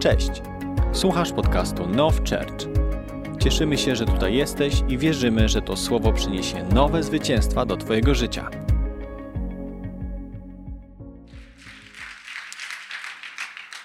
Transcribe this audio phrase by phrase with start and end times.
[0.00, 0.30] Cześć.
[0.92, 2.68] Słuchasz podcastu Now Church.
[3.42, 8.14] Cieszymy się, że tutaj jesteś i wierzymy, że to słowo przyniesie nowe zwycięstwa do Twojego
[8.14, 8.50] życia.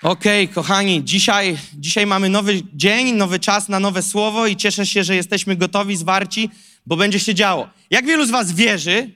[0.01, 5.03] Okej, kochani, dzisiaj, dzisiaj mamy nowy dzień, nowy czas na nowe słowo i cieszę się,
[5.03, 6.49] że jesteśmy gotowi, zwarci,
[6.85, 7.69] bo będzie się działo.
[7.89, 9.09] Jak wielu z Was wierzy,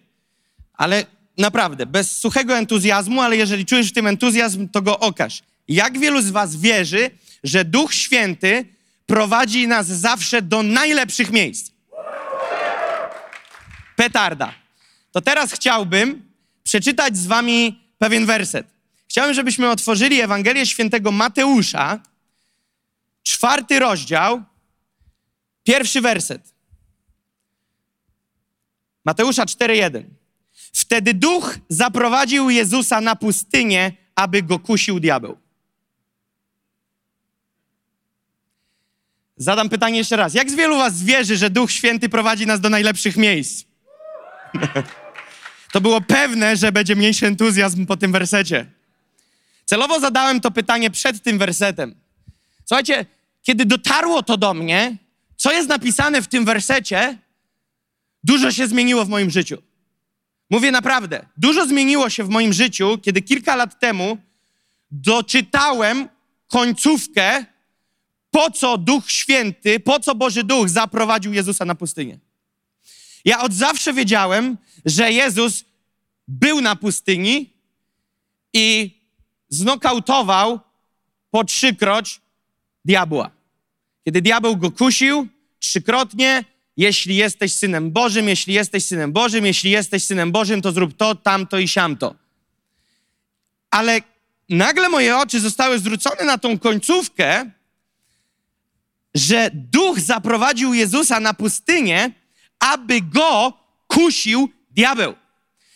[0.74, 1.06] ale
[1.38, 5.42] naprawdę, bez suchego entuzjazmu, ale jeżeli czujesz w tym entuzjazm, to go okaż.
[5.70, 7.12] Jak wielu z Was wierzy,
[7.44, 8.66] że Duch Święty
[9.06, 11.72] prowadzi nas zawsze do najlepszych miejsc?
[13.96, 14.54] Petarda.
[15.12, 16.32] To teraz chciałbym
[16.64, 18.68] przeczytać z Wami pewien werset.
[19.08, 22.00] Chciałbym, żebyśmy otworzyli Ewangelię Świętego Mateusza,
[23.24, 24.44] czwarty rozdział,
[25.64, 26.54] pierwszy werset.
[29.06, 30.04] Mateusza 4:1.
[30.74, 35.38] Wtedy duch zaprowadził Jezusa na pustynię, aby go kusił diabeł.
[39.42, 40.34] Zadam pytanie jeszcze raz.
[40.34, 43.66] Jak z wielu was wierzy, że Duch Święty prowadzi nas do najlepszych miejsc?
[45.74, 48.66] to było pewne, że będzie mniejszy entuzjazm po tym wersecie.
[49.66, 51.96] Celowo zadałem to pytanie przed tym wersetem.
[52.66, 53.06] Słuchajcie,
[53.42, 54.98] kiedy dotarło to do mnie,
[55.36, 57.18] co jest napisane w tym wersecie,
[58.24, 59.58] dużo się zmieniło w moim życiu.
[60.50, 64.18] Mówię naprawdę, dużo zmieniło się w moim życiu, kiedy kilka lat temu
[64.92, 66.10] doczytałem
[66.48, 67.46] końcówkę,
[68.32, 72.20] po co Duch Święty, po co Boży Duch zaprowadził Jezusa na pustynię.
[73.26, 75.66] Ja od zawsze wiedziałem, że Jezus
[76.28, 77.54] był na pustyni
[78.54, 78.98] i
[79.50, 80.60] znokautował
[81.32, 82.22] po trzykroć
[82.86, 83.32] diabła.
[84.06, 85.28] Kiedy diabeł go kusił
[85.60, 86.46] trzykrotnie,
[86.78, 91.16] jeśli jesteś synem Bożym, jeśli jesteś synem Bożym, jeśli jesteś synem Bożym, to zrób to,
[91.16, 92.16] tamto i siamto.
[93.72, 94.02] Ale
[94.50, 97.52] nagle moje oczy zostały zwrócone na tą końcówkę,
[99.16, 102.12] że duch zaprowadził Jezusa na pustynię,
[102.60, 103.54] aby go
[103.88, 105.14] kusił diabeł.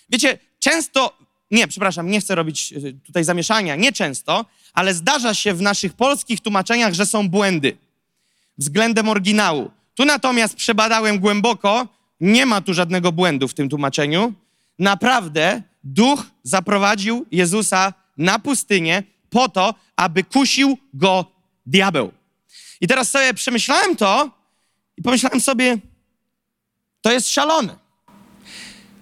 [0.10, 1.18] Wiecie, często,
[1.52, 5.94] nie, przepraszam, nie chcę robić y, tutaj zamieszania, nie często, ale zdarza się w naszych
[5.94, 7.78] polskich tłumaczeniach, że są błędy
[8.58, 9.72] względem oryginału.
[9.96, 11.88] Tu natomiast przebadałem głęboko,
[12.20, 14.34] nie ma tu żadnego błędu w tym tłumaczeniu.
[14.80, 21.26] Naprawdę duch zaprowadził Jezusa na pustynię po to, aby kusił go
[21.66, 22.12] diabeł.
[22.84, 24.32] I teraz sobie przemyślałem to
[24.98, 25.78] i pomyślałem sobie,
[27.02, 27.76] to jest szalone.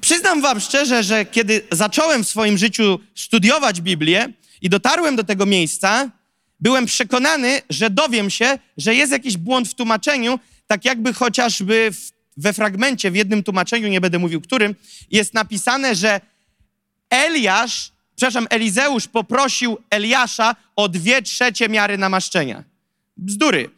[0.01, 5.45] Przyznam wam szczerze, że kiedy zacząłem w swoim życiu studiować Biblię i dotarłem do tego
[5.45, 6.09] miejsca,
[6.59, 12.11] byłem przekonany, że dowiem się, że jest jakiś błąd w tłumaczeniu, tak jakby chociażby w,
[12.37, 14.75] we fragmencie, w jednym tłumaczeniu, nie będę mówił którym,
[15.11, 16.21] jest napisane, że
[17.09, 22.70] Eliasz, przepraszam, Elizeusz poprosił Eliasza o dwie trzecie miary namaszczenia.
[23.17, 23.69] Bzdury.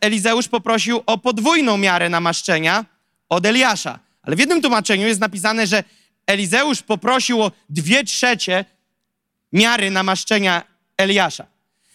[0.00, 2.84] Elizeusz poprosił o podwójną miarę namaszczenia
[3.28, 3.98] od Eliasza.
[4.22, 5.84] Ale w jednym tłumaczeniu jest napisane, że
[6.26, 8.64] Elizeusz poprosił o dwie trzecie
[9.52, 10.62] miary namaszczenia
[10.96, 11.46] Eliasza.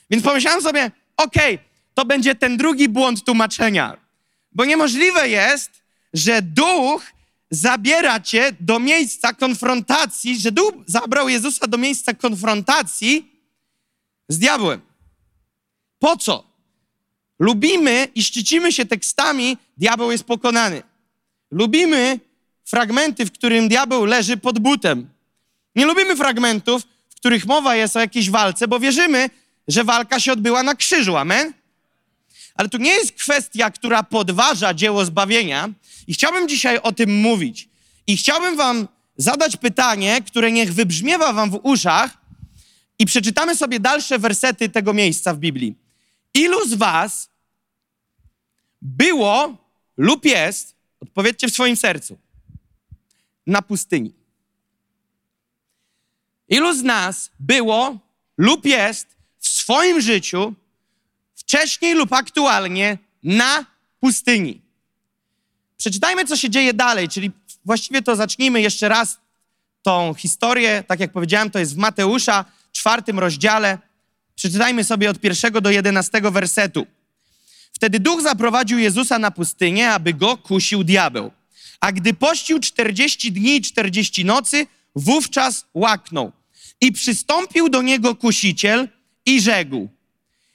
[0.10, 3.98] Więc pomyślałem sobie, okej, okay, to będzie ten drugi błąd tłumaczenia.
[4.52, 5.72] Bo niemożliwe jest,
[6.14, 7.04] że duch
[7.52, 13.32] zabiera cię do miejsca konfrontacji, że duch zabrał Jezusa do miejsca konfrontacji
[14.30, 14.91] z diabłem.
[16.02, 16.44] Po co?
[17.40, 20.84] Lubimy i szczycimy się tekstami, diabeł jest pokonany.
[21.52, 22.20] Lubimy
[22.66, 25.10] fragmenty, w którym diabeł leży pod butem.
[25.76, 29.30] Nie lubimy fragmentów, w których mowa jest o jakiejś walce, bo wierzymy,
[29.68, 31.18] że walka się odbyła na krzyżu.
[31.18, 31.54] Amen?
[32.56, 35.70] Ale tu nie jest kwestia, która podważa dzieło zbawienia.
[36.08, 37.70] I chciałbym dzisiaj o tym mówić.
[38.08, 38.88] I chciałbym Wam
[39.18, 42.18] zadać pytanie, które niech wybrzmiewa Wam w uszach,
[43.00, 45.76] i przeczytamy sobie dalsze wersety tego miejsca w Biblii.
[46.34, 47.30] Ilu z Was
[48.82, 49.58] było
[49.98, 52.18] lub jest, odpowiedzcie w swoim sercu,
[53.48, 54.14] na pustyni?
[56.48, 57.98] Ilu z nas było
[58.38, 59.08] lub jest
[59.40, 60.54] w swoim życiu
[61.36, 63.66] wcześniej lub aktualnie na
[64.00, 64.62] pustyni?
[65.78, 67.32] Przeczytajmy, co się dzieje dalej, czyli
[67.66, 69.20] właściwie to zacznijmy jeszcze raz
[69.82, 70.84] tą historię.
[70.88, 73.78] Tak jak powiedziałem, to jest w Mateusza, czwartym rozdziale.
[74.36, 76.88] Przeczytajmy sobie od pierwszego do jedenastego wersetu.
[77.74, 81.32] Wtedy duch zaprowadził Jezusa na pustynię, aby go kusił diabeł.
[81.80, 86.32] A gdy pościł czterdzieści dni i czterdzieści nocy, wówczas łaknął.
[86.82, 88.90] I przystąpił do niego kusiciel
[89.26, 89.90] i rzekł: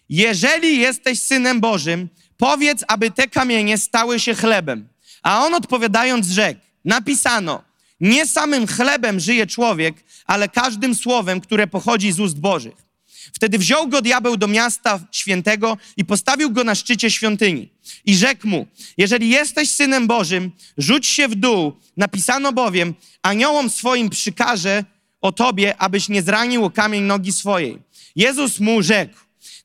[0.08, 4.88] Jeżeli jesteś synem Bożym, powiedz, aby te kamienie stały się chlebem.
[5.23, 7.62] A on odpowiadając rzekł: Napisano:
[8.00, 12.86] Nie samym chlebem żyje człowiek, ale każdym słowem, które pochodzi z ust Bożych.
[13.32, 17.69] Wtedy wziął go diabeł do miasta świętego i postawił go na szczycie świątyni.
[18.05, 21.73] I rzekł mu, jeżeli jesteś synem Bożym, rzuć się w dół.
[21.96, 24.84] Napisano bowiem, aniołom swoim przykaże
[25.20, 27.78] o tobie, abyś nie zranił o kamień nogi swojej.
[28.17, 29.14] Jezus mu rzekł,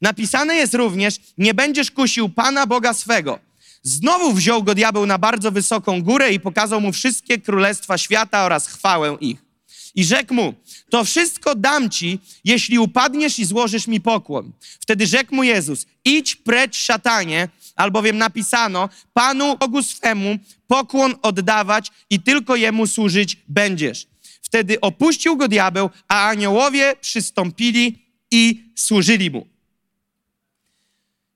[0.02, 3.40] napisane jest również, nie będziesz kusił Pana Boga swego.
[3.84, 8.68] Znowu wziął go diabeł na bardzo wysoką górę i pokazał mu wszystkie królestwa świata oraz
[8.68, 9.51] chwałę ich.
[9.96, 10.54] I rzekł mu,
[10.90, 14.52] to wszystko dam ci, jeśli upadniesz i złożysz mi pokłon.
[14.80, 22.20] Wtedy rzekł mu Jezus, idź precz szatanie, albowiem napisano, Panu Bogu swemu pokłon oddawać i
[22.20, 24.08] tylko Jemu służyć będziesz.
[24.42, 29.48] Wtedy opuścił go diabeł, a aniołowie przystąpili i służyli mu.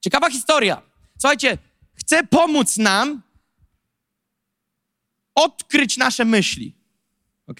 [0.01, 0.81] Ciekawa historia.
[1.19, 1.57] Słuchajcie,
[1.93, 3.21] chcę pomóc nam
[5.35, 6.73] odkryć nasze myśli.
[7.47, 7.59] Ok?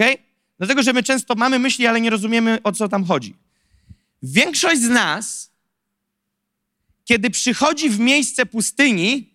[0.58, 3.36] Dlatego, że my często mamy myśli, ale nie rozumiemy, o co tam chodzi.
[4.24, 5.52] Większość z nas,
[7.06, 9.34] kiedy przychodzi w miejsce pustyni,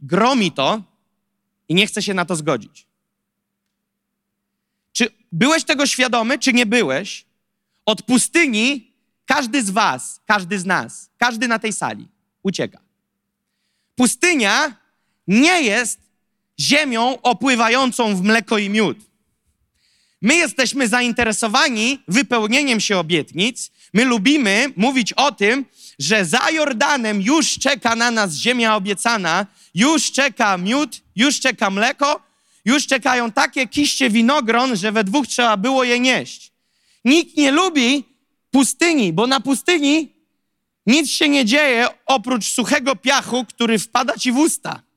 [0.00, 0.82] gromi to
[1.68, 2.86] i nie chce się na to zgodzić.
[4.92, 7.26] Czy byłeś tego świadomy, czy nie byłeś?
[7.86, 8.92] Od pustyni
[9.26, 12.08] każdy z Was, każdy z nas, każdy na tej sali
[12.42, 12.80] ucieka.
[13.96, 14.76] Pustynia
[15.26, 16.07] nie jest
[16.60, 18.98] ziemią opływającą w mleko i miód.
[20.22, 23.70] My jesteśmy zainteresowani wypełnieniem się obietnic.
[23.94, 25.64] My lubimy mówić o tym,
[25.98, 32.20] że za Jordanem już czeka na nas ziemia obiecana, już czeka miód, już czeka mleko,
[32.64, 36.52] już czekają takie kiście winogron, że we dwóch trzeba było je nieść.
[37.04, 38.04] Nikt nie lubi
[38.50, 40.12] pustyni, bo na pustyni
[40.86, 44.87] nic się nie dzieje oprócz suchego piachu, który wpada ci w usta.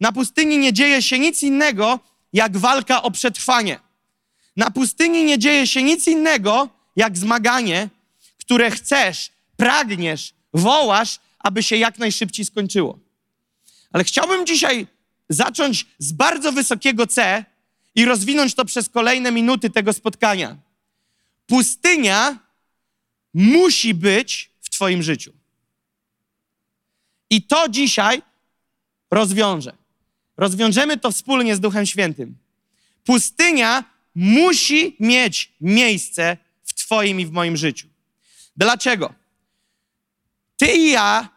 [0.00, 2.00] Na pustyni nie dzieje się nic innego,
[2.32, 3.80] jak walka o przetrwanie.
[4.56, 7.88] Na pustyni nie dzieje się nic innego, jak zmaganie,
[8.38, 12.98] które chcesz, pragniesz, wołasz, aby się jak najszybciej skończyło.
[13.92, 14.86] Ale chciałbym dzisiaj
[15.28, 17.44] zacząć z bardzo wysokiego C
[17.94, 20.56] i rozwinąć to przez kolejne minuty tego spotkania.
[21.46, 22.38] Pustynia
[23.34, 25.32] musi być w Twoim życiu.
[27.30, 28.22] I to dzisiaj
[29.10, 29.79] rozwiążę.
[30.40, 32.38] Rozwiążemy to wspólnie z Duchem Świętym.
[33.04, 33.84] Pustynia
[34.14, 37.88] musi mieć miejsce w Twoim i w moim życiu.
[38.56, 39.14] Dlaczego?
[40.56, 41.28] Ty i ja,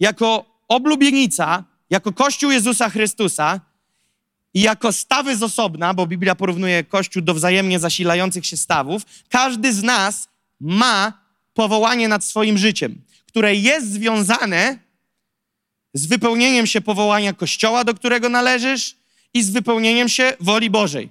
[0.00, 3.60] jako oblubienica, jako Kościół Jezusa Chrystusa
[4.54, 9.72] i jako stawy z osobna, bo Biblia porównuje Kościół do wzajemnie zasilających się stawów, każdy
[9.72, 10.28] z nas
[10.60, 11.12] ma
[11.54, 14.89] powołanie nad swoim życiem, które jest związane
[15.94, 18.96] z wypełnieniem się powołania Kościoła, do którego należysz
[19.34, 21.10] i z wypełnieniem się woli Bożej.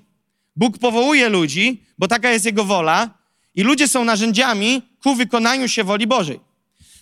[0.55, 3.09] Bóg powołuje ludzi, bo taka jest Jego wola
[3.55, 6.39] i ludzie są narzędziami ku wykonaniu się woli Bożej.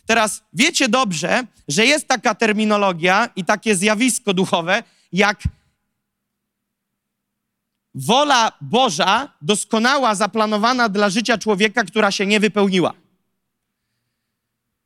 [0.05, 4.83] Teraz wiecie dobrze, że jest taka terminologia i takie zjawisko duchowe,
[5.13, 5.43] jak
[7.95, 12.93] wola Boża doskonała, zaplanowana dla życia człowieka, która się nie wypełniła.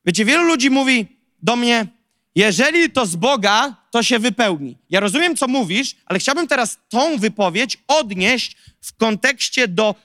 [0.05, 1.07] Wiecie, wielu ludzi mówi
[1.41, 1.87] do mnie,
[2.35, 4.77] jeżeli to z Boga, to się wypełni.
[4.89, 9.95] Ja rozumiem, co mówisz, ale chciałbym teraz tą wypowiedź odnieść w kontekście do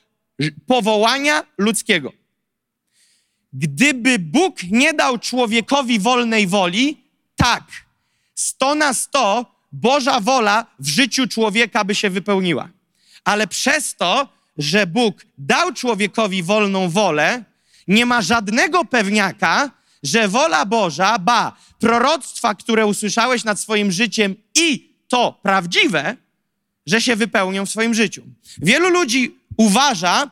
[0.66, 2.12] powołania ludzkiego.
[3.52, 7.04] Gdyby Bóg nie dał człowiekowi wolnej woli,
[7.36, 7.64] tak,
[8.34, 12.68] sto na sto Boża wola w życiu człowieka by się wypełniła.
[13.24, 14.28] Ale przez to,
[14.58, 17.44] że Bóg dał człowiekowi wolną wolę,
[17.88, 19.70] nie ma żadnego pewniaka,
[20.06, 26.16] że wola Boża, ba, proroctwa, które usłyszałeś nad swoim życiem i to prawdziwe,
[26.86, 28.22] że się wypełnią w swoim życiu.
[28.58, 30.30] Wielu ludzi uważa,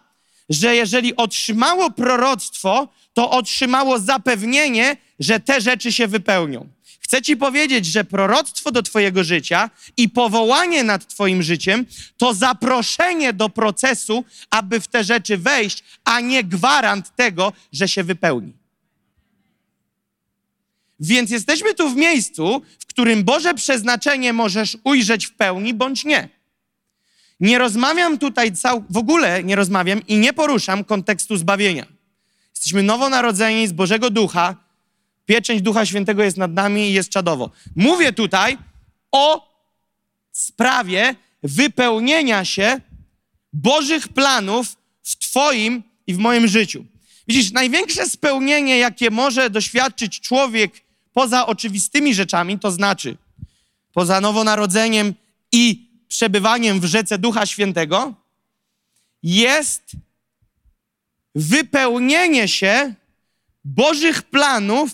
[0.48, 6.68] że jeżeli otrzymało proroctwo, to otrzymało zapewnienie, że te rzeczy się wypełnią.
[7.00, 13.32] Chcę ci powiedzieć, że proroctwo do Twojego życia i powołanie nad Twoim życiem to zaproszenie
[13.32, 18.63] do procesu, aby w te rzeczy wejść, a nie gwarant tego, że się wypełni.
[21.00, 26.28] Więc jesteśmy tu w miejscu, w którym Boże przeznaczenie możesz ujrzeć w pełni bądź nie.
[27.40, 31.86] Nie rozmawiam tutaj cał, w ogóle nie rozmawiam i nie poruszam kontekstu zbawienia.
[32.50, 34.56] Jesteśmy nowonarodzeni z Bożego Ducha,
[35.26, 37.50] pieczęć Ducha Świętego jest nad nami i jest czadowo.
[37.76, 38.58] Mówię tutaj
[39.12, 39.54] o
[40.32, 42.80] sprawie wypełnienia się
[43.52, 46.84] Bożych planów w Twoim i w moim życiu.
[47.28, 50.83] Widzisz, największe spełnienie, jakie może doświadczyć człowiek
[51.14, 53.16] poza oczywistymi rzeczami, to znaczy
[53.92, 55.14] poza nowonarodzeniem
[55.52, 58.14] i przebywaniem w rzece Ducha Świętego,
[59.22, 59.82] jest
[61.34, 62.94] wypełnienie się
[63.64, 64.90] Bożych planów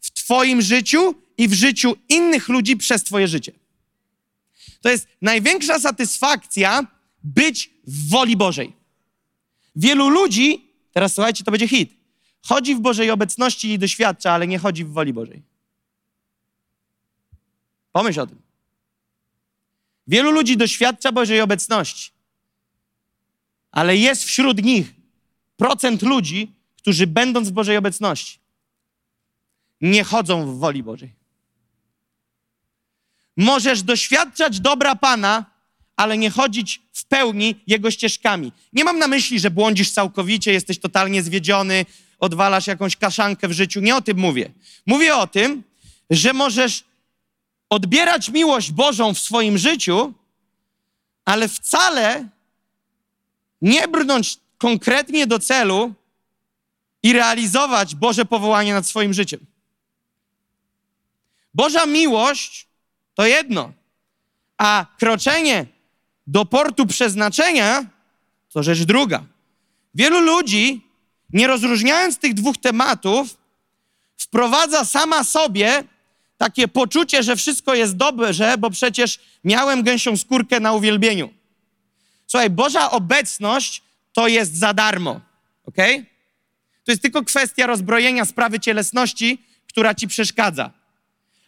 [0.00, 3.52] w Twoim życiu i w życiu innych ludzi przez Twoje życie.
[4.80, 6.86] To jest największa satysfakcja
[7.24, 8.72] być w woli Bożej.
[9.76, 11.90] Wielu ludzi, teraz słuchajcie, to będzie hit,
[12.42, 15.51] chodzi w Bożej obecności i doświadcza, ale nie chodzi w woli Bożej.
[17.92, 18.42] Pomyśl o tym.
[20.06, 22.10] Wielu ludzi doświadcza Bożej obecności,
[23.70, 24.94] ale jest wśród nich
[25.56, 28.38] procent ludzi, którzy będąc w Bożej obecności,
[29.80, 31.12] nie chodzą w woli Bożej.
[33.36, 35.44] Możesz doświadczać dobra Pana,
[35.96, 38.52] ale nie chodzić w pełni Jego ścieżkami.
[38.72, 41.86] Nie mam na myśli, że błądzisz całkowicie, jesteś totalnie zwiedziony,
[42.18, 43.80] odwalasz jakąś kaszankę w życiu.
[43.80, 44.50] Nie o tym mówię.
[44.86, 45.62] Mówię o tym,
[46.10, 46.84] że możesz
[47.72, 50.12] odbierać miłość Bożą w swoim życiu,
[51.24, 52.28] ale wcale
[53.62, 55.94] nie brnąć konkretnie do celu
[57.02, 59.40] i realizować Boże powołanie nad swoim życiem.
[61.54, 62.66] Boża miłość
[63.14, 63.72] to jedno,
[64.58, 65.66] a kroczenie
[66.26, 67.84] do portu przeznaczenia
[68.52, 69.24] to rzecz druga.
[69.94, 70.86] Wielu ludzi,
[71.30, 73.36] nie rozróżniając tych dwóch tematów,
[74.18, 75.84] wprowadza sama sobie
[76.42, 81.30] takie poczucie, że wszystko jest dobrze, bo przecież miałem gęsią skórkę na uwielbieniu.
[82.26, 83.82] Słuchaj, Boża obecność
[84.12, 85.20] to jest za darmo,
[85.64, 85.76] ok?
[86.84, 90.70] To jest tylko kwestia rozbrojenia sprawy cielesności, która ci przeszkadza.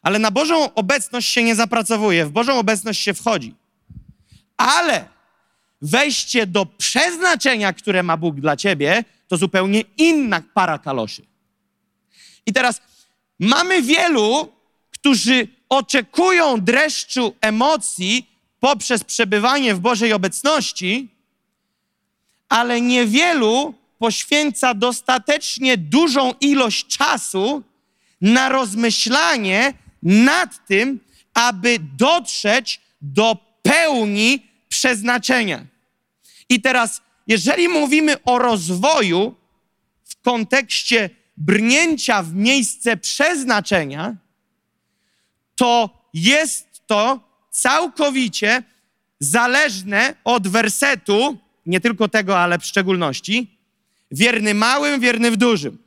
[0.03, 3.55] Ale na Bożą obecność się nie zapracowuje, w Bożą obecność się wchodzi.
[4.57, 5.09] Ale
[5.83, 11.23] wejście do przeznaczenia, które ma Bóg dla ciebie, to zupełnie inna para kaloszy.
[12.47, 12.81] I teraz
[13.39, 14.55] mamy wielu,
[15.05, 18.31] którzy oczekują dreszczu emocji
[18.61, 21.09] poprzez przebywanie w Bożej obecności,
[22.49, 27.63] ale niewielu poświęca dostatecznie dużą ilość czasu
[28.21, 31.01] na rozmyślanie nad tym,
[31.35, 35.67] aby dotrzeć do pełni przeznaczenia.
[36.49, 39.35] I teraz, jeżeli mówimy o rozwoju
[40.05, 44.24] w kontekście brnięcia w miejsce przeznaczenia,
[45.57, 47.21] to jest to
[47.51, 48.63] całkowicie
[49.21, 53.59] zależne od wersetu, nie tylko tego, ale w szczególności,
[54.11, 55.79] wierny małym, wierny w dużym.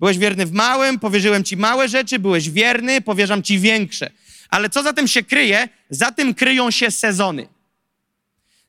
[0.00, 4.10] Byłeś wierny w małym, powierzyłem ci małe rzeczy, byłeś wierny, powierzam ci większe.
[4.48, 5.68] Ale co za tym się kryje?
[5.90, 7.48] Za tym kryją się sezony.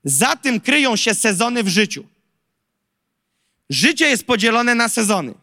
[0.03, 2.05] Za tym kryją się sezony w życiu.
[3.69, 5.34] Życie jest podzielone na sezony.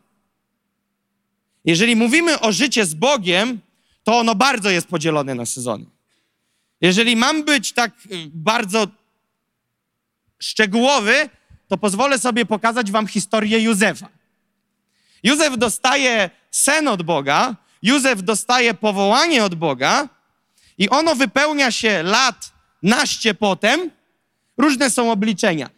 [1.65, 3.61] Jeżeli mówimy o życie z Bogiem,
[4.07, 5.87] to ono bardzo jest podzielone na sezony.
[6.81, 8.87] Jeżeli mam być tak y, bardzo
[10.39, 11.29] szczegółowy,
[11.69, 14.09] to pozwolę sobie pokazać wam historię Józefa.
[15.23, 20.09] Józef dostaje sen od Boga, Józef dostaje powołanie od Boga
[20.79, 23.91] i ono wypełnia się lat naście potem.
[24.57, 25.71] Różne są obliczenia,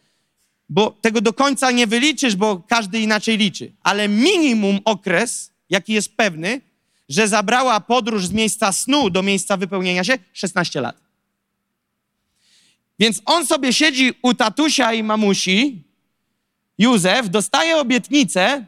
[0.68, 6.16] bo tego do końca nie wyliczysz, bo każdy inaczej liczy, ale minimum okres, jaki jest
[6.16, 6.67] pewny,
[7.08, 10.18] że zabrała podróż z miejsca snu do miejsca wypełnienia się?
[10.32, 10.96] 16 lat.
[12.98, 15.84] Więc on sobie siedzi u tatusia i mamusi,
[16.78, 18.66] Józef, dostaje obietnicę,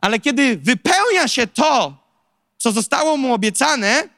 [0.00, 1.98] ale kiedy wypełnia się to,
[2.58, 4.08] co zostało mu obiecane,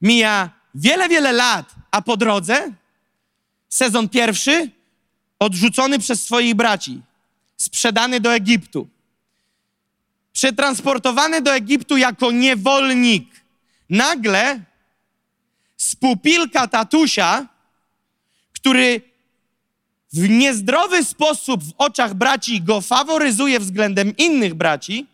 [0.00, 2.72] mija wiele, wiele lat, a po drodze
[3.68, 4.70] sezon pierwszy
[5.38, 7.02] odrzucony przez swoich braci,
[7.56, 8.88] sprzedany do Egiptu,
[10.32, 13.44] przetransportowany do Egiptu jako niewolnik.
[13.90, 14.60] Nagle
[15.76, 17.46] spupilka tatusia,
[18.52, 19.00] który
[20.12, 25.06] w niezdrowy sposób w oczach braci go faworyzuje względem innych braci,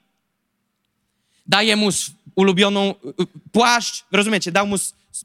[1.47, 1.89] daje mu
[2.35, 4.77] ulubioną y, y, płaszcz, rozumiecie, dał mu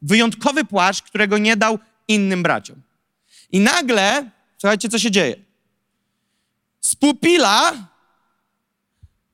[0.02, 2.82] wyjątkowy płaszcz, którego nie dał innym braciom.
[3.52, 5.36] I nagle, słuchajcie, co się dzieje.
[6.82, 7.74] Spupila,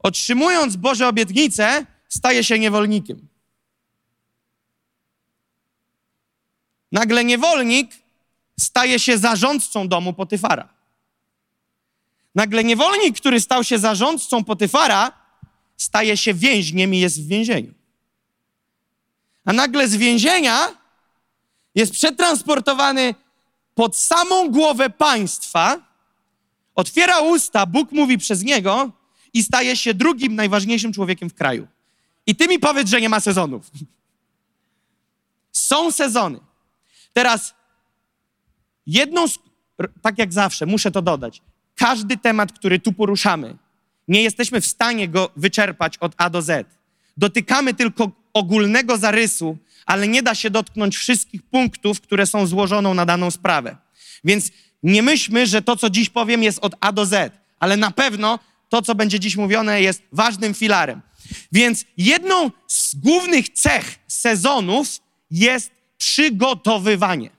[0.08, 3.28] otrzymując Boże obietnice, staje się niewolnikiem.
[6.92, 7.92] Nagle niewolnik
[8.60, 10.70] staje się zarządcą domu Potyfara.
[12.36, 15.12] Nagle niewolnik, który stał się zarządcą Potyfara,
[15.78, 17.74] staje się więźniem i jest w więzieniu.
[19.46, 20.78] A nagle z więzienia
[21.76, 23.16] jest przetransportowany
[23.76, 25.80] pod samą głowę państwa,
[26.76, 28.97] otwiera usta, Bóg mówi przez niego
[29.38, 31.68] i staje się drugim najważniejszym człowiekiem w kraju.
[32.28, 33.72] I ty mi powiedz, że nie ma sezonów.
[35.52, 36.40] Są sezony.
[37.14, 37.54] Teraz
[38.88, 39.40] jedną, z,
[40.02, 41.42] tak jak zawsze, muszę to dodać.
[41.76, 43.58] każdy temat, który tu poruszamy,
[44.08, 46.68] nie jesteśmy w stanie go wyczerpać od A do Z.
[47.18, 53.06] Dotykamy tylko ogólnego zarysu, ale nie da się dotknąć wszystkich punktów, które są złożoną na
[53.06, 53.78] daną sprawę.
[54.24, 54.52] Więc
[54.84, 58.40] nie myślmy, że to, co dziś powiem, jest od A do Z, ale na pewno
[58.70, 61.02] to, co będzie dziś mówione, jest ważnym filarem.
[61.52, 64.88] Więc jedną z głównych cech sezonów
[65.32, 67.30] jest przygotowywanie.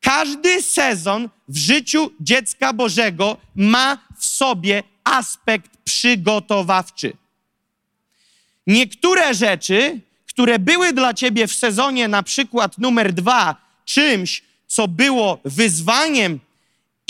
[0.00, 7.12] Każdy sezon w życiu dziecka Bożego ma w sobie aspekt przygotowawczy.
[8.66, 15.40] Niektóre rzeczy, które były dla ciebie w sezonie, na przykład numer dwa, czymś, co było
[15.44, 16.40] wyzwaniem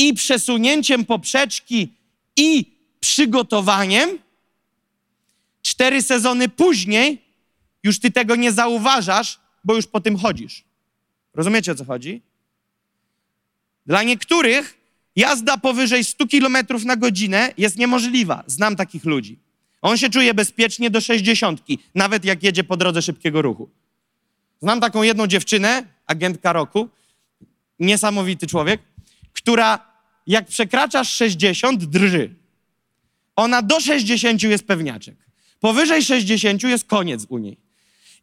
[0.00, 1.92] i przesunięciem poprzeczki
[2.36, 4.18] i przygotowaniem,
[5.62, 7.22] cztery sezony później
[7.82, 10.64] już ty tego nie zauważasz, bo już po tym chodzisz.
[11.34, 12.22] Rozumiecie o co chodzi?
[13.86, 14.78] Dla niektórych
[15.16, 18.44] jazda powyżej 100 km na godzinę jest niemożliwa.
[18.46, 19.38] Znam takich ludzi.
[19.82, 21.62] On się czuje bezpiecznie do 60,
[21.94, 23.68] nawet jak jedzie po drodze szybkiego ruchu.
[24.62, 26.88] Znam taką jedną dziewczynę, agentka roku,
[27.78, 28.80] niesamowity człowiek,
[29.32, 29.89] która
[30.26, 32.34] jak przekraczasz 60, drży.
[33.36, 35.16] Ona do 60 jest pewniaczek.
[35.60, 37.56] Powyżej 60 jest koniec u niej.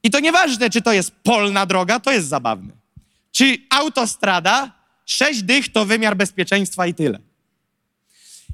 [0.04, 2.74] I to nieważne, czy to jest polna droga, to jest zabawne.
[3.32, 4.72] Czy autostrada,
[5.06, 7.20] sześć dych to wymiar bezpieczeństwa i tyle.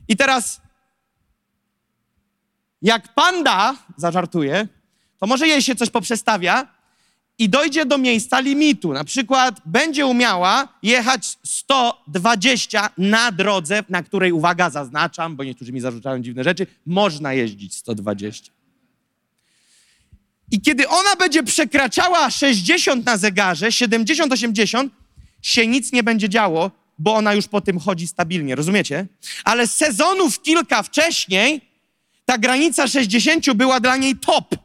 [0.08, 0.62] I teraz,
[2.82, 4.68] jak panda zażartuje,
[5.20, 6.68] to może jej się coś poprzestawia
[7.40, 8.94] i dojdzie do miejsca limitu.
[8.94, 15.80] Na przykład będzie umiała jechać 120 na drodze, na której, uwaga, zaznaczam, bo niektórzy mi
[15.80, 18.52] zarzucają dziwne rzeczy, można jeździć 120.
[20.52, 24.90] I kiedy ona będzie przekraczała 60 na zegarze, 70-80,
[25.42, 29.06] się nic nie będzie działo, bo ona już po tym chodzi stabilnie, rozumiecie?
[29.44, 31.62] Ale sezonów kilka wcześniej
[32.26, 34.56] ta granica 60 była dla niej top.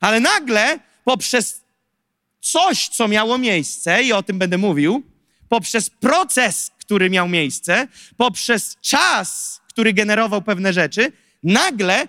[0.00, 1.60] Ale nagle poprzez
[2.40, 5.02] coś, co miało miejsce, i o tym będę mówił,
[5.48, 11.12] poprzez proces, który miał miejsce, poprzez czas, który generował pewne rzeczy,
[11.42, 12.08] nagle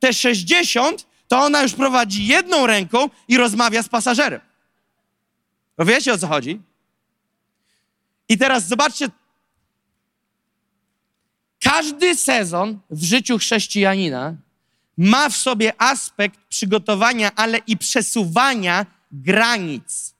[0.00, 4.40] te 60 to ona już prowadzi jedną ręką i rozmawia z pasażerem.
[5.78, 6.60] Bo wiecie o co chodzi?
[8.28, 9.08] I teraz zobaczcie,
[11.60, 14.34] każdy sezon w życiu chrześcijanina
[14.96, 20.14] ma w sobie aspekt przygotowania, ale i przesuwania granic.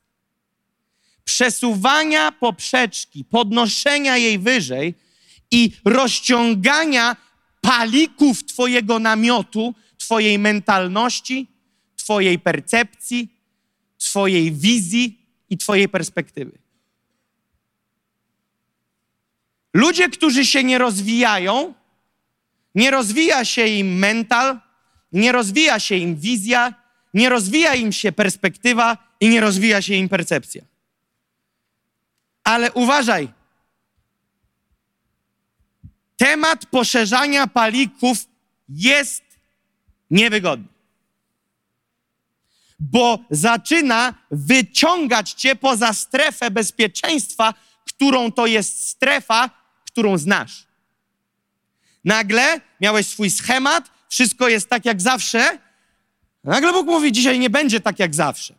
[1.25, 4.95] Przesuwania poprzeczki, podnoszenia jej wyżej
[5.51, 7.17] i rozciągania
[7.61, 11.49] palików Twojego namiotu, Twojej mentalności,
[11.97, 13.29] Twojej percepcji,
[13.99, 15.19] Twojej wizji
[15.51, 16.59] i Twojej perspektywy.
[19.75, 21.75] Ludzie, którzy się nie rozwijają,
[22.75, 24.61] nie rozwija się im mental,
[25.13, 26.75] nie rozwija się im wizja,
[27.15, 30.63] nie rozwija im się perspektywa i nie rozwija się im percepcja.
[32.45, 33.29] Ale uważaj,
[36.17, 38.19] temat poszerzania palików
[38.69, 39.23] jest
[40.11, 40.69] niewygodny.
[42.81, 47.55] Bo zaczyna wyciągać cię poza strefę bezpieczeństwa,
[47.87, 49.51] którą to jest strefa,
[49.87, 50.67] którą znasz.
[52.05, 55.59] Nagle miałeś swój schemat, wszystko jest tak jak zawsze.
[56.45, 58.55] Nagle Bóg mówi: Dzisiaj nie będzie tak jak zawsze.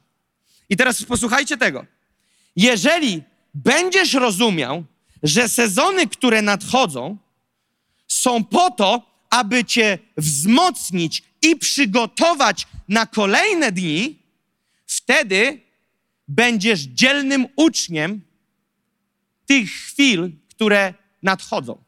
[0.70, 1.86] I teraz posłuchajcie tego.
[2.56, 4.84] Jeżeli będziesz rozumiał,
[5.24, 7.18] że sezony, które nadchodzą,
[8.08, 14.20] są po to, aby cię wzmocnić i przygotować na kolejne dni,
[14.86, 15.62] wtedy
[16.28, 18.22] będziesz dzielnym uczniem
[19.46, 21.83] tych chwil, które nadchodzą.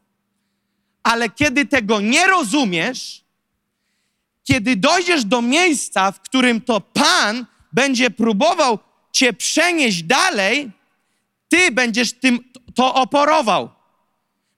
[1.05, 3.23] Ale kiedy tego nie rozumiesz,
[4.43, 8.79] kiedy dojdziesz do miejsca, w którym to Pan będzie próbował
[9.11, 10.71] cię przenieść dalej,
[11.49, 12.39] ty będziesz tym
[12.75, 13.69] to oporował.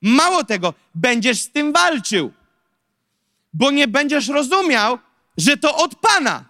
[0.02, 2.34] Mało tego, będziesz z tym walczył,
[3.54, 5.00] bo nie będziesz rozumiał,
[5.38, 6.46] że to od Pana.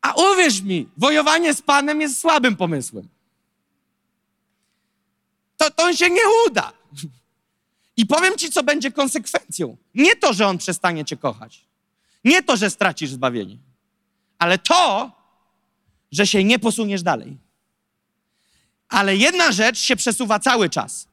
[0.00, 3.13] A uwierz mi, wojowanie z Panem jest słabym pomysłem.
[5.64, 6.72] To, to on się nie uda.
[7.96, 9.76] I powiem ci, co będzie konsekwencją.
[9.94, 11.64] Nie to, że on przestanie cię kochać.
[12.24, 13.58] Nie to, że stracisz zbawienie.
[14.38, 15.10] Ale to,
[16.12, 17.36] że się nie posuniesz dalej.
[18.88, 21.08] Ale jedna rzecz się przesuwa cały czas.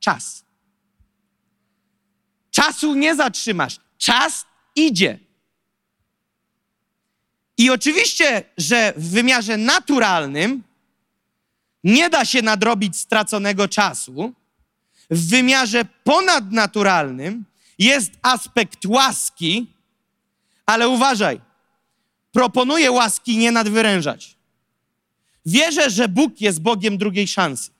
[0.00, 0.44] Czas.
[2.50, 3.80] Czasu nie zatrzymasz.
[3.98, 5.18] Czas idzie.
[7.58, 10.62] I oczywiście, że w wymiarze naturalnym
[11.84, 14.32] nie da się nadrobić straconego czasu,
[15.10, 17.44] w wymiarze ponadnaturalnym
[17.78, 19.66] jest aspekt łaski,
[20.66, 21.40] ale uważaj,
[22.32, 24.36] proponuję łaski nie nadwyrężać.
[25.46, 27.70] Wierzę, że Bóg jest Bogiem drugiej szansy.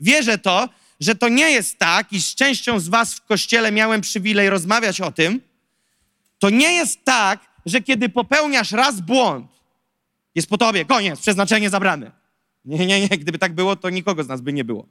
[0.00, 0.68] Wierzę to,
[1.00, 5.00] że to nie jest tak, i z częścią z Was w kościele miałem przywilej rozmawiać
[5.00, 5.40] o tym.
[6.38, 9.50] To nie jest tak, że kiedy popełniasz raz błąd,
[10.34, 12.19] jest po tobie, koniec, przeznaczenie zabrane.
[12.70, 14.86] Nie, nie, nie, gdyby tak było, to nikogo z nas by nie było.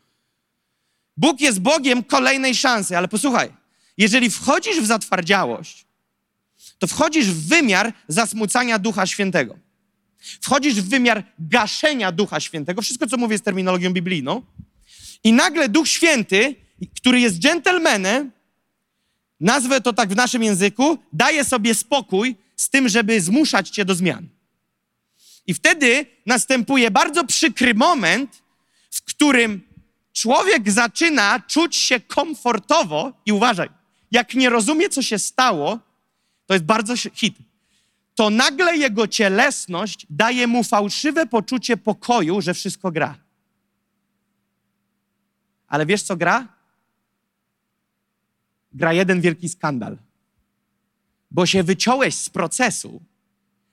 [1.18, 3.54] Bóg jest Bogiem kolejnej szansy, ale posłuchaj,
[3.98, 5.86] jeżeli wchodzisz w zatwardziałość,
[6.80, 9.58] to wchodzisz w wymiar zasmucania Ducha Świętego.
[10.42, 12.82] Wchodzisz w wymiar gaszenia Ducha Świętego.
[12.82, 14.42] Wszystko, co mówię, jest terminologią biblijną.
[15.24, 16.56] I nagle Duch Święty,
[16.96, 18.32] który jest dżentelmenem,
[19.40, 23.96] nazwę to tak w naszym języku, daje sobie spokój z tym, żeby zmuszać cię do
[23.96, 24.28] zmian.
[25.50, 28.44] I wtedy następuje bardzo przykry moment,
[28.92, 29.62] w którym
[30.14, 33.70] człowiek zaczyna czuć się komfortowo i uważaj,
[34.12, 35.80] jak nie rozumie, co się stało,
[36.46, 37.38] to jest bardzo hit.
[38.16, 43.18] To nagle jego cielesność daje mu fałszywe poczucie pokoju, że wszystko gra.
[45.68, 46.48] Ale wiesz, co gra?
[48.74, 49.98] Gra jeden wielki skandal.
[51.32, 53.02] Bo się wyciąłeś z procesu,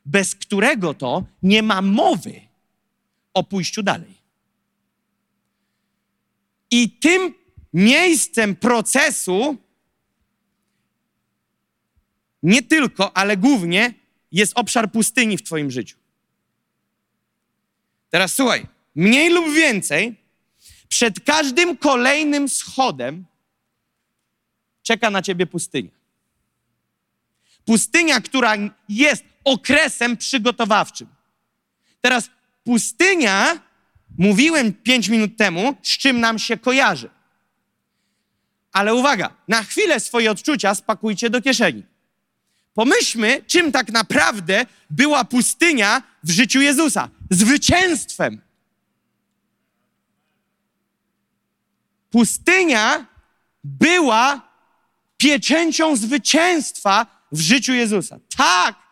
[0.06, 2.40] bez którego to nie ma mowy
[3.34, 4.14] o pójściu dalej.
[6.70, 7.34] I tym
[7.72, 9.56] miejscem procesu
[12.42, 13.94] nie tylko, ale głównie
[14.32, 15.96] jest obszar pustyni w Twoim życiu.
[18.10, 20.16] Teraz słuchaj, mniej lub więcej,
[20.88, 23.24] przed każdym kolejnym schodem
[24.82, 25.90] czeka na Ciebie pustynia.
[27.64, 28.54] Pustynia, która
[28.88, 31.08] jest okresem przygotowawczym.
[32.00, 32.30] Teraz
[32.64, 33.60] pustynia,
[34.18, 37.10] mówiłem pięć minut temu, z czym nam się kojarzy.
[38.72, 41.82] Ale uwaga, na chwilę swoje odczucia spakujcie do kieszeni.
[42.74, 47.08] Pomyślmy, czym tak naprawdę była pustynia w życiu Jezusa.
[47.30, 48.40] Zwycięstwem.
[52.10, 53.06] Pustynia
[53.64, 54.40] była
[55.16, 58.18] pieczęcią zwycięstwa w życiu Jezusa.
[58.36, 58.85] Tak,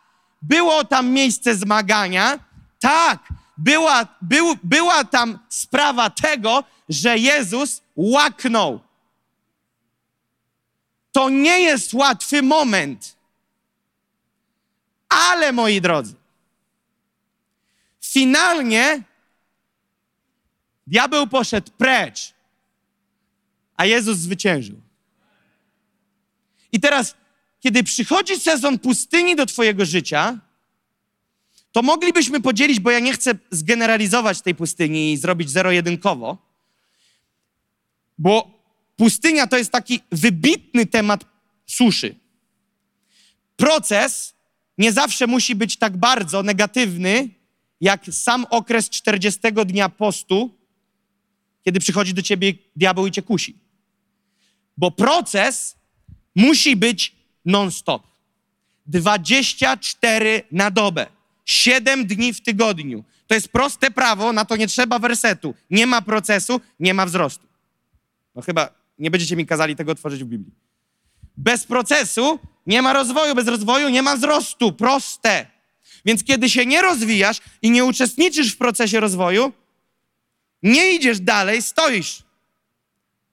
[0.47, 2.39] było tam miejsce zmagania,
[2.79, 8.79] tak, była, był, była tam sprawa tego, że Jezus łaknął.
[11.11, 13.15] To nie jest łatwy moment.
[15.09, 16.15] Ale moi drodzy,
[18.01, 19.03] finalnie
[20.87, 22.33] diabeł poszedł precz,
[23.77, 24.81] a Jezus zwyciężył.
[26.71, 27.15] I teraz
[27.65, 30.39] kiedy przychodzi sezon pustyni do Twojego życia,
[31.71, 36.37] to moglibyśmy podzielić, bo ja nie chcę zgeneralizować tej pustyni i zrobić zero-jedynkowo,
[38.17, 38.63] bo
[38.97, 41.25] pustynia to jest taki wybitny temat
[41.65, 42.15] suszy.
[43.55, 44.33] Proces
[44.77, 47.29] nie zawsze musi być tak bardzo negatywny,
[47.81, 50.57] jak sam okres 40 dnia postu,
[51.63, 53.55] kiedy przychodzi do ciebie diabeł i cię kusi.
[54.77, 55.75] Bo proces
[56.35, 57.14] musi być
[57.45, 58.03] non-stop.
[58.85, 61.07] 24 na dobę,
[61.45, 63.03] 7 dni w tygodniu.
[63.27, 65.55] To jest proste prawo, na to nie trzeba wersetu.
[65.69, 67.47] Nie ma procesu, nie ma wzrostu.
[68.35, 70.53] No chyba nie będziecie mi kazali tego tworzyć w Biblii.
[71.37, 74.71] Bez procesu nie ma rozwoju, bez rozwoju nie ma wzrostu.
[74.71, 75.45] Proste.
[76.05, 79.53] Więc kiedy się nie rozwijasz i nie uczestniczysz w procesie rozwoju,
[80.63, 82.23] nie idziesz dalej, stoisz.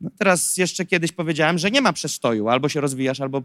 [0.00, 2.48] No teraz jeszcze kiedyś powiedziałem, że nie ma przestoju.
[2.48, 3.42] Albo się rozwijasz, albo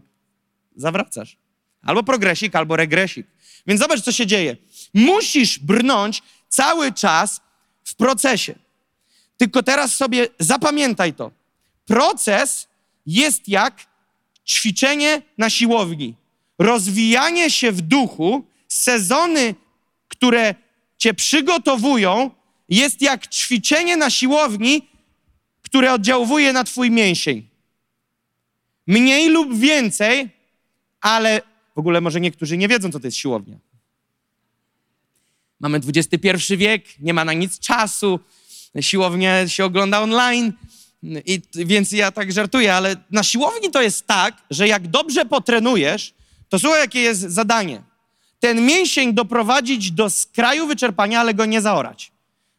[0.76, 1.36] zawracasz.
[1.82, 3.26] Albo progresik, albo regresik.
[3.66, 4.56] Więc zobacz, co się dzieje.
[4.94, 7.40] Musisz brnąć cały czas
[7.84, 8.54] w procesie.
[9.36, 11.30] Tylko teraz sobie zapamiętaj to.
[11.86, 12.68] Proces
[13.06, 13.86] jest jak
[14.46, 16.14] ćwiczenie na siłowni.
[16.58, 19.54] Rozwijanie się w duchu, sezony,
[20.08, 20.54] które
[20.98, 22.30] cię przygotowują,
[22.68, 24.88] jest jak ćwiczenie na siłowni,
[25.62, 27.48] które oddziałuje na twój mięsień.
[28.86, 30.30] Mniej lub więcej
[31.00, 31.42] ale
[31.76, 33.58] w ogóle może niektórzy nie wiedzą, co to jest siłownia.
[35.60, 38.20] Mamy XXI wiek, nie ma na nic czasu,
[38.80, 40.52] siłownia się ogląda online,
[41.02, 46.14] i, więc ja tak żartuję, ale na siłowni to jest tak, że jak dobrze potrenujesz,
[46.48, 47.82] to słuchaj, jakie jest zadanie.
[48.40, 52.12] Ten mięsień doprowadzić do skraju wyczerpania, ale go nie zaorać.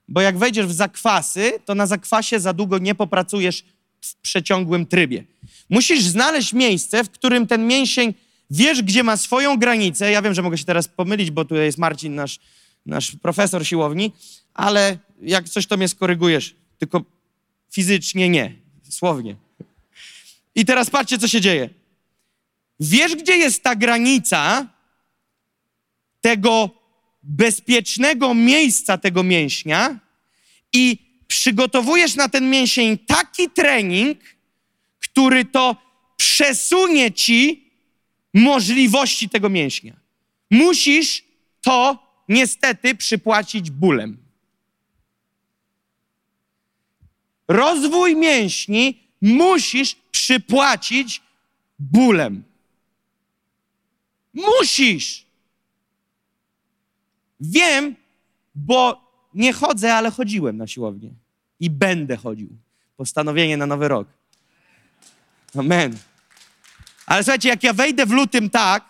[0.08, 3.64] Bo jak wejdziesz w zakwasy, to na zakwasie za długo nie popracujesz
[4.02, 5.24] w przeciągłym trybie.
[5.70, 8.14] Musisz znaleźć miejsce, w którym ten mięsień
[8.50, 10.12] wiesz, gdzie ma swoją granicę.
[10.12, 12.40] Ja wiem, że mogę się teraz pomylić, bo tutaj jest Marcin, nasz,
[12.86, 14.12] nasz profesor siłowni,
[14.54, 17.04] ale jak coś to mnie skorygujesz, tylko
[17.72, 18.56] fizycznie nie,
[18.90, 19.36] słownie.
[20.56, 21.70] I teraz patrzcie, co się dzieje.
[22.80, 24.68] Wiesz, gdzie jest ta granica
[26.22, 26.70] tego
[27.24, 30.00] bezpiecznego miejsca tego mięśnia
[30.74, 34.20] i przygotowujesz na ten mięsień taki trening,
[35.00, 35.76] który to
[36.18, 37.69] przesunie ci
[38.34, 39.94] możliwości tego mięśnia.
[40.52, 41.24] Musisz
[41.62, 41.98] to
[42.30, 44.18] niestety przypłacić bólem.
[47.48, 51.22] Rozwój mięśni musisz przypłacić
[51.80, 52.44] bólem.
[54.34, 55.26] Musisz.
[57.40, 57.96] Wiem,
[58.56, 61.10] bo nie chodzę, ale chodziłem na siłownię.
[61.60, 62.50] I będę chodził.
[62.98, 64.08] Postanowienie na nowy rok.
[65.56, 65.98] Amen.
[67.10, 68.84] Ale słuchajcie, jak ja wejdę w lutym tak,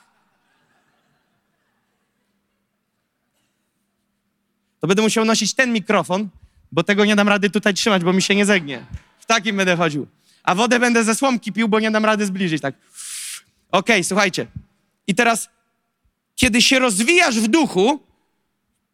[4.79, 6.29] to będę musiał nosić ten mikrofon,
[6.71, 8.85] bo tego nie dam rady tutaj trzymać, bo mi się nie zegnie.
[9.19, 10.07] W takim będę chodził.
[10.43, 12.61] A wodę będę ze słomki pił, bo nie dam rady zbliżyć.
[12.61, 12.75] Tak.
[12.75, 14.47] Okej, okay, słuchajcie.
[15.07, 15.49] I teraz,
[16.35, 17.99] kiedy się rozwijasz w duchu,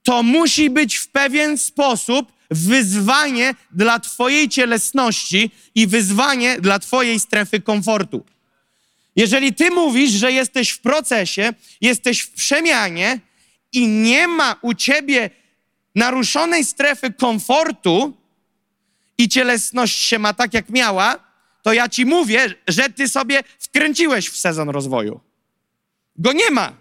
[0.04, 7.62] to musi być w pewien sposób wyzwanie dla Twojej cielesności i wyzwanie dla Twojej strefy
[7.62, 8.26] komfortu.
[9.16, 13.20] Jeżeli Ty mówisz, że jesteś w procesie, jesteś w przemianie
[13.72, 15.30] i nie ma u Ciebie
[15.96, 18.18] naruszonej strefy komfortu
[19.18, 21.20] i cielesność się ma tak, jak miała,
[21.62, 25.20] to ja Ci mówię, że Ty sobie wkręciłeś w sezon rozwoju.
[26.16, 26.74] Go nie ma.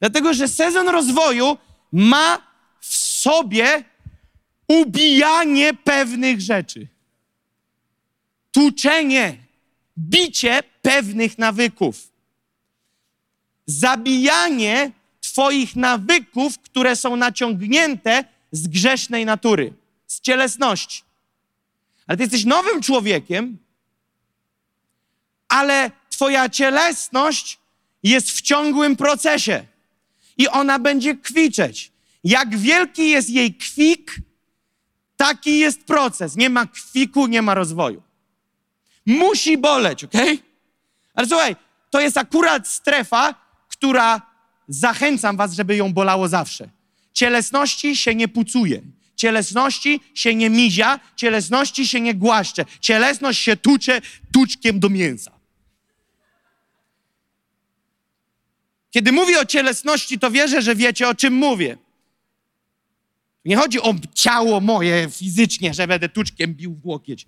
[0.00, 1.58] Dlatego, że sezon rozwoju
[1.92, 2.42] ma
[2.80, 3.84] w sobie
[4.68, 6.88] ubijanie pewnych rzeczy.
[8.52, 9.47] Tłuczenie,
[9.98, 12.12] bicie pewnych nawyków.
[13.66, 19.72] Zabijanie Twoich nawyków, które są naciągnięte z grzesznej natury,
[20.06, 21.02] z cielesności.
[22.06, 23.58] Ale Ty jesteś nowym człowiekiem,
[25.48, 27.58] ale Twoja cielesność
[28.02, 29.64] jest w ciągłym procesie
[30.36, 31.92] i ona będzie kwiczeć.
[32.24, 34.16] Jak wielki jest jej kwik,
[35.16, 36.36] taki jest proces.
[36.36, 38.02] Nie ma kwiku, nie ma rozwoju.
[39.08, 40.12] Musi boleć, ok?
[41.14, 41.56] Ale słuchaj,
[41.90, 43.34] to jest akurat strefa,
[43.68, 44.22] która
[44.68, 46.70] zachęcam was, żeby ją bolało zawsze.
[47.12, 48.82] Cielesności się nie pucuje.
[49.16, 52.64] Cielesności się nie mizia, cielesności się nie głaszcze.
[52.80, 54.00] Cielesność się tucze
[54.32, 55.32] tuczkiem do mięsa.
[58.90, 61.76] Kiedy mówię o cielesności, to wierzę, że wiecie, o czym mówię.
[63.44, 67.26] Nie chodzi o ciało moje fizycznie, że będę tuczkiem bił w łokieć.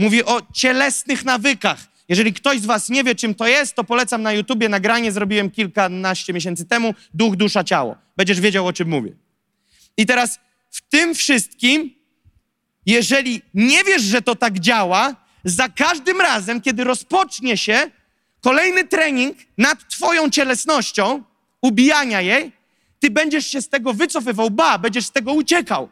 [0.00, 1.78] Mówię o cielesnych nawykach.
[2.08, 5.50] Jeżeli ktoś z was nie wie, czym to jest, to polecam na YouTubie nagranie, zrobiłem
[5.50, 7.96] kilkanaście miesięcy temu, duch, dusza, ciało.
[8.16, 9.12] Będziesz wiedział, o czym mówię.
[9.96, 10.38] I teraz
[10.70, 11.94] w tym wszystkim,
[12.86, 17.90] jeżeli nie wiesz, że to tak działa, za każdym razem, kiedy rozpocznie się
[18.40, 21.22] kolejny trening nad Twoją cielesnością,
[21.62, 22.52] ubijania jej,
[23.00, 25.88] Ty będziesz się z tego wycofywał, ba, będziesz z tego uciekał.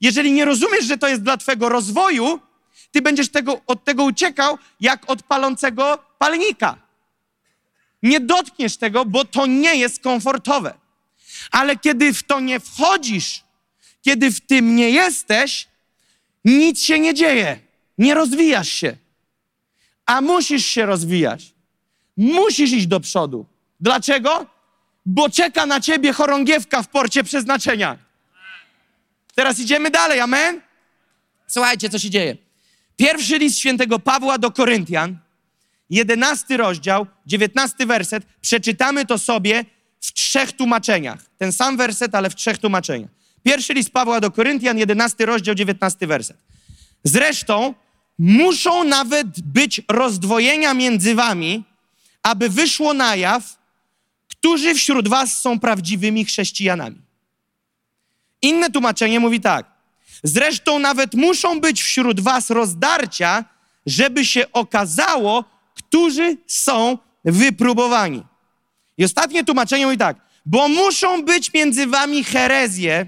[0.00, 2.40] Jeżeli nie rozumiesz, że to jest dla Twojego rozwoju,
[2.94, 6.76] Ty będziesz tego, od tego uciekał jak od palącego palnika.
[8.02, 10.74] Nie dotkniesz tego, bo to nie jest komfortowe.
[11.50, 13.44] Ale kiedy w to nie wchodzisz,
[14.02, 15.68] kiedy w tym nie jesteś,
[16.44, 17.58] nic się nie dzieje.
[17.98, 18.96] Nie rozwijasz się
[20.06, 21.54] a musisz się rozwijać.
[22.16, 23.46] Musisz iść do przodu.
[23.80, 24.46] Dlaczego?
[25.06, 27.98] Bo czeka na ciebie chorągiewka w porcie przeznaczenia.
[29.34, 30.60] Teraz idziemy dalej, amen?
[31.46, 32.36] Słuchajcie, co się dzieje.
[32.96, 35.18] Pierwszy list świętego Pawła do Koryntian,
[35.90, 38.24] jedenasty rozdział, dziewiętnasty werset.
[38.40, 39.64] Przeczytamy to sobie
[40.00, 41.18] w trzech tłumaczeniach.
[41.38, 43.10] Ten sam werset, ale w trzech tłumaczeniach.
[43.42, 46.36] Pierwszy list Pawła do Koryntian, jedenasty rozdział, dziewiętnasty werset.
[47.04, 47.74] Zresztą
[48.18, 51.64] muszą nawet być rozdwojenia między wami,
[52.22, 53.58] aby wyszło na jaw,
[54.28, 56.96] którzy wśród was są prawdziwymi chrześcijanami.
[58.42, 59.73] Inne tłumaczenie mówi tak.
[60.22, 63.44] Zresztą nawet muszą być wśród was rozdarcia,
[63.86, 68.22] żeby się okazało, którzy są wypróbowani.
[68.98, 70.16] I ostatnie tłumaczenie mówi tak.
[70.46, 73.06] Bo muszą być między wami herezje,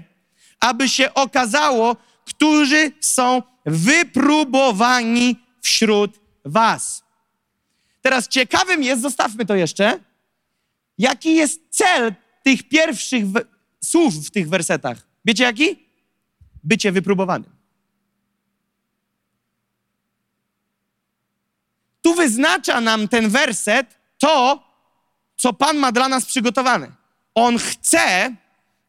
[0.59, 7.03] aby się okazało, którzy są wypróbowani wśród was.
[8.01, 9.99] Teraz ciekawym jest, zostawmy to jeszcze,
[10.97, 13.25] jaki jest cel tych pierwszych
[13.83, 15.07] słów w tych wersetach.
[15.25, 15.86] Wiecie jaki?
[16.67, 17.49] Bycie wypróbowanym.
[22.01, 24.63] Tu wyznacza nam ten werset to,
[25.37, 26.91] co Pan ma dla nas przygotowane.
[27.35, 28.35] On chce,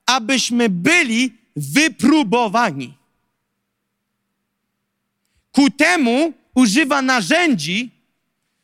[0.06, 2.94] abyśmy byli wypróbowani.
[5.52, 7.90] Ku temu używa narzędzi,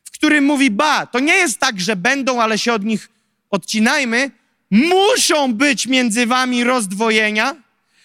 [0.05, 3.11] w którym mówi: Ba, to nie jest tak, że będą, ale się od nich
[3.51, 4.31] odcinajmy.
[4.71, 7.64] Muszą być między wami rozdwojenia,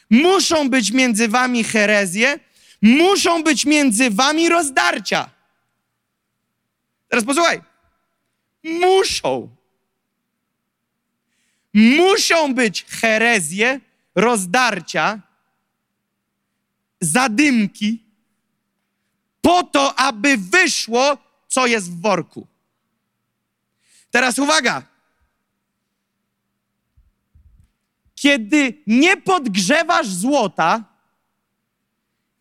[0.10, 2.40] muszą być między wami herezje,
[2.82, 5.30] muszą być między wami rozdarcia.
[7.08, 7.62] Teraz posłuchaj.
[8.64, 9.50] Muszą.
[11.74, 13.80] Muszą być herezje,
[14.16, 15.20] rozdarcia,
[17.02, 18.04] zadymki,
[19.42, 21.18] po to, aby wyszło,
[21.48, 22.48] co jest w worku.
[24.12, 24.84] Teraz uwaga.
[28.20, 30.84] Kiedy nie podgrzewasz złota,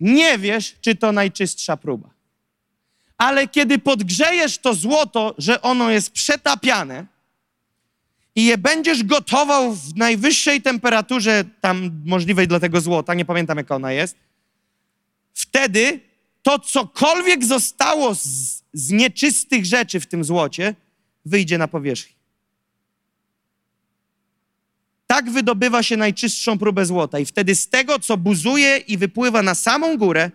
[0.01, 2.11] nie wiesz, czy to najczystsza próba.
[3.19, 7.07] Ale kiedy podgrzejesz to złoto, że ono jest przetapiane
[8.35, 13.77] i je będziesz gotował w najwyższej temperaturze tam możliwej dla tego złota, nie pamiętam jaka
[13.77, 14.17] ona jest,
[15.35, 16.01] wtedy
[16.43, 20.75] to cokolwiek zostało z, z nieczystych rzeczy w tym złocie,
[21.25, 22.18] wyjdzie na powierzchnię.
[25.19, 27.19] Tak wydobywa się najczystszą próbę złota.
[27.19, 30.31] I wtedy z tego, co buzuje i wypływa na samą górę,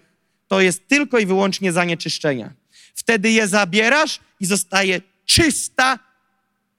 [0.47, 2.53] to jest tylko i wyłącznie zanieczyszczenia.
[2.95, 5.99] Wtedy je zabierasz i zostaje czysta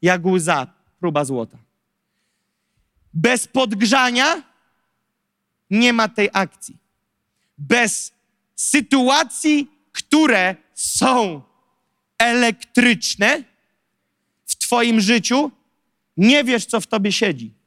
[0.03, 0.67] jak łza
[1.01, 1.59] próba złota.
[3.15, 4.43] Bez podgrzania
[5.71, 6.77] nie ma tej akcji.
[7.59, 8.13] Bez
[8.57, 11.43] sytuacji, które są
[12.19, 13.45] elektryczne
[14.47, 15.51] w Twoim życiu,
[16.17, 17.64] nie wiesz, co w Tobie siedzi.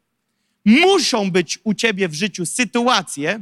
[0.68, 3.40] Muszą być u Ciebie w życiu sytuacje,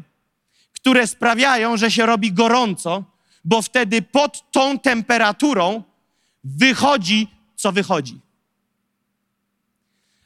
[0.72, 3.04] które sprawiają, że się robi gorąco,
[3.46, 5.84] bo wtedy pod tą temperaturą
[6.44, 8.20] wychodzi, co wychodzi.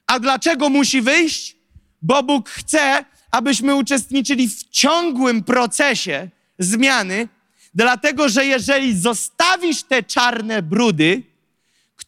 [0.08, 1.56] A dlaczego musi wyjść?
[2.02, 7.28] Bo Bóg chce, abyśmy uczestniczyli w ciągłym procesie zmiany,
[7.76, 11.24] dlatego że jeżeli zostawisz te czarne brudy,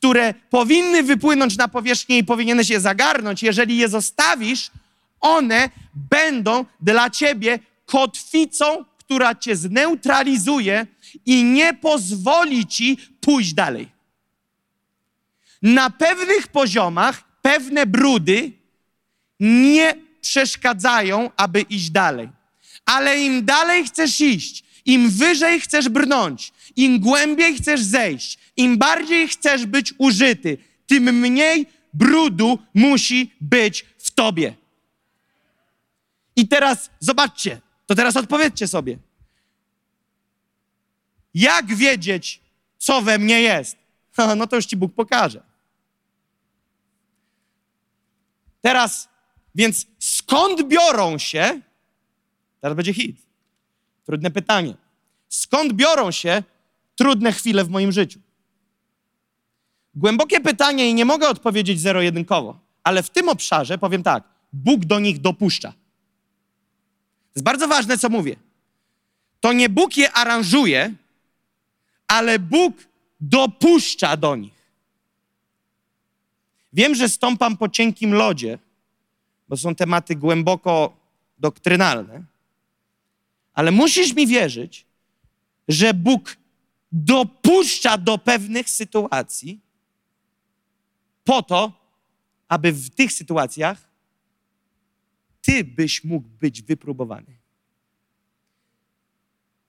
[0.01, 4.71] które powinny wypłynąć na powierzchnię i powinieneś je zagarnąć, jeżeli je zostawisz,
[5.19, 10.87] one będą dla ciebie kotwicą, która cię zneutralizuje
[11.25, 13.89] i nie pozwoli ci pójść dalej.
[15.61, 18.51] Na pewnych poziomach pewne brudy
[19.39, 22.29] nie przeszkadzają, aby iść dalej.
[22.85, 29.27] Ale im dalej chcesz iść, im wyżej chcesz brnąć, im głębiej chcesz zejść, im bardziej
[29.27, 30.57] chcesz być użyty,
[30.87, 34.55] tym mniej brudu musi być w tobie.
[36.35, 38.97] I teraz zobaczcie, to teraz odpowiedzcie sobie.
[41.33, 42.41] Jak wiedzieć,
[42.77, 43.77] co we mnie jest?
[44.37, 45.43] No to już ci Bóg pokaże.
[48.61, 49.09] Teraz,
[49.55, 51.61] więc skąd biorą się?
[52.61, 53.17] Teraz będzie hit.
[54.05, 54.75] Trudne pytanie.
[55.29, 56.43] Skąd biorą się
[57.01, 58.19] trudne chwile w moim życiu?
[59.95, 64.99] Głębokie pytanie i nie mogę odpowiedzieć zero-jedynkowo, ale w tym obszarze powiem tak: Bóg do
[64.99, 65.71] nich dopuszcza.
[65.71, 68.35] To jest bardzo ważne, co mówię.
[69.39, 70.93] To nie Bóg je aranżuje,
[72.07, 72.73] ale Bóg
[73.21, 74.61] dopuszcza do nich.
[76.73, 78.59] Wiem, że stąpam po cienkim lodzie,
[79.49, 80.97] bo są tematy głęboko
[81.37, 82.23] doktrynalne,
[83.53, 84.85] ale musisz mi wierzyć,
[85.67, 86.40] że Bóg
[86.91, 89.59] dopuszcza do pewnych sytuacji
[91.23, 91.71] po to,
[92.47, 93.89] aby w tych sytuacjach
[95.41, 97.37] ty byś mógł być wypróbowany.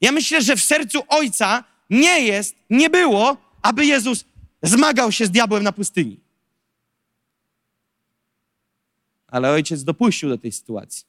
[0.01, 4.25] Ja myślę, że w sercu Ojca nie jest, nie było, aby Jezus
[4.63, 6.21] zmagał się z diabłem na pustyni.
[9.27, 11.07] Ale Ojciec dopuścił do tej sytuacji.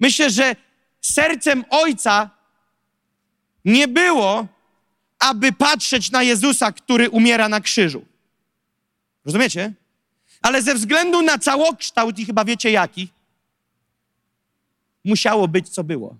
[0.00, 0.56] Myślę, że
[1.00, 2.30] sercem Ojca
[3.64, 4.48] nie było,
[5.20, 8.04] aby patrzeć na Jezusa, który umiera na krzyżu.
[9.24, 9.72] Rozumiecie?
[10.42, 13.08] Ale ze względu na całokształt, i chyba wiecie jaki,
[15.04, 16.16] musiało być, co było.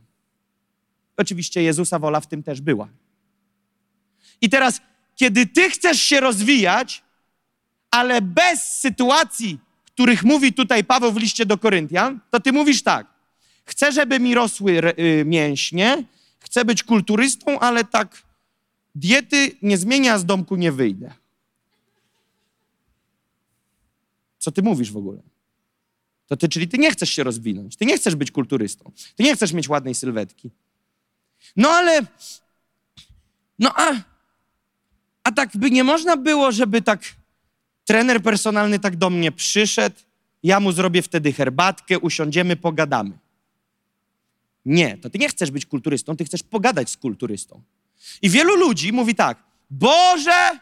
[1.16, 2.88] Oczywiście Jezusa wola w tym też była.
[4.40, 4.80] I teraz,
[5.16, 7.02] kiedy ty chcesz się rozwijać,
[7.90, 13.06] ale bez sytuacji, których mówi tutaj Paweł w liście do Koryntian, to ty mówisz tak.
[13.64, 16.04] Chcę, żeby mi rosły y, mięśnie,
[16.38, 18.22] chcę być kulturystą, ale tak
[18.94, 21.12] diety nie zmienia, z domku nie wyjdę.
[24.38, 25.22] Co ty mówisz w ogóle?
[26.26, 29.36] To ty, czyli ty nie chcesz się rozwinąć, ty nie chcesz być kulturystą, ty nie
[29.36, 30.50] chcesz mieć ładnej sylwetki.
[31.56, 32.00] No ale,
[33.58, 33.94] no a,
[35.24, 37.02] a tak by nie można było, żeby tak
[37.84, 39.96] trener personalny tak do mnie przyszedł
[40.42, 43.18] ja mu zrobię wtedy herbatkę, usiądziemy, pogadamy.
[44.64, 47.62] Nie, to ty nie chcesz być kulturystą, ty chcesz pogadać z kulturystą.
[48.22, 49.38] I wielu ludzi mówi tak:
[49.70, 50.58] Boże,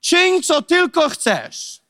[0.00, 1.80] czyń co tylko chcesz.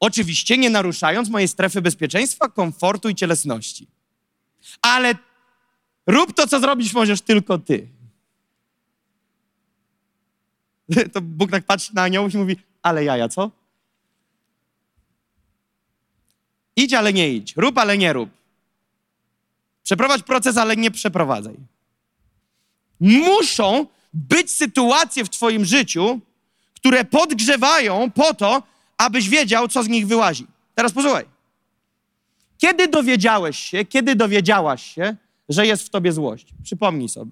[0.00, 3.86] Oczywiście nie naruszając mojej strefy bezpieczeństwa, komfortu i cielesności.
[4.82, 5.14] Ale
[6.06, 7.88] rób to, co zrobić możesz tylko ty.
[11.12, 13.50] To Bóg tak patrzy na aniołów i mówi, ale jaja, co?
[16.76, 17.56] Idź, ale nie idź.
[17.56, 18.30] Rób, ale nie rób.
[19.82, 21.56] Przeprowadź proces, ale nie przeprowadzaj.
[23.00, 26.20] Muszą być sytuacje w Twoim życiu,
[26.74, 28.62] które podgrzewają po to,
[28.98, 30.46] abyś wiedział, co z nich wyłazi.
[30.74, 31.24] Teraz posłuchaj.
[32.58, 35.16] Kiedy dowiedziałeś się, kiedy dowiedziałaś się,
[35.48, 36.46] że jest w tobie złość?
[36.64, 37.30] Przypomnij sobie.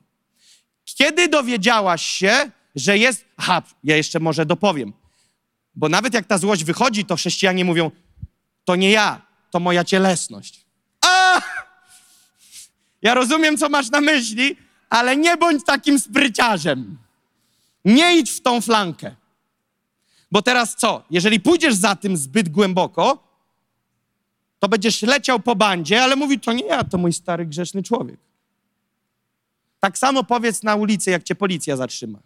[0.84, 3.24] Kiedy dowiedziałaś się, że jest.
[3.36, 4.92] Aha, ja jeszcze może dopowiem.
[5.74, 7.90] Bo nawet jak ta złość wychodzi, to chrześcijanie mówią:
[8.64, 10.64] To nie ja, to moja cielesność.
[11.06, 11.42] A!
[13.02, 14.56] Ja rozumiem, co masz na myśli,
[14.90, 16.98] ale nie bądź takim spryciarzem.
[17.84, 19.14] Nie idź w tą flankę.
[20.32, 21.02] Bo teraz co?
[21.10, 23.28] Jeżeli pójdziesz za tym zbyt głęboko,
[24.58, 28.16] to będziesz leciał po bandzie, ale mówi, to nie ja, to mój stary grzeszny człowiek.
[29.80, 32.18] Tak samo powiedz na ulicy, jak cię policja zatrzyma.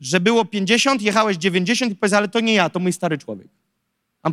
[0.00, 3.48] Że było 50, jechałeś 90 i powiedz, ale to nie ja, to mój stary człowiek.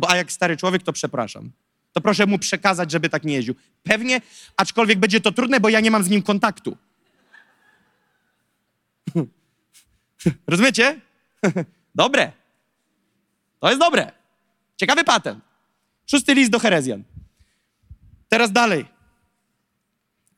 [0.08, 1.50] A jak stary człowiek, to przepraszam.
[1.92, 3.54] To proszę mu przekazać, żeby tak nie jeździł.
[3.82, 4.20] Pewnie,
[4.56, 6.76] aczkolwiek będzie to trudne, bo ja nie mam z nim kontaktu.
[10.46, 11.00] Rozumiecie?
[11.94, 12.32] Dobre.
[13.60, 14.12] To jest dobre.
[14.76, 15.44] Ciekawy patent.
[16.06, 17.02] Szósty list do Herezjan.
[18.28, 18.86] Teraz dalej.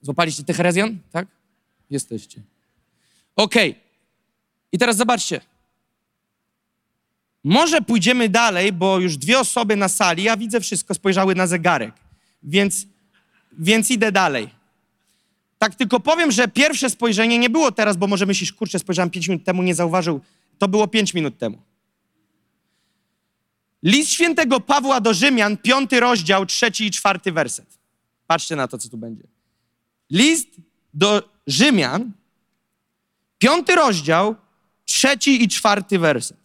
[0.03, 0.99] Złapaliście tych Herezjan?
[1.13, 1.27] Tak?
[1.91, 2.43] Jesteście.
[3.37, 3.71] Okej.
[3.71, 3.83] Okay.
[4.73, 5.41] I teraz zobaczcie.
[7.45, 11.95] Może pójdziemy dalej, bo już dwie osoby na sali, ja widzę wszystko, spojrzały na zegarek.
[12.43, 12.87] Więc,
[13.53, 14.58] więc idę dalej.
[15.59, 19.29] Tak tylko powiem, że pierwsze spojrzenie nie było teraz, bo może myślisz, kurczę, spojrzałem pięć
[19.29, 20.21] minut temu, nie zauważył.
[20.59, 21.63] To było pięć minut temu.
[23.83, 27.79] List świętego Pawła do Rzymian, piąty rozdział, trzeci i czwarty werset.
[28.27, 29.23] Patrzcie na to, co tu będzie.
[30.11, 30.49] List
[30.95, 32.13] do Rzymian,
[33.39, 34.37] piąty rozdział,
[34.85, 36.37] trzeci i czwarty werset.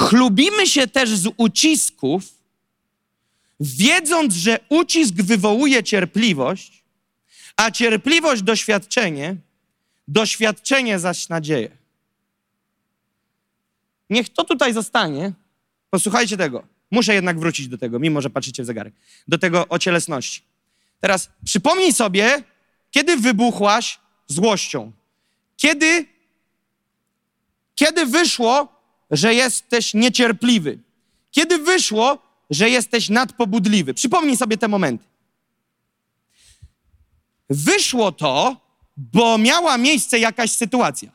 [0.00, 2.43] Chlubimy się też z ucisków,
[3.60, 6.84] wiedząc, że ucisk wywołuje cierpliwość,
[7.56, 9.36] a cierpliwość doświadczenie,
[10.08, 11.70] doświadczenie zaś nadzieję.
[14.10, 15.32] Niech to tutaj zostanie.
[15.90, 16.64] Posłuchajcie tego.
[16.90, 18.94] Muszę jednak wrócić do tego, mimo że patrzycie w zegarek.
[19.28, 20.42] Do tego o cielesności.
[21.00, 22.42] Teraz przypomnij sobie,
[22.90, 24.92] kiedy wybuchłaś złością.
[25.56, 26.06] Kiedy,
[27.74, 28.68] kiedy wyszło,
[29.10, 30.78] że jesteś niecierpliwy.
[31.30, 32.18] Kiedy wyszło,
[32.50, 33.94] że jesteś nadpobudliwy.
[33.94, 35.04] Przypomnij sobie te momenty.
[37.50, 38.60] Wyszło to,
[38.96, 41.12] bo miała miejsce jakaś sytuacja.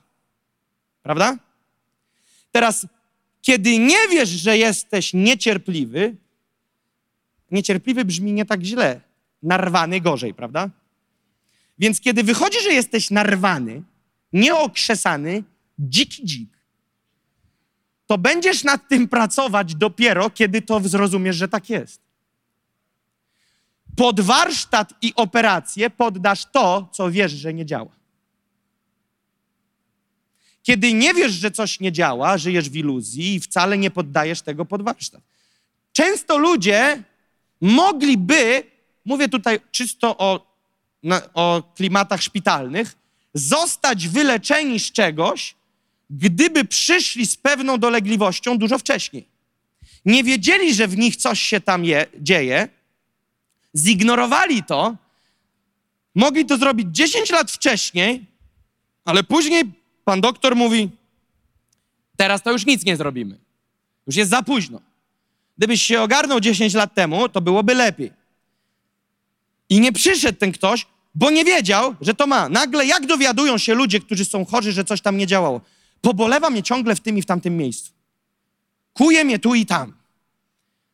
[1.03, 1.37] Prawda?
[2.51, 2.87] Teraz,
[3.41, 6.15] kiedy nie wiesz, że jesteś niecierpliwy,
[7.51, 9.01] niecierpliwy brzmi nie tak źle,
[9.43, 10.69] narwany gorzej, prawda?
[11.79, 13.83] Więc kiedy wychodzi, że jesteś narwany,
[14.33, 15.43] nieokrzesany,
[15.79, 16.58] dziki dzik,
[18.09, 22.01] to będziesz nad tym pracować dopiero, kiedy to zrozumiesz, że tak jest.
[23.95, 27.91] Pod warsztat i operację poddasz to, co wiesz, że nie działa.
[30.63, 34.65] Kiedy nie wiesz, że coś nie działa, żyjesz w iluzji i wcale nie poddajesz tego
[34.65, 35.21] pod warsztat.
[35.93, 37.03] Często ludzie
[37.61, 38.63] mogliby,
[39.05, 40.57] mówię tutaj czysto o,
[41.03, 42.95] na, o klimatach szpitalnych,
[43.33, 45.58] zostać wyleczeni z czegoś,
[46.09, 49.25] gdyby przyszli z pewną dolegliwością dużo wcześniej.
[50.05, 52.67] Nie wiedzieli, że w nich coś się tam je, dzieje,
[53.77, 54.95] zignorowali to,
[56.15, 58.25] mogli to zrobić 10 lat wcześniej,
[59.05, 59.63] ale później
[60.05, 60.89] pan doktor mówi:
[62.17, 63.37] Teraz to już nic nie zrobimy.
[64.07, 64.81] Już jest za późno.
[65.57, 68.11] Gdybyś się ogarnął 10 lat temu, to byłoby lepiej.
[69.69, 72.49] I nie przyszedł ten ktoś, bo nie wiedział, że to ma.
[72.49, 75.61] Nagle, jak dowiadują się ludzie, którzy są chorzy, że coś tam nie działało?
[76.01, 77.91] Pobolewa mnie ciągle w tym i w tamtym miejscu.
[78.93, 79.93] Kuje mnie tu i tam.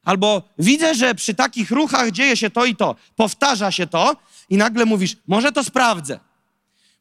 [0.03, 2.95] Albo widzę, że przy takich ruchach dzieje się to i to.
[3.15, 4.15] Powtarza się to
[4.49, 6.19] i nagle mówisz, może to sprawdzę.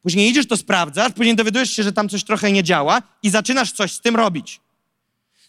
[0.03, 3.73] Później idziesz, to sprawdzasz, później dowiadujesz się, że tam coś trochę nie działa i zaczynasz
[3.73, 4.61] coś z tym robić.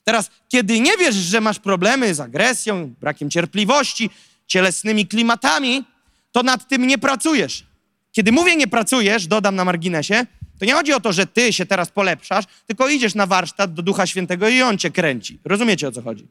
[0.03, 4.09] Teraz, kiedy nie wiesz, że masz problemy z agresją, brakiem cierpliwości,
[4.47, 5.83] cielesnymi klimatami,
[6.31, 7.65] to nad tym nie pracujesz.
[8.11, 10.25] Kiedy mówię nie pracujesz, dodam na marginesie,
[10.59, 13.81] to nie chodzi o to, że ty się teraz polepszasz, tylko idziesz na warsztat do
[13.81, 15.39] Ducha Świętego i On cię kręci.
[15.45, 16.27] Rozumiecie, o co chodzi?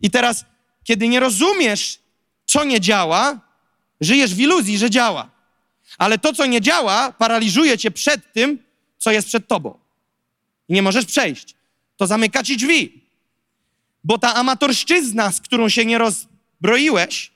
[0.00, 0.44] I teraz,
[0.84, 1.98] kiedy nie rozumiesz,
[2.46, 3.40] co nie działa,
[4.00, 5.30] żyjesz w iluzji, że działa.
[5.98, 8.58] Ale to, co nie działa, paraliżuje cię przed tym,
[8.98, 9.78] co jest przed tobą.
[10.68, 11.54] I nie możesz przejść.
[11.96, 13.04] To zamyka ci drzwi.
[14.04, 17.30] Bo ta amatorszczyzna, z którą się nie rozbroiłeś,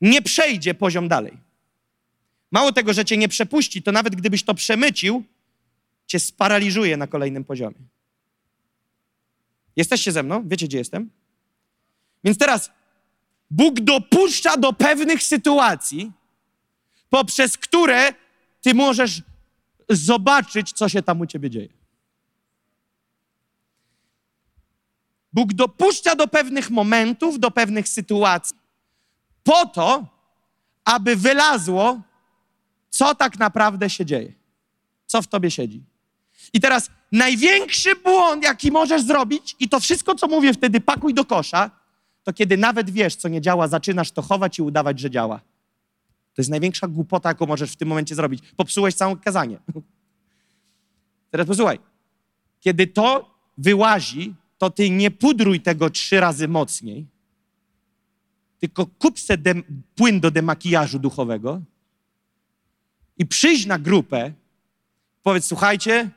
[0.00, 1.49] nie przejdzie poziom dalej.
[2.50, 5.24] Mało tego, że cię nie przepuści, to nawet gdybyś to przemycił,
[6.06, 7.76] cię sparaliżuje na kolejnym poziomie.
[9.76, 10.48] Jesteście ze mną?
[10.48, 11.10] Wiecie, gdzie jestem?
[12.24, 12.70] Więc teraz
[13.50, 16.12] Bóg dopuszcza do pewnych sytuacji,
[17.10, 18.14] poprzez które
[18.60, 19.22] ty możesz
[19.88, 21.68] zobaczyć, co się tam u ciebie dzieje.
[25.32, 28.56] Bóg dopuszcza do pewnych momentów, do pewnych sytuacji,
[29.42, 30.06] po to,
[30.84, 32.00] aby wylazło,
[32.90, 34.32] co tak naprawdę się dzieje,
[35.06, 35.84] co w tobie siedzi.
[36.52, 41.24] I teraz największy błąd, jaki możesz zrobić, i to wszystko, co mówię wtedy, pakuj do
[41.24, 41.70] kosza,
[42.22, 45.38] to kiedy nawet wiesz, co nie działa, zaczynasz to chować i udawać, że działa.
[46.34, 48.42] To jest największa głupota, jaką możesz w tym momencie zrobić.
[48.56, 49.58] Popsułeś całe kazanie.
[51.30, 51.78] Teraz posłuchaj.
[52.60, 57.06] Kiedy to wyłazi, to ty nie pudruj tego trzy razy mocniej,
[58.58, 59.38] tylko kup se
[59.94, 61.62] płyn do demakijażu duchowego
[63.20, 64.32] i przyjdź na grupę,
[65.22, 66.10] powiedz, słuchajcie,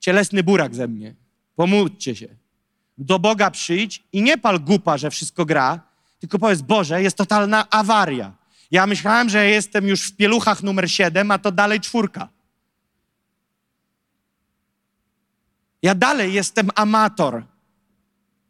[0.00, 1.14] cielesny burak ze mnie,
[1.56, 2.28] pomódźcie się.
[2.98, 5.80] Do Boga przyjdź i nie pal gupa, że wszystko gra,
[6.20, 8.32] tylko powiedz, Boże, jest totalna awaria.
[8.70, 12.28] Ja myślałem, że jestem już w pieluchach numer 7, a to dalej czwórka.
[15.82, 17.44] Ja dalej jestem amator.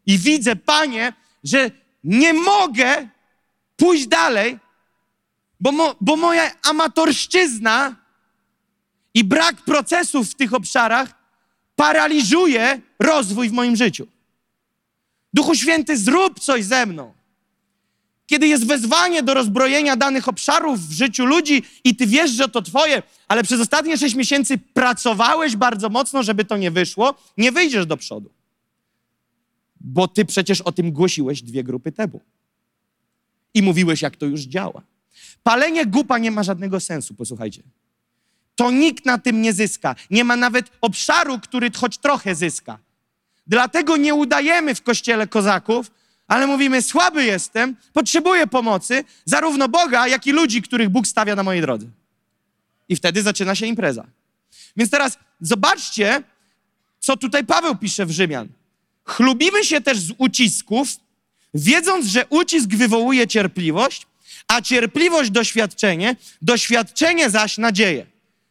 [0.07, 1.13] I widzę, Panie,
[1.45, 1.71] że
[2.05, 3.09] nie mogę
[3.77, 4.59] pójść dalej,
[5.63, 7.97] bo, mo, bo moja amatorszczyzna
[9.15, 11.15] i brak procesów w tych obszarach
[11.77, 14.07] paraliżuje rozwój w moim życiu.
[15.35, 17.15] Duchu Święty, zrób coś ze mną.
[18.27, 22.63] Kiedy jest wezwanie do rozbrojenia danych obszarów w życiu ludzi i ty wiesz, że to
[22.63, 27.87] twoje, ale przez ostatnie sześć miesięcy pracowałeś bardzo mocno, żeby to nie wyszło, nie wyjdziesz
[27.87, 28.31] do przodu.
[29.81, 32.21] Bo ty przecież o tym głosiłeś dwie grupy temu.
[33.55, 34.83] I mówiłeś, jak to już działa.
[35.43, 37.63] Palenie gupa nie ma żadnego sensu, posłuchajcie.
[38.57, 39.95] To nikt na tym nie zyska.
[40.11, 42.79] Nie ma nawet obszaru, który choć trochę zyska.
[43.47, 45.91] Dlatego nie udajemy w kościele kozaków,
[46.29, 51.43] ale mówimy: słaby jestem, potrzebuję pomocy, zarówno Boga, jak i ludzi, których Bóg stawia na
[51.43, 51.87] mojej drodze.
[52.89, 54.07] I wtedy zaczyna się impreza.
[54.77, 56.23] Więc teraz zobaczcie,
[57.01, 58.49] co tutaj Paweł pisze w Rzymian.
[59.05, 60.89] Chlubimy się też z ucisków,
[61.55, 64.07] wiedząc, że ucisk wywołuje cierpliwość,
[64.53, 68.07] a cierpliwość doświadczenie, doświadczenie zaś nadzieję.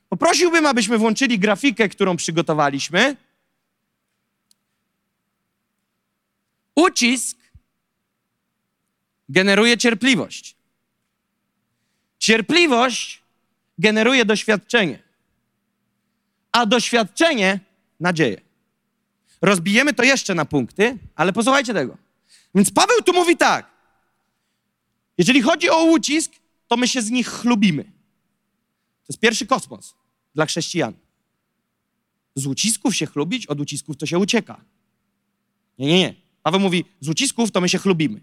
[0.10, 3.16] Poprosiłbym, abyśmy włączyli grafikę, którą przygotowaliśmy.
[6.76, 7.38] Ucisk
[9.30, 10.56] generuje cierpliwość.
[12.20, 13.22] Cierpliwość
[13.78, 15.00] generuje doświadczenie,
[16.52, 17.60] a doświadczenie
[18.00, 18.42] nadzieję.
[19.42, 21.98] Rozbijemy to jeszcze na punkty, ale posłuchajcie tego.
[22.56, 23.72] Więc Paweł tu mówi tak.
[25.22, 26.32] Jeżeli chodzi o ucisk,
[26.68, 27.84] to my się z nich chlubimy.
[27.84, 29.96] To jest pierwszy kosmos
[30.36, 30.94] dla chrześcijan.
[32.36, 34.62] Z ucisków się chlubić, od ucisków to się ucieka.
[35.80, 36.16] Nie, nie, nie.
[36.44, 38.16] Paweł mówi, z ucisków to my się chlubimy.
[38.16, 38.22] My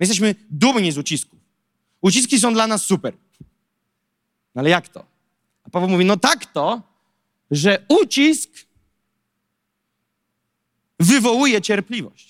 [0.00, 1.38] jesteśmy dumni z ucisków.
[2.00, 3.14] Uciski są dla nas super.
[4.54, 5.06] No ale jak to?
[5.64, 6.82] A Paweł mówi, no tak to,
[7.50, 8.50] że ucisk
[11.00, 12.29] wywołuje cierpliwość.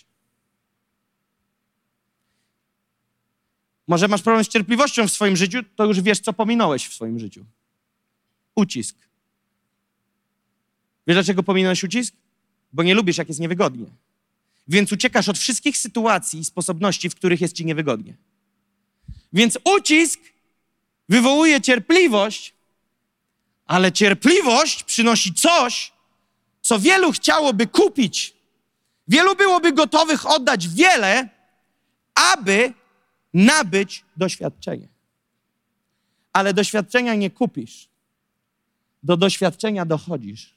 [3.91, 7.19] Może masz problem z cierpliwością w swoim życiu, to już wiesz, co pominąłeś w swoim
[7.19, 7.45] życiu.
[8.55, 8.97] Ucisk.
[11.07, 12.15] Wiesz, dlaczego pominąłeś ucisk?
[12.73, 13.87] Bo nie lubisz, jak jest niewygodnie.
[14.69, 18.17] Więc uciekasz od wszystkich sytuacji i sposobności, w których jest ci niewygodnie.
[19.33, 20.21] Więc ucisk
[21.09, 22.55] wywołuje cierpliwość,
[23.67, 25.93] ale cierpliwość przynosi coś,
[26.63, 28.35] co wielu chciałoby kupić.
[29.09, 31.29] Wielu byłoby gotowych oddać wiele,
[32.15, 32.80] aby
[33.35, 34.89] nabyć doświadczenie.
[36.33, 37.89] Ale doświadczenia nie kupisz.
[39.03, 40.55] Do doświadczenia dochodzisz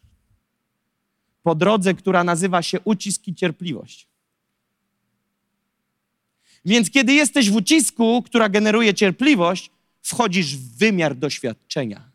[1.43, 4.07] po drodze, która nazywa się ucisk i cierpliwość.
[6.65, 9.71] Więc kiedy jesteś w ucisku, która generuje cierpliwość,
[10.01, 12.11] wchodzisz w wymiar doświadczenia.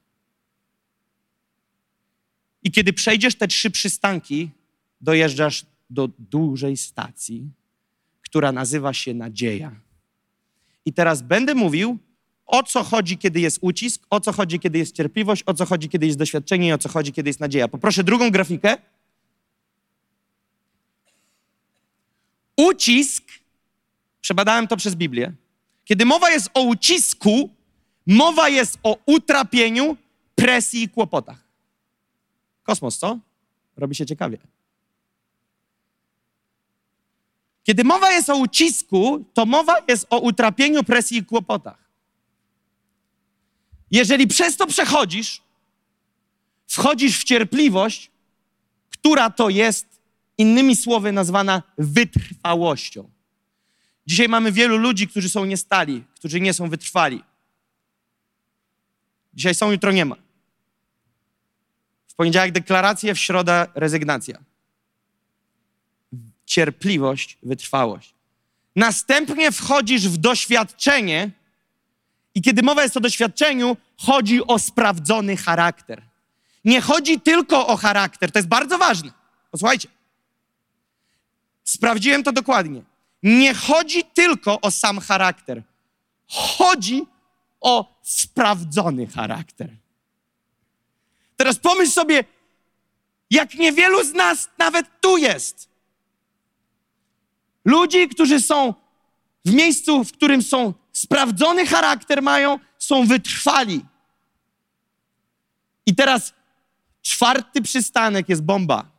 [2.62, 4.50] I kiedy przejdziesz te trzy przystanki,
[5.00, 7.50] dojeżdżasz do dużej stacji,
[8.22, 9.80] która nazywa się nadzieja.
[10.88, 11.98] I teraz będę mówił,
[12.46, 15.88] o co chodzi, kiedy jest ucisk, o co chodzi, kiedy jest cierpliwość, o co chodzi,
[15.88, 17.68] kiedy jest doświadczenie i o co chodzi, kiedy jest nadzieja.
[17.68, 18.76] Poproszę drugą grafikę.
[22.56, 23.24] Ucisk,
[24.20, 25.32] przebadałem to przez Biblię,
[25.84, 27.50] kiedy mowa jest o ucisku,
[28.06, 29.96] mowa jest o utrapieniu,
[30.34, 31.44] presji i kłopotach.
[32.62, 33.18] Kosmos, co?
[33.76, 34.38] Robi się ciekawie.
[37.68, 41.78] Kiedy mowa jest o ucisku, to mowa jest o utrapieniu, presji i kłopotach.
[43.90, 45.42] Jeżeli przez to przechodzisz,
[46.66, 48.10] wchodzisz w cierpliwość,
[48.90, 49.86] która to jest,
[50.38, 53.10] innymi słowy, nazwana wytrwałością.
[54.06, 57.24] Dzisiaj mamy wielu ludzi, którzy są niestali, którzy nie są wytrwali.
[59.34, 60.16] Dzisiaj są, jutro nie ma.
[62.06, 64.47] W poniedziałek deklaracje, w środę rezygnacja.
[66.48, 68.14] Cierpliwość, wytrwałość.
[68.76, 71.30] Następnie wchodzisz w doświadczenie,
[72.34, 76.02] i kiedy mowa jest o doświadczeniu, chodzi o sprawdzony charakter.
[76.64, 79.12] Nie chodzi tylko o charakter, to jest bardzo ważne.
[79.50, 79.88] Posłuchajcie.
[81.64, 82.82] Sprawdziłem to dokładnie.
[83.22, 85.62] Nie chodzi tylko o sam charakter.
[86.28, 87.06] Chodzi
[87.60, 89.70] o sprawdzony charakter.
[91.36, 92.24] Teraz pomyśl sobie,
[93.30, 95.67] jak niewielu z nas nawet tu jest.
[97.64, 98.74] Ludzi, którzy są
[99.44, 103.84] w miejscu, w którym są sprawdzony charakter mają, są wytrwali.
[105.86, 106.32] I teraz
[107.02, 108.90] czwarty przystanek jest bomba.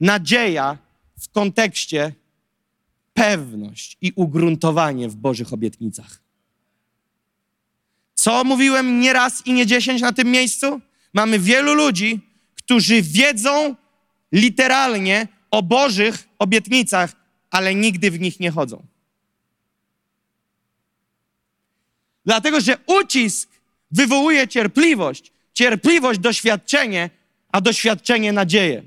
[0.00, 0.78] Nadzieja
[1.18, 2.12] w kontekście
[3.14, 6.22] pewność i ugruntowanie w Bożych obietnicach.
[8.14, 10.80] Co mówiłem nie raz i nie dziesięć na tym miejscu?
[11.14, 12.20] Mamy wielu ludzi,
[12.54, 13.74] którzy wiedzą
[14.32, 17.12] literalnie o Bożych obietnicach,
[17.50, 18.82] ale nigdy w nich nie chodzą.
[22.26, 23.48] Dlatego, że ucisk
[23.90, 27.10] wywołuje cierpliwość, cierpliwość doświadczenie,
[27.52, 28.82] a doświadczenie nadzieję.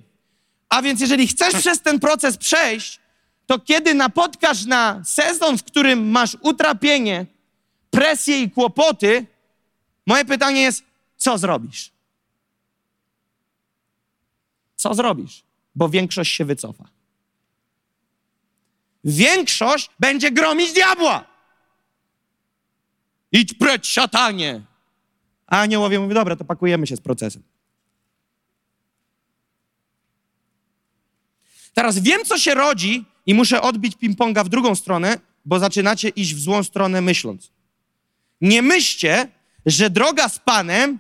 [0.70, 3.00] A więc jeżeli chcesz przez ten proces przejść,
[3.46, 7.26] to kiedy napotkasz na sezon, w którym masz utrapienie,
[7.92, 9.26] presję i kłopoty,
[10.08, 10.84] moje pytanie jest,
[11.18, 11.92] co zrobisz?
[14.76, 15.44] Co zrobisz?
[15.76, 16.90] Bo większość się wycofa.
[19.04, 21.26] Większość będzie gromić diabła.
[23.32, 24.62] Idź precz, szatanie.
[25.48, 27.44] A aniołowie mówią, dobra, to pakujemy się z procesem.
[31.74, 36.36] Teraz wiem, co się rodzi i muszę odbić ping-ponga w drugą stronę, bo zaczynacie iść
[36.36, 37.52] w złą stronę myśląc.
[38.42, 39.28] Nie myślcie,
[39.66, 41.00] że droga z Panem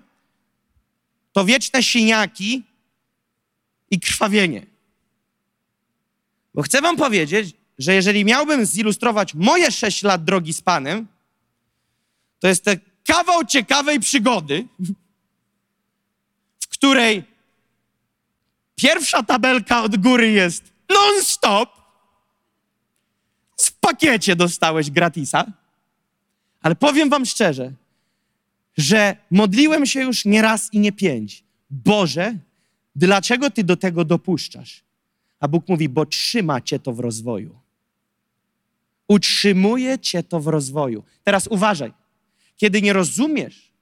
[1.32, 2.64] to wieczne siniaki
[3.92, 4.66] i krwawienie.
[6.54, 11.08] Bo chcę wam powiedzieć, że jeżeli miałbym zilustrować moje sześć lat drogi z Panem,
[12.40, 14.68] to jest ten kawał ciekawej przygody,
[16.60, 17.24] w której
[18.76, 21.70] pierwsza tabelka od góry jest non-stop.
[23.58, 25.46] W pakiecie dostałeś gratisa.
[26.62, 27.72] Ale powiem wam szczerze,
[28.78, 31.44] że modliłem się już nie raz i nie pięć.
[31.70, 32.36] Boże,
[32.96, 34.84] dlaczego ty do tego dopuszczasz?
[35.40, 37.63] A Bóg mówi, bo trzyma cię to w rozwoju.
[39.08, 41.04] Utrzymuje cię to w rozwoju.
[41.24, 41.94] Teraz uważaj.
[42.58, 43.74] Kiedy nie rozumiesz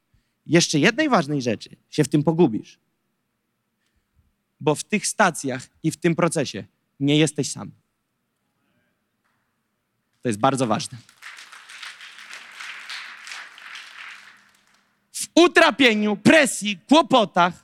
[0.45, 2.79] jeszcze jednej ważnej rzeczy, się w tym pogubisz.
[4.59, 6.63] Bo w tych stacjach i w tym procesie
[6.99, 7.71] nie jesteś sam.
[10.21, 10.97] To jest bardzo ważne.
[15.11, 17.63] W utrapieniu, presji, kłopotach,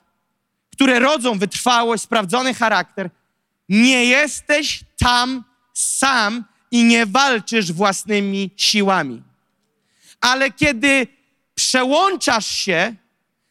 [0.71, 3.09] które rodzą wytrwałość, sprawdzony charakter,
[3.69, 5.43] nie jesteś tam
[5.73, 9.22] sam i nie walczysz własnymi siłami
[10.22, 11.07] ale kiedy
[11.55, 12.95] przełączasz się,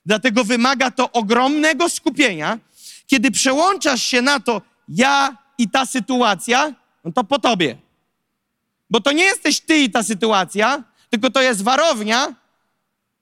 [0.07, 2.59] dlatego wymaga to ogromnego skupienia,
[3.07, 7.77] kiedy przełączasz się na to, ja i ta sytuacja, no to po tobie.
[8.91, 12.35] Bo to nie jesteś ty i ta sytuacja, tylko to jest warownia.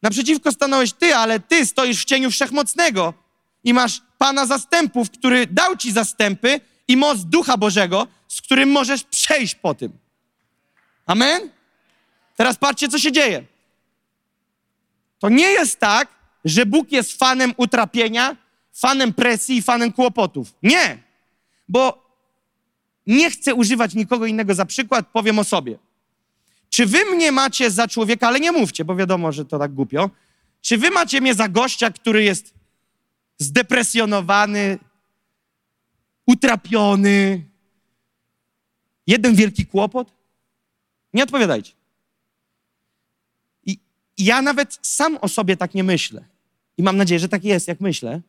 [0.03, 3.15] Naprzeciwko stanąłeś ty, ale ty stoisz w cieniu wszechmocnego
[3.65, 9.05] i masz Pana zastępów, który dał ci zastępy i moc Ducha Bożego, z którym możesz
[9.05, 9.93] przejść po tym.
[11.07, 11.51] Amen?
[12.37, 13.45] Teraz patrzcie, co się dzieje.
[15.19, 16.09] To nie jest tak,
[16.45, 18.37] że Bóg jest fanem utrapienia,
[18.73, 20.55] fanem presji i fanem kłopotów.
[20.63, 20.99] Nie,
[21.69, 22.05] bo
[23.07, 25.79] nie chcę używać nikogo innego za przykład, powiem o sobie.
[26.71, 30.11] Czy wy mnie macie za człowieka, ale nie mówcie, bo wiadomo, że to tak głupio.
[30.61, 32.55] Czy wy macie mnie za gościa, który jest
[33.39, 34.79] zdepresjonowany,
[36.27, 37.45] utrapiony,
[39.07, 40.13] jeden wielki kłopot?
[41.15, 41.73] Nie odpowiadajcie.
[43.67, 43.79] I
[44.19, 46.25] ja nawet sam o sobie tak nie myślę.
[46.79, 48.21] I mam nadzieję, że tak jest, jak myślę.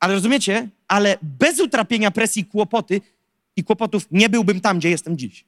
[0.00, 0.68] Ale rozumiecie?
[0.88, 3.00] Ale bez utrapienia presji, kłopoty,
[3.56, 5.44] i kłopotów, nie byłbym tam, gdzie jestem dziś.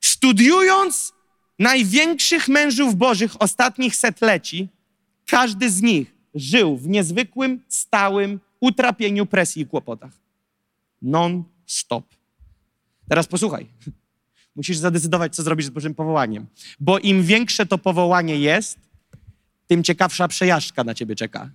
[0.00, 1.12] Studiując
[1.58, 4.68] największych mężów bożych ostatnich setleci,
[5.26, 10.12] każdy z nich żył w niezwykłym, stałym utrapieniu, presji i kłopotach.
[11.02, 12.04] Non-stop.
[13.08, 13.66] Teraz posłuchaj.
[14.56, 16.46] Musisz zadecydować, co zrobisz z Bożym powołaniem.
[16.80, 18.78] Bo im większe to powołanie jest,
[19.66, 21.50] tym ciekawsza przejażdżka na ciebie czeka.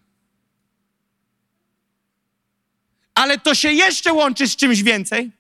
[3.16, 5.32] Ale to się jeszcze łączy z czymś więcej,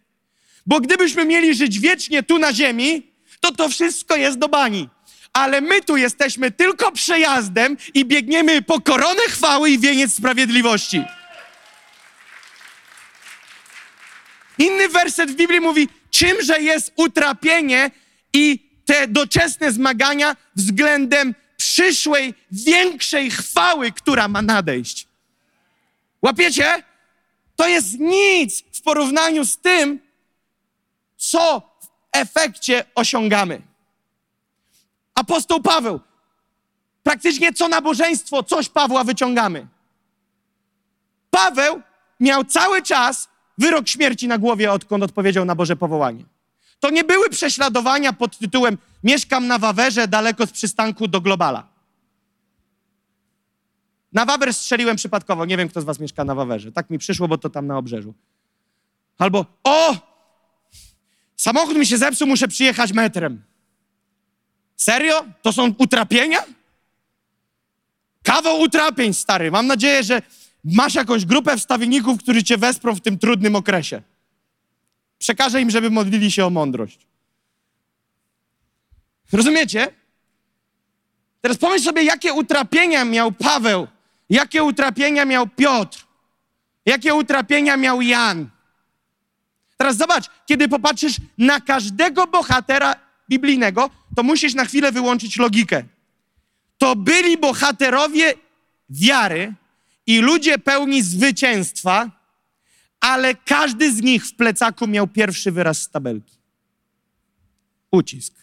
[0.66, 3.08] bo gdybyśmy mieli żyć wiecznie tu na ziemi,
[3.39, 4.89] to to wszystko jest do bani.
[5.34, 11.03] Ale my tu jesteśmy tylko przejazdem i biegniemy po koronę chwały i wieniec sprawiedliwości.
[14.57, 17.91] Inny werset w Biblii mówi, czymże jest utrapienie
[18.34, 25.07] i te doczesne zmagania względem przyszłej, większej chwały, która ma nadejść.
[26.21, 26.84] Łapiecie?
[27.55, 29.99] To jest nic w porównaniu z tym,
[31.17, 33.70] co w efekcie osiągamy.
[35.22, 35.99] Apostoł Paweł,
[37.03, 39.67] praktycznie co nabożeństwo, coś Pawła wyciągamy.
[41.30, 41.82] Paweł
[42.19, 46.26] miał cały czas wyrok śmierci na głowie, odkąd odpowiedział na Boże powołanie.
[46.80, 51.67] To nie były prześladowania pod tytułem Mieszkam na Wawerze, daleko z przystanku do Globala.
[54.13, 55.45] Na Wawer strzeliłem przypadkowo.
[55.45, 56.72] Nie wiem, kto z was mieszka na Wawerze.
[56.72, 58.13] Tak mi przyszło, bo to tam na obrzeżu.
[59.17, 59.95] Albo, o!
[61.36, 63.51] Samochód mi się zepsuł, muszę przyjechać metrem.
[64.82, 65.25] Serio?
[65.41, 66.43] To są utrapienia?
[68.23, 69.51] Kawał utrapień, stary.
[69.51, 70.21] Mam nadzieję, że
[70.63, 74.01] masz jakąś grupę wstawienników, którzy cię wesprą w tym trudnym okresie.
[75.17, 76.99] Przekażę im, żeby modlili się o mądrość.
[79.32, 79.88] Rozumiecie?
[81.41, 83.88] Teraz pomyśl sobie, jakie utrapienia miał Paweł,
[84.29, 86.05] jakie utrapienia miał Piotr,
[86.86, 88.49] jakie utrapienia miał Jan.
[89.77, 92.95] Teraz zobacz, kiedy popatrzysz na każdego bohatera
[93.29, 95.84] biblijnego, to musisz na chwilę wyłączyć logikę.
[96.78, 98.34] To byli bohaterowie
[98.89, 99.53] wiary
[100.07, 102.12] i ludzie pełni zwycięstwa,
[102.99, 106.38] ale każdy z nich w plecaku miał pierwszy wyraz z tabelki.
[107.91, 108.34] Ucisk.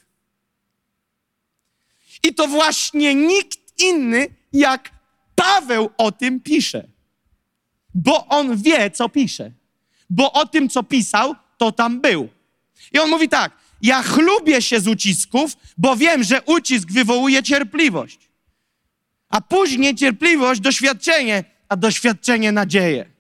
[2.23, 4.91] I to właśnie nikt inny jak
[5.35, 6.89] Paweł o tym pisze.
[7.95, 9.53] Bo on wie, co pisze.
[10.11, 12.29] Bo o tym, co pisał, to tam był.
[12.93, 13.53] I on mówi tak:
[13.83, 18.29] Ja chlubię się z ucisków, bo wiem, że ucisk wywołuje cierpliwość.
[19.29, 23.11] A później cierpliwość, doświadczenie, a doświadczenie nadzieję.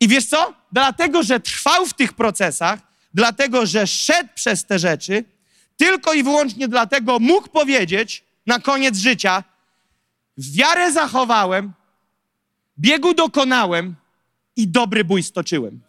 [0.00, 0.54] I wiesz co?
[0.72, 2.80] Dlatego, że trwał w tych procesach,
[3.14, 5.24] dlatego, że szedł przez te rzeczy,
[5.76, 9.44] tylko i wyłącznie dlatego mógł powiedzieć na koniec życia:
[10.38, 11.72] Wiarę zachowałem,
[12.78, 13.94] biegu dokonałem
[14.56, 15.87] i dobry bój stoczyłem.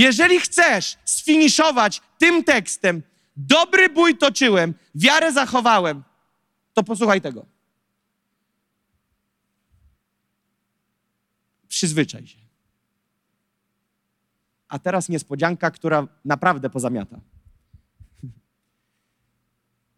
[0.00, 3.02] Jeżeli chcesz sfiniszować tym tekstem,
[3.36, 6.02] dobry bój toczyłem, wiarę zachowałem,
[6.74, 7.46] to posłuchaj tego.
[11.68, 12.38] Przyzwyczaj się.
[14.68, 17.20] A teraz niespodzianka, która naprawdę pozamiata.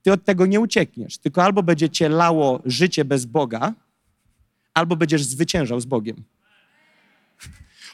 [0.03, 3.73] Ty od tego nie uciekniesz, tylko albo będzie cię lało życie bez Boga,
[4.75, 6.25] albo będziesz zwyciężał z Bogiem.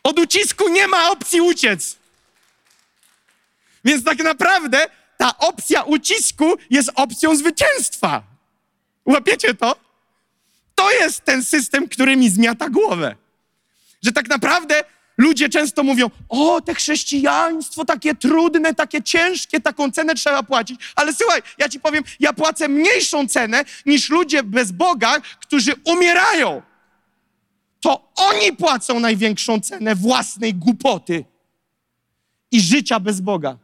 [0.02, 1.97] Od ucisku nie ma opcji uciec.
[3.84, 8.22] Więc tak naprawdę ta opcja ucisku jest opcją zwycięstwa.
[9.06, 9.76] Łapiecie to?
[10.74, 13.16] To jest ten system, który mi zmiata głowę.
[14.02, 14.84] Że tak naprawdę
[15.18, 20.80] ludzie często mówią: O, te chrześcijaństwo takie trudne, takie ciężkie, taką cenę trzeba płacić.
[20.96, 26.62] Ale słuchaj, ja ci powiem, ja płacę mniejszą cenę niż ludzie bez Boga, którzy umierają.
[27.80, 31.24] To oni płacą największą cenę własnej głupoty
[32.50, 33.56] i życia bez Boga.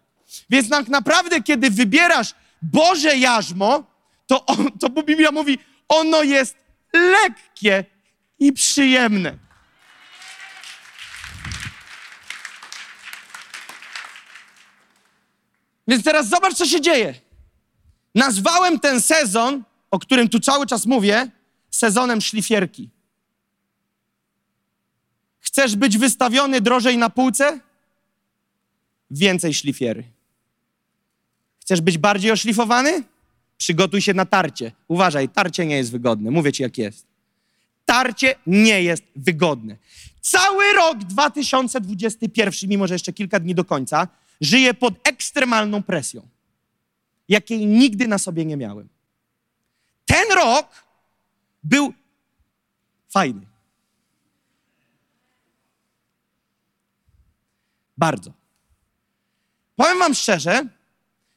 [0.50, 3.84] Więc tak naprawdę, kiedy wybierasz Boże jarzmo,
[4.26, 5.58] to, on, to Biblia mówi,
[5.88, 6.56] ono jest
[6.92, 7.84] lekkie
[8.38, 9.38] i przyjemne.
[15.88, 17.14] Więc teraz zobacz, co się dzieje.
[18.14, 21.30] Nazwałem ten sezon, o którym tu cały czas mówię,
[21.70, 22.90] sezonem szlifierki.
[25.40, 27.60] Chcesz być wystawiony drożej na półce?
[29.10, 30.13] Więcej szlifiery.
[31.64, 33.02] Chcesz być bardziej oszlifowany?
[33.58, 34.72] Przygotuj się na tarcie.
[34.88, 36.30] Uważaj, tarcie nie jest wygodne.
[36.30, 37.06] Mówię ci, jak jest.
[37.84, 39.76] Tarcie nie jest wygodne.
[40.20, 44.08] Cały rok 2021, mimo że jeszcze kilka dni do końca,
[44.40, 46.28] żyję pod ekstremalną presją,
[47.28, 48.88] jakiej nigdy na sobie nie miałem.
[50.06, 50.84] Ten rok
[51.62, 51.92] był
[53.08, 53.46] fajny.
[57.96, 58.32] Bardzo.
[59.76, 60.66] Powiem wam szczerze,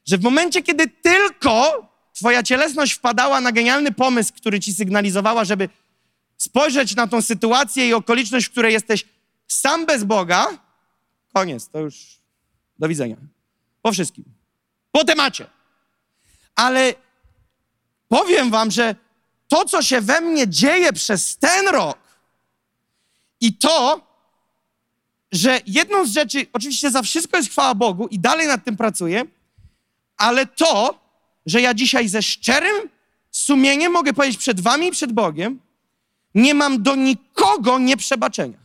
[0.07, 5.69] że w momencie, kiedy tylko twoja cielesność wpadała na genialny pomysł, który ci sygnalizowała, żeby
[6.37, 9.05] spojrzeć na tą sytuację i okoliczność, w której jesteś
[9.47, 10.47] sam bez Boga,
[11.33, 12.17] koniec, to już
[12.79, 13.15] do widzenia.
[13.81, 14.23] Po wszystkim.
[14.91, 15.47] Po temacie.
[16.55, 16.93] Ale
[18.07, 18.95] powiem wam, że
[19.47, 21.97] to, co się we mnie dzieje przez ten rok
[23.41, 24.01] i to,
[25.31, 29.25] że jedną z rzeczy, oczywiście za wszystko jest chwała Bogu i dalej nad tym pracuję,
[30.17, 30.99] ale to,
[31.45, 32.89] że ja dzisiaj ze szczerym
[33.31, 35.59] sumieniem mogę powiedzieć przed wami i przed Bogiem,
[36.35, 38.57] nie mam do nikogo nieprzebaczenia.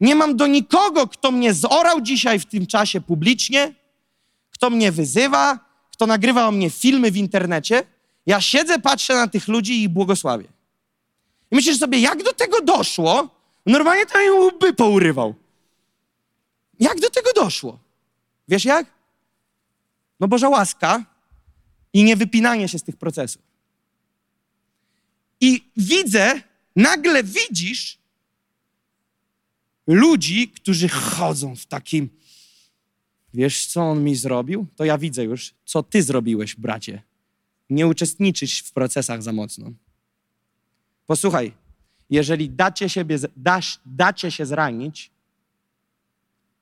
[0.00, 3.74] Nie mam do nikogo, kto mnie zorał dzisiaj w tym czasie publicznie,
[4.50, 5.58] kto mnie wyzywa,
[5.92, 7.82] kto nagrywa o mnie filmy w internecie.
[8.26, 10.48] Ja siedzę, patrzę na tych ludzi i błogosławię.
[11.50, 13.28] I myślisz sobie, jak do tego doszło?
[13.66, 15.34] Normalnie to mi łby pourywał.
[16.80, 17.78] Jak do tego doszło?
[18.48, 18.86] Wiesz jak?
[20.20, 21.04] No Boża łaska
[21.92, 23.42] i niewypinanie się z tych procesów.
[25.40, 26.42] I widzę,
[26.76, 27.98] nagle widzisz
[29.86, 32.08] ludzi, którzy chodzą w takim.
[33.34, 34.66] Wiesz, co on mi zrobił?
[34.76, 37.02] To ja widzę już, co ty zrobiłeś, bracie.
[37.70, 39.72] Nie uczestniczysz w procesach za mocno.
[41.06, 41.52] Posłuchaj,
[42.10, 45.10] jeżeli dacie, siebie, dasz, dacie się zranić,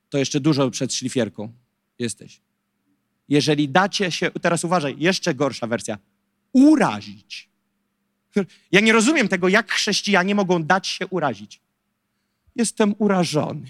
[0.09, 1.53] to jeszcze dużo przed szlifierką
[1.99, 2.41] jesteś.
[3.29, 5.97] Jeżeli dacie się, teraz uważaj, jeszcze gorsza wersja,
[6.53, 7.49] urazić.
[8.71, 11.61] Ja nie rozumiem tego, jak chrześcijanie mogą dać się urazić.
[12.55, 13.67] Jestem urażony.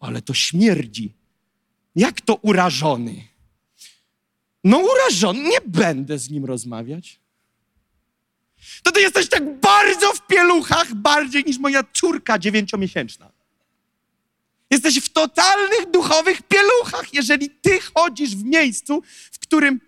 [0.00, 1.12] Ale to śmierdzi.
[1.96, 3.24] Jak to urażony?
[4.64, 7.20] No urażony, nie będę z nim rozmawiać.
[8.82, 13.30] To ty jesteś tak bardzo w pieluchach, bardziej niż moja córka dziewięciomiesięczna.
[14.70, 19.02] Jesteś w totalnych duchowych pieluchach, jeżeli ty chodzisz w miejscu,
[19.32, 19.80] w którym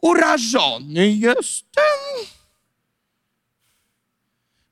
[0.00, 1.84] urażony jestem.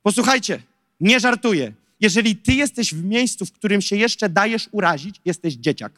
[0.02, 0.62] Posłuchajcie,
[1.00, 1.72] nie żartuję.
[2.00, 5.92] Jeżeli ty jesteś w miejscu, w którym się jeszcze dajesz urazić, jesteś dzieciak.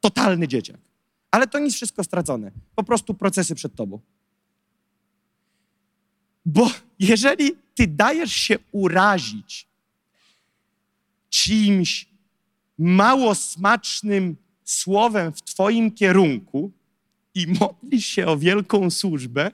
[0.00, 0.80] Totalny dzieciak.
[1.30, 2.50] Ale to nic wszystko stracone.
[2.74, 4.00] Po prostu procesy przed tobą.
[6.46, 9.66] Bo jeżeli ty dajesz się urazić
[11.34, 12.06] czymś
[12.78, 16.72] mało smacznym słowem w twoim kierunku
[17.34, 19.50] i modlisz się o wielką służbę,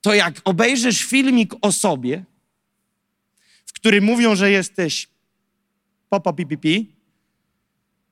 [0.00, 2.24] to jak obejrzysz filmik o sobie,
[3.66, 5.08] w którym mówią, że jesteś
[6.08, 6.92] popo pipipi,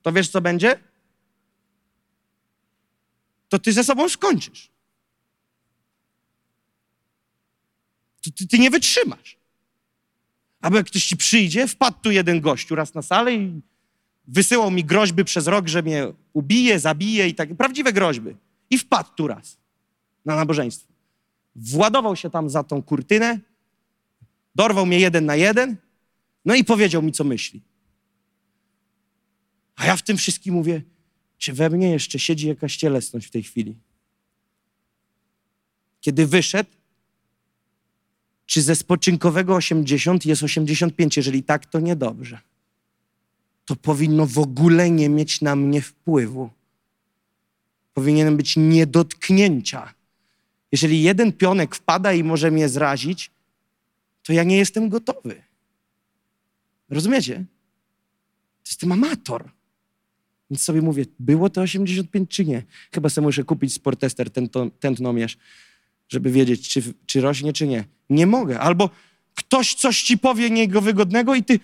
[0.01, 0.79] to wiesz co będzie?
[3.49, 4.69] To ty ze sobą skończysz.
[8.23, 9.44] To ty, ty nie wytrzymasz.
[10.65, 13.61] Albo jak ktoś ci przyjdzie, wpadł tu jeden gościu raz na salę i
[14.27, 18.35] wysyłał mi groźby przez rok, że mnie ubije, zabije i tak, prawdziwe groźby.
[18.69, 19.57] I wpadł tu raz
[20.25, 20.93] na nabożeństwo.
[21.55, 23.39] Władował się tam za tą kurtynę,
[24.55, 25.77] dorwał mnie jeden na jeden,
[26.45, 27.61] no i powiedział mi, co myśli.
[29.75, 30.81] A ja w tym wszystkim mówię,
[31.37, 33.75] czy we mnie jeszcze siedzi jakaś cielesność w tej chwili?
[36.01, 36.69] Kiedy wyszedł,
[38.45, 41.17] czy ze spoczynkowego 80 jest 85?
[41.17, 42.39] Jeżeli tak, to niedobrze.
[43.65, 46.49] To powinno w ogóle nie mieć na mnie wpływu.
[47.93, 49.93] Powinienem być niedotknięcia.
[50.71, 53.31] Jeżeli jeden pionek wpada i może mnie zrazić,
[54.23, 55.41] to ja nie jestem gotowy.
[56.89, 57.35] Rozumiecie?
[58.63, 59.49] To jestem amator.
[60.49, 62.63] Więc sobie mówię, było to 85 czy nie?
[62.93, 64.29] Chyba sobie muszę kupić sportester,
[64.79, 65.37] tętnomierz,
[66.09, 67.85] żeby wiedzieć, czy, czy rośnie, czy nie.
[68.09, 68.59] Nie mogę.
[68.59, 68.89] Albo
[69.35, 71.59] ktoś coś ci powie niego wygodnego i ty...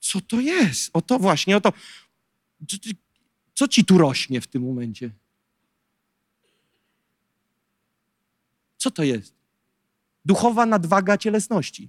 [0.00, 0.90] Co to jest?
[0.92, 1.72] O to właśnie, o to...
[3.54, 5.10] Co ci tu rośnie w tym momencie?
[8.76, 9.34] Co to jest?
[10.24, 11.88] Duchowa nadwaga cielesności.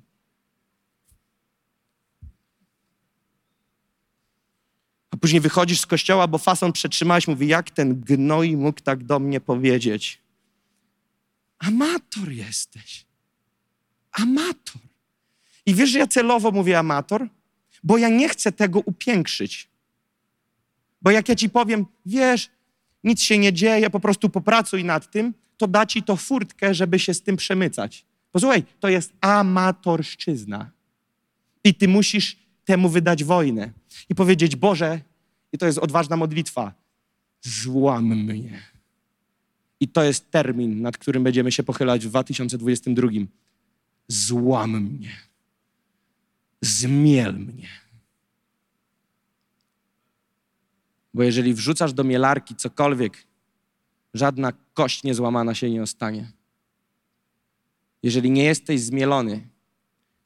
[5.12, 9.20] A później wychodzisz z kościoła, bo fason przetrzymałeś, mówi, jak ten gnoj mógł tak do
[9.20, 10.27] mnie powiedzieć?
[11.60, 13.06] Amator jesteś.
[14.12, 14.82] Amator.
[15.66, 17.28] I wiesz, że ja celowo mówię amator?
[17.84, 19.70] Bo ja nie chcę tego upiększyć.
[21.02, 22.50] Bo jak ja ci powiem, wiesz,
[23.04, 27.00] nic się nie dzieje, po prostu popracuj nad tym, to da ci to furtkę, żeby
[27.00, 28.06] się z tym przemycać.
[28.32, 30.72] Posłuchaj, to jest amatorszczyzna.
[31.64, 33.72] I ty musisz temu wydać wojnę
[34.10, 35.02] i powiedzieć: Boże,
[35.54, 36.74] i to jest odważna modlitwa,
[37.42, 38.62] złam mnie.
[39.80, 43.08] I to jest termin, nad którym będziemy się pochylać w 2022.
[44.08, 45.12] Złam mnie.
[46.62, 47.70] Zmiel mnie.
[51.14, 53.28] Bo jeżeli wrzucasz do mielarki cokolwiek,
[54.14, 56.32] żadna kość niezłamana się nie ostanie.
[58.04, 59.48] Jeżeli nie jesteś zmielony,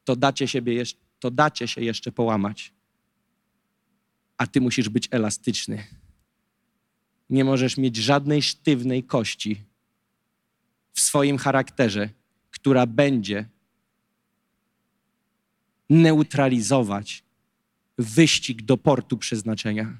[0.03, 0.83] to dacie, siebie,
[1.19, 2.73] to dacie się jeszcze połamać.
[4.37, 5.83] A ty musisz być elastyczny.
[7.31, 9.63] Nie możesz mieć żadnej sztywnej kości
[10.93, 12.09] w swoim charakterze,
[12.51, 13.49] która będzie
[15.89, 17.23] neutralizować
[17.97, 19.97] wyścig do portu przeznaczenia.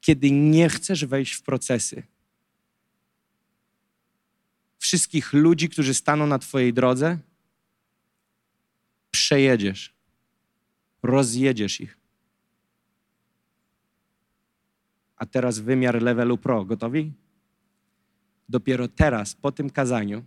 [0.00, 2.02] Kiedy nie chcesz wejść w procesy,
[4.78, 7.18] wszystkich ludzi, którzy staną na Twojej drodze,
[9.10, 9.94] przejedziesz,
[11.02, 12.03] rozjedziesz ich.
[15.24, 16.64] A teraz wymiar levelu pro.
[16.64, 17.12] Gotowi?
[18.48, 20.24] Dopiero teraz, po tym kazaniu,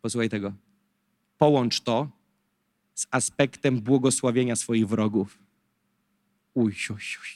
[0.00, 0.52] posłuchaj tego,
[1.38, 2.10] połącz to
[2.94, 5.38] z aspektem błogosławienia swoich wrogów.
[6.54, 7.30] Uj, uj, uj.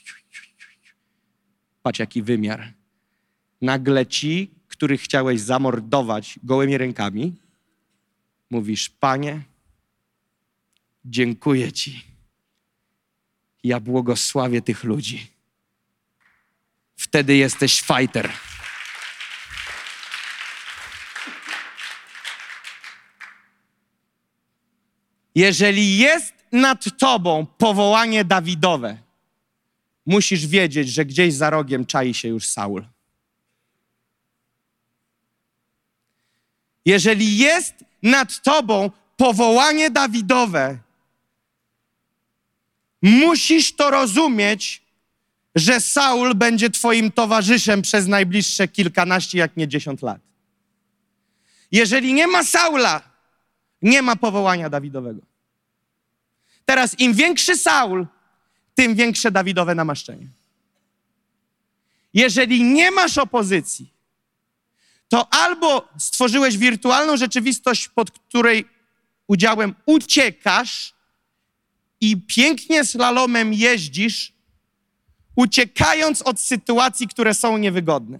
[1.83, 2.73] Patrz, jaki wymiar.
[3.61, 7.35] Nagle ci, których chciałeś zamordować gołymi rękami,
[8.49, 9.41] mówisz: Panie,
[11.05, 12.03] dziękuję Ci.
[13.63, 15.36] Ja błogosławię tych ludzi.
[16.97, 18.29] Wtedy jesteś fighter.
[25.35, 28.97] Jeżeli jest nad tobą powołanie Dawidowe,
[30.05, 32.85] musisz wiedzieć, że gdzieś za rogiem czai się już Saul.
[36.85, 37.73] Jeżeli jest
[38.03, 40.77] nad tobą powołanie Dawidowe,
[43.01, 44.86] musisz to rozumieć,
[45.57, 50.21] że Saul będzie twoim towarzyszem przez najbliższe kilkanaście, jak nie dziesiąt lat.
[51.71, 53.01] Jeżeli nie ma Saula,
[53.81, 55.21] nie ma powołania Dawidowego.
[56.65, 58.07] Teraz im większy Saul,
[58.75, 60.27] tym większe Dawidowe namaszczenie.
[62.13, 63.93] Jeżeli nie masz opozycji,
[65.09, 68.65] to albo stworzyłeś wirtualną rzeczywistość, pod której
[69.27, 70.93] udziałem uciekasz
[72.01, 74.36] i pięknie slalomem jeździsz,
[75.37, 78.19] uciekając od sytuacji, które są niewygodne.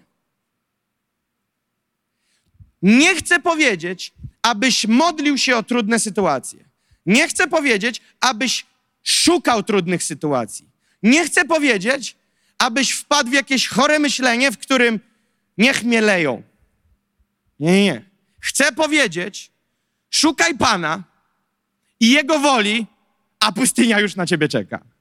[2.82, 6.59] Nie chcę powiedzieć, abyś modlił się o trudne sytuacje.
[7.05, 8.65] Nie chcę powiedzieć, abyś
[9.03, 10.70] szukał trudnych sytuacji.
[11.03, 12.15] Nie chcę powiedzieć,
[12.57, 14.99] abyś wpadł w jakieś chore myślenie, w którym
[15.57, 16.43] niech mnie leją.
[17.59, 18.01] Nie, nie, nie.
[18.39, 19.51] Chcę powiedzieć,
[20.09, 21.03] szukaj Pana
[21.99, 22.86] i Jego woli,
[23.39, 24.97] a pustynia już na ciebie czeka.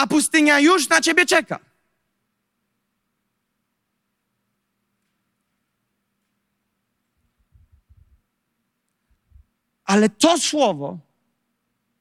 [0.00, 1.58] A pustynia już na ciebie czeka.
[9.84, 10.98] Ale to słowo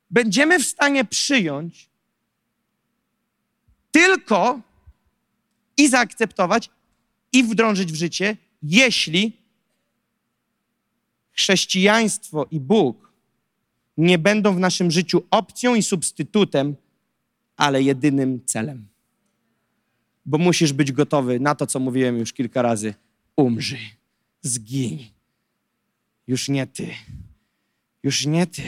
[0.09, 1.89] będziemy w stanie przyjąć
[3.91, 4.61] tylko
[5.77, 6.69] i zaakceptować
[7.31, 9.37] i wdrążyć w życie, jeśli
[11.31, 13.11] chrześcijaństwo i Bóg
[13.97, 16.75] nie będą w naszym życiu opcją i substytutem,
[17.60, 18.88] ale jedynym celem.
[20.26, 22.93] Bo musisz być gotowy na to, co mówiłem już kilka razy.
[23.36, 23.89] Umrzyj,
[24.41, 25.12] zgiń.
[26.28, 26.88] Już nie ty.
[28.03, 28.64] Już nie ty.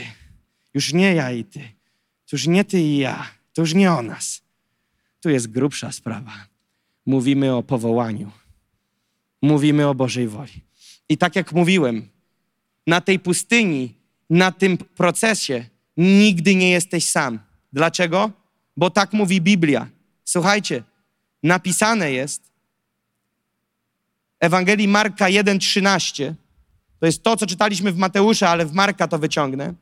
[0.74, 1.60] Już nie ja i ty.
[2.26, 3.26] To już nie ty i ja.
[3.52, 4.42] To już nie o nas.
[5.20, 6.32] Tu jest grubsza sprawa.
[7.06, 8.30] Mówimy o powołaniu.
[9.42, 10.60] Mówimy o Bożej woli.
[11.08, 12.08] I tak jak mówiłem,
[12.86, 13.94] na tej pustyni,
[14.30, 15.64] na tym procesie
[15.96, 17.38] nigdy nie jesteś sam.
[17.72, 18.41] Dlaczego?
[18.76, 19.88] Bo tak mówi Biblia.
[20.24, 20.82] Słuchajcie,
[21.42, 22.52] napisane jest
[24.40, 26.34] Ewangelii Marka 1:13.
[27.00, 29.74] To jest to, co czytaliśmy w Mateusza, ale w Marka to wyciągnę.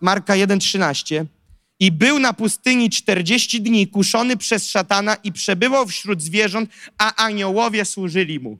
[0.00, 1.26] Marka 1:13.
[1.78, 7.84] I był na pustyni 40 dni, kuszony przez szatana i przebywał wśród zwierząt, a aniołowie
[7.84, 8.58] służyli mu.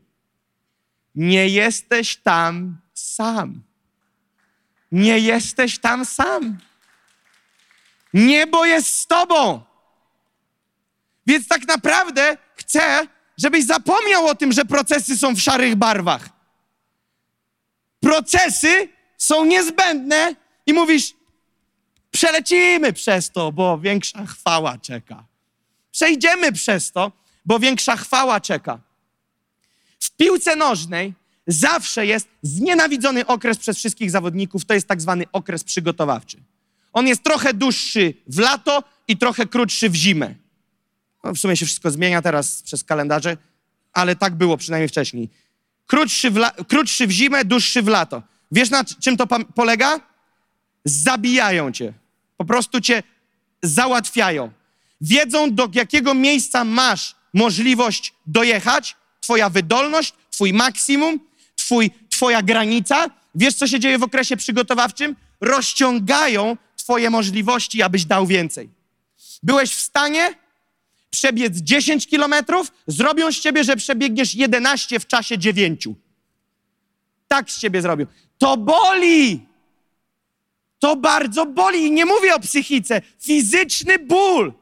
[1.15, 3.63] Nie jesteś tam sam.
[4.93, 6.59] Nie jesteś tam sam.
[8.15, 9.61] Niebo jest z tobą.
[11.27, 13.07] Więc tak naprawdę chcę,
[13.39, 16.29] żebyś zapomniał o tym, że procesy są w szarych barwach.
[18.01, 20.35] Procesy są niezbędne
[20.67, 21.15] i mówisz,
[22.11, 25.25] przelecimy przez to, bo większa chwała czeka.
[25.93, 27.13] Przejdziemy przez to,
[27.45, 28.79] bo większa chwała czeka.
[30.01, 31.15] W piłce nożnej
[31.47, 36.43] zawsze jest znienawidzony okres przez wszystkich zawodników, to jest tak zwany okres przygotowawczy.
[36.93, 40.35] On jest trochę dłuższy w lato i trochę krótszy w zimę.
[41.25, 43.37] No, w sumie się wszystko zmienia teraz przez kalendarze,
[43.93, 45.29] ale tak było przynajmniej wcześniej.
[45.87, 48.23] Krótszy w, la- krótszy w zimę, dłuższy w lato.
[48.53, 50.01] Wiesz na czym to pam- polega?
[50.85, 51.93] Zabijają cię.
[52.37, 53.03] Po prostu cię
[53.63, 54.51] załatwiają.
[55.01, 61.21] Wiedzą, do jakiego miejsca masz możliwość dojechać, twoja wydolność, twój maksimum,
[61.57, 63.07] twój, twoja granica.
[63.35, 65.17] Wiesz, co się dzieje w okresie przygotowawczym?
[65.41, 66.57] Rozciągają
[66.91, 68.69] twoje możliwości, abyś dał więcej.
[69.43, 70.35] Byłeś w stanie
[71.11, 75.89] przebiec 10 kilometrów, zrobią z ciebie, że przebiegniesz 11 w czasie 9.
[77.29, 78.07] Tak z ciebie zrobią.
[78.39, 79.47] To boli!
[80.79, 81.87] To bardzo boli.
[81.87, 83.03] I nie mówię o psychice.
[83.21, 84.53] Fizyczny ból.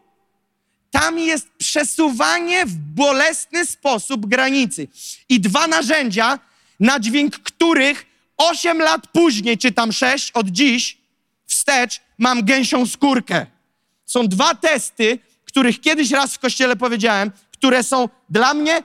[0.90, 4.88] Tam jest przesuwanie w bolesny sposób granicy.
[5.28, 6.38] I dwa narzędzia,
[6.80, 8.06] na dźwięk których
[8.36, 10.98] 8 lat później, czy tam 6 od dziś,
[11.46, 13.46] wstecz, mam gęsią skórkę.
[14.04, 18.82] Są dwa testy, których kiedyś raz w kościele powiedziałem, które są dla mnie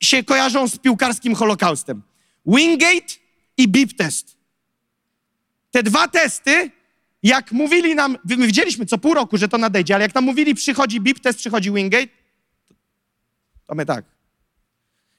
[0.00, 2.02] się kojarzą z piłkarskim holokaustem.
[2.46, 3.14] Wingate
[3.56, 4.36] i beep test.
[5.70, 6.70] Te dwa testy,
[7.22, 10.54] jak mówili nam, my widzieliśmy co pół roku, że to nadejdzie, ale jak nam mówili,
[10.54, 12.08] przychodzi beep test, przychodzi Wingate,
[13.66, 14.04] to my tak.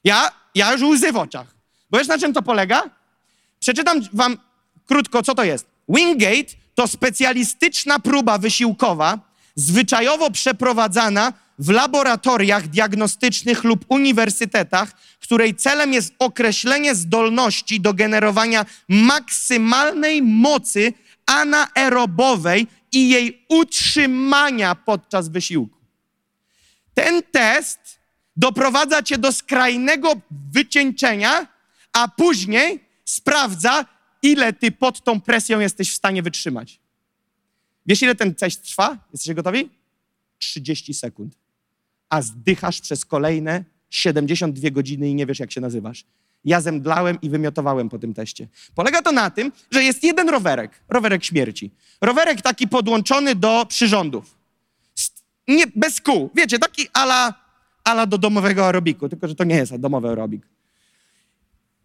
[0.04, 1.54] Ja, ja już łzy w oczach.
[1.90, 2.82] Bo wiesz na czym to polega?
[3.60, 4.36] Przeczytam wam
[4.86, 5.66] krótko, co to jest.
[5.88, 9.18] Wingate to specjalistyczna próba wysiłkowa,
[9.54, 20.22] zwyczajowo przeprowadzana w laboratoriach diagnostycznych lub uniwersytetach, której celem jest określenie zdolności do generowania maksymalnej
[20.22, 20.92] mocy
[21.26, 25.78] anaerobowej i jej utrzymania podczas wysiłku.
[26.94, 28.00] Ten test
[28.36, 30.12] doprowadza cię do skrajnego
[30.52, 31.46] wycieńczenia,
[31.92, 33.84] a później sprawdza,
[34.22, 36.80] ile ty pod tą presją jesteś w stanie wytrzymać.
[37.86, 38.98] Wiesz, ile ten test trwa?
[39.12, 39.68] Jesteście gotowi?
[40.38, 41.34] 30 sekund.
[42.08, 46.04] A zdychasz przez kolejne 72 godziny i nie wiesz, jak się nazywasz.
[46.44, 48.48] Ja zemdlałem i wymiotowałem po tym teście.
[48.74, 51.70] Polega to na tym, że jest jeden rowerek, rowerek śmierci.
[52.00, 54.36] Rowerek taki podłączony do przyrządów.
[55.48, 56.30] Nie, bez kół.
[56.34, 57.34] Wiecie, taki ala,
[57.84, 60.46] ala do domowego aerobiku, tylko że to nie jest domowy aerobik.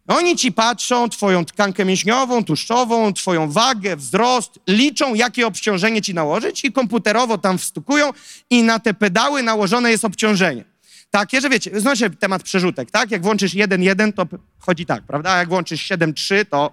[0.06, 6.64] Oni ci patrzą, twoją tkankę mięśniową, tłuszczową, twoją wagę, wzrost, liczą, jakie obciążenie ci nałożyć
[6.64, 8.12] i komputerowo tam wstukują
[8.50, 10.64] i na te pedały nałożone jest obciążenie.
[11.10, 13.10] Takie, że wiecie, znacie temat przerzutek, tak?
[13.10, 14.26] Jak włączysz 1.1, to
[14.58, 15.30] chodzi tak, prawda?
[15.30, 16.72] A jak włączysz 7.3, to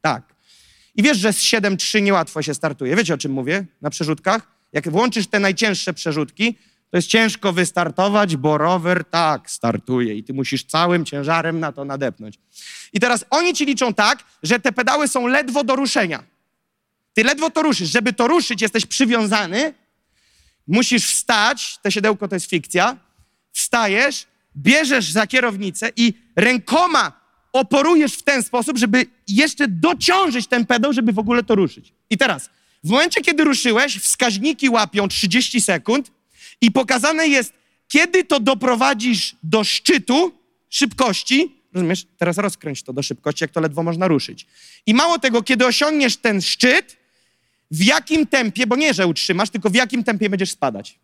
[0.00, 0.22] tak.
[0.94, 2.96] I wiesz, że z 7.3 niełatwo się startuje.
[2.96, 4.46] Wiecie, o czym mówię na przerzutkach?
[4.72, 6.58] Jak włączysz te najcięższe przerzutki,
[6.90, 11.84] to jest ciężko wystartować, bo rower tak startuje i ty musisz całym ciężarem na to
[11.84, 12.38] nadepnąć.
[12.92, 16.22] I teraz oni ci liczą tak, że te pedały są ledwo do ruszenia.
[17.14, 17.90] Ty ledwo to ruszysz.
[17.90, 19.74] Żeby to ruszyć, jesteś przywiązany,
[20.66, 22.96] musisz wstać, te siodełko to jest fikcja,
[23.52, 24.26] wstajesz,
[24.56, 27.20] bierzesz za kierownicę i rękoma
[27.52, 31.92] oporujesz w ten sposób, żeby jeszcze dociążyć ten pedał, żeby w ogóle to ruszyć.
[32.10, 32.50] I teraz,
[32.84, 36.10] w momencie, kiedy ruszyłeś, wskaźniki łapią 30 sekund
[36.60, 37.52] i pokazane jest,
[37.88, 40.32] kiedy to doprowadzisz do szczytu
[40.68, 42.06] szybkości, rozumiesz?
[42.18, 44.46] Teraz rozkręć to do szybkości, jak to ledwo można ruszyć.
[44.86, 46.96] I mało tego, kiedy osiągniesz ten szczyt,
[47.70, 50.98] w jakim tempie, bo nie, że utrzymasz, tylko w jakim tempie będziesz spadać.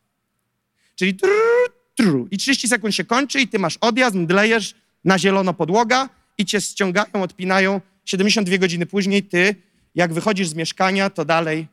[0.96, 2.26] Czyli trrr, trrr.
[2.30, 4.74] I 30 sekund się kończy i ty masz odjazd, mdlejesz,
[5.04, 6.08] na zielono podłoga
[6.38, 7.80] i cię ściągają, odpinają.
[8.04, 9.54] 72 godziny później ty,
[9.94, 11.66] jak wychodzisz z mieszkania, to dalej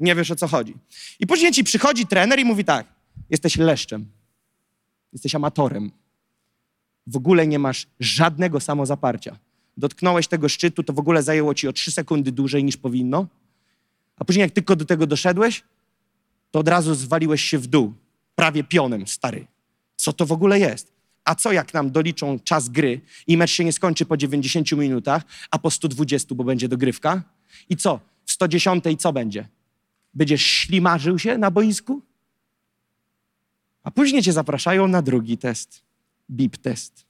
[0.00, 0.74] nie wiesz o co chodzi.
[1.20, 2.86] I później ci przychodzi trener i mówi tak,
[3.30, 4.06] jesteś leszczem,
[5.12, 5.90] jesteś amatorem,
[7.06, 9.38] w ogóle nie masz żadnego samozaparcia.
[9.76, 13.26] Dotknąłeś tego szczytu, to w ogóle zajęło ci o 3 sekundy dłużej niż powinno,
[14.16, 15.62] a później jak tylko do tego doszedłeś,
[16.50, 17.92] to od razu zwaliłeś się w dół,
[18.34, 19.46] prawie pionem, stary.
[19.96, 20.92] Co to w ogóle jest?
[21.24, 25.22] A co jak nam doliczą czas gry i mecz się nie skończy po 90 minutach,
[25.50, 27.22] a po 120, bo będzie dogrywka?
[27.68, 28.00] I co?
[28.24, 29.48] W 110 co będzie?
[30.14, 32.02] Będziesz ślimarzył się na boisku?
[33.84, 35.82] A później cię zapraszają na drugi test.
[36.30, 37.04] BIP test.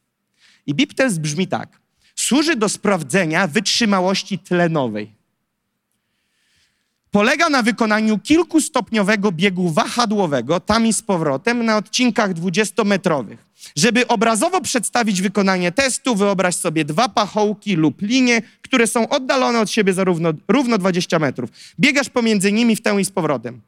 [0.67, 1.81] I BIP test brzmi tak.
[2.17, 5.15] Służy do sprawdzenia wytrzymałości tlenowej.
[7.11, 13.37] Polega na wykonaniu kilkustopniowego biegu wahadłowego, tam i z powrotem, na odcinkach 20-metrowych.
[13.77, 19.71] Żeby obrazowo przedstawić wykonanie testu, wyobraź sobie dwa pachołki lub linie, które są oddalone od
[19.71, 21.51] siebie zarówno równo 20 metrów.
[21.81, 23.61] Biegasz pomiędzy nimi w tę i z powrotem.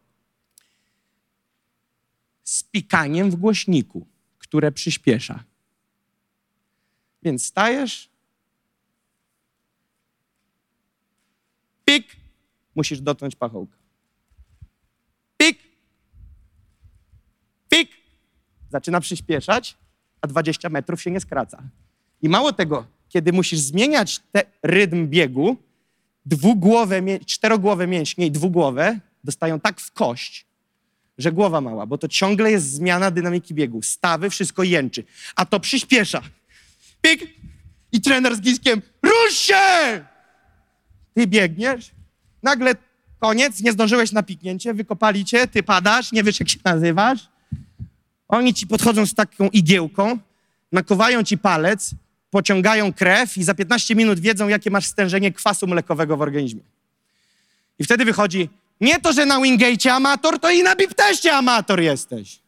[2.46, 4.06] Z pikaniem w głośniku,
[4.38, 5.44] które przyspiesza.
[7.22, 8.08] Więc stajesz,
[11.84, 12.16] pik,
[12.74, 13.76] musisz dotknąć pachołka.
[15.36, 15.58] Pik,
[17.68, 17.90] pik,
[18.70, 19.76] zaczyna przyspieszać,
[20.20, 21.62] a 20 metrów się nie skraca.
[22.22, 24.20] I mało tego, kiedy musisz zmieniać
[24.62, 25.56] rytm biegu,
[26.26, 30.45] dwugłowe, czterogłowe mięśnie i dwugłowe dostają tak w kość,
[31.18, 33.82] że głowa mała, bo to ciągle jest zmiana dynamiki biegu.
[33.82, 35.04] Stawy, wszystko jęczy.
[35.36, 36.22] A to przyspiesza.
[37.02, 37.36] Pik!
[37.92, 40.04] I trener z giskiem, rusz się!
[41.14, 41.90] Ty biegniesz,
[42.42, 42.74] nagle
[43.18, 47.28] koniec, nie zdążyłeś na piknięcie, wykopali cię, ty padasz, nie wiesz jak się nazywasz.
[48.28, 50.18] Oni ci podchodzą z taką igiełką,
[50.72, 51.90] nakowają ci palec,
[52.30, 56.60] pociągają krew i za 15 minut wiedzą, jakie masz stężenie kwasu mlekowego w organizmie.
[57.78, 58.48] I wtedy wychodzi,
[58.80, 62.40] nie to, że na Wingate amator, to i na bip teście amator jesteś.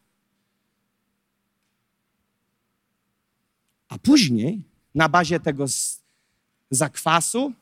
[3.89, 4.63] A później
[4.95, 5.65] na bazie tego
[6.71, 7.53] zakwasu,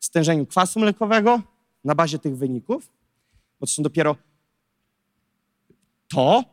[0.00, 1.42] stężeniu kwasu mlekowego,
[1.84, 2.90] na bazie tych wyników,
[3.60, 4.16] bo to są dopiero
[6.08, 6.44] to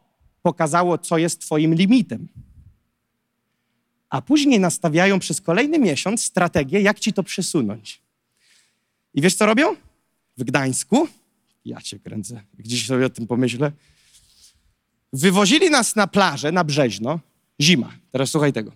[0.42, 2.28] pokazało, co jest twoim limitem.
[4.10, 8.02] A później nastawiają przez kolejny miesiąc strategię, jak ci to przesunąć.
[9.14, 9.76] I wiesz, co robią?
[10.38, 11.08] W Gdańsku,
[11.66, 13.72] ja cię kręcę, dziś sobie o tym pomyślę,
[15.14, 17.20] wywozili nas na plażę, na Brzeźno,
[17.62, 17.94] zima.
[18.12, 18.72] Teraz słuchaj tego.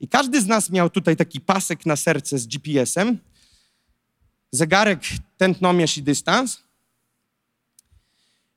[0.00, 3.18] I każdy z nas miał tutaj taki pasek na serce z GPS-em,
[4.52, 5.00] zegarek,
[5.36, 6.62] tętnomierz i dystans.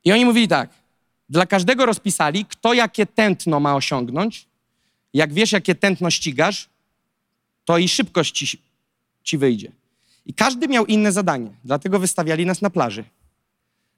[0.03, 0.69] I oni mówili tak,
[1.29, 4.45] dla każdego rozpisali, kto jakie tętno ma osiągnąć.
[5.13, 6.69] Jak wiesz, jakie tętno ścigasz,
[7.65, 8.61] to i szybkość ci,
[9.23, 9.71] ci wyjdzie.
[10.29, 13.03] I każdy miał inne zadanie, dlatego wystawiali nas na plaży,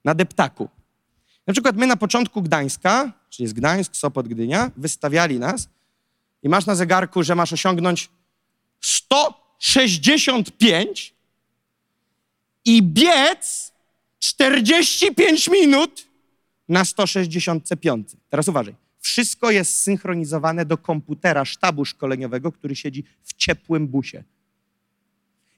[0.04, 0.68] na deptaku.
[1.46, 5.68] Na przykład my na początku Gdańska, czyli jest Gdańsk, Sopot, Gdynia, wystawiali nas
[6.42, 8.10] i masz na zegarku, że masz osiągnąć
[8.80, 11.14] 165
[12.64, 13.72] i biec
[14.18, 16.08] 45 minut
[16.68, 18.08] na 165.
[18.30, 18.74] Teraz uważaj.
[18.98, 24.24] Wszystko jest synchronizowane do komputera sztabu szkoleniowego, który siedzi w ciepłym busie.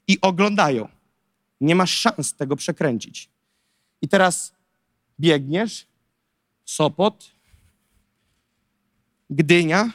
[0.07, 0.87] I oglądają.
[1.61, 3.29] Nie masz szans tego przekręcić.
[4.01, 4.53] I teraz
[5.19, 5.87] biegniesz,
[6.65, 7.31] Sopot,
[9.29, 9.91] Gdynia,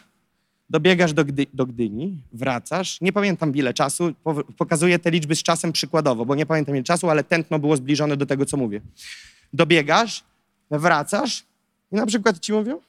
[0.70, 3.00] dobiegasz do, Gdy, do Gdyni, wracasz.
[3.00, 6.84] Nie pamiętam ile czasu, po, pokazuję te liczby z czasem przykładowo, bo nie pamiętam ile
[6.84, 8.80] czasu, ale tętno było zbliżone do tego, co mówię.
[9.52, 10.24] Dobiegasz,
[10.70, 11.44] wracasz
[11.92, 12.80] i na przykład ci mówią,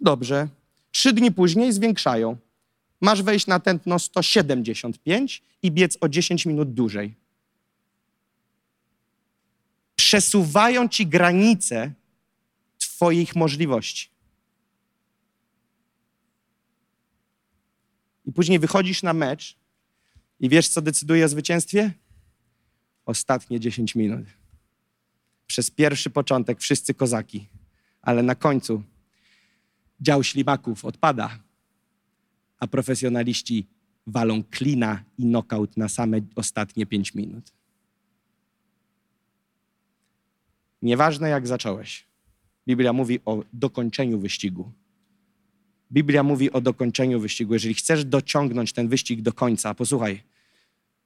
[0.00, 0.48] dobrze,
[0.90, 2.36] trzy dni później zwiększają.
[3.00, 7.14] Masz wejść na tętno 175 i biec o 10 minut dłużej.
[9.96, 11.92] Przesuwają ci granice
[12.78, 14.10] twoich możliwości.
[18.26, 19.56] I później wychodzisz na mecz
[20.40, 21.92] i wiesz, co decyduje o zwycięstwie?
[23.06, 24.26] Ostatnie 10 minut.
[25.46, 27.48] Przez pierwszy początek wszyscy kozaki,
[28.02, 28.82] ale na końcu
[30.00, 31.38] dział ślimaków odpada,
[32.60, 33.66] a profesjonaliści
[34.06, 37.52] walą klina i knockout na same ostatnie 5 minut.
[40.82, 42.04] Nieważne jak zacząłeś.
[42.68, 44.72] Biblia mówi o dokończeniu wyścigu.
[45.92, 47.52] Biblia mówi o dokończeniu wyścigu.
[47.52, 50.22] Jeżeli chcesz dociągnąć ten wyścig do końca, posłuchaj,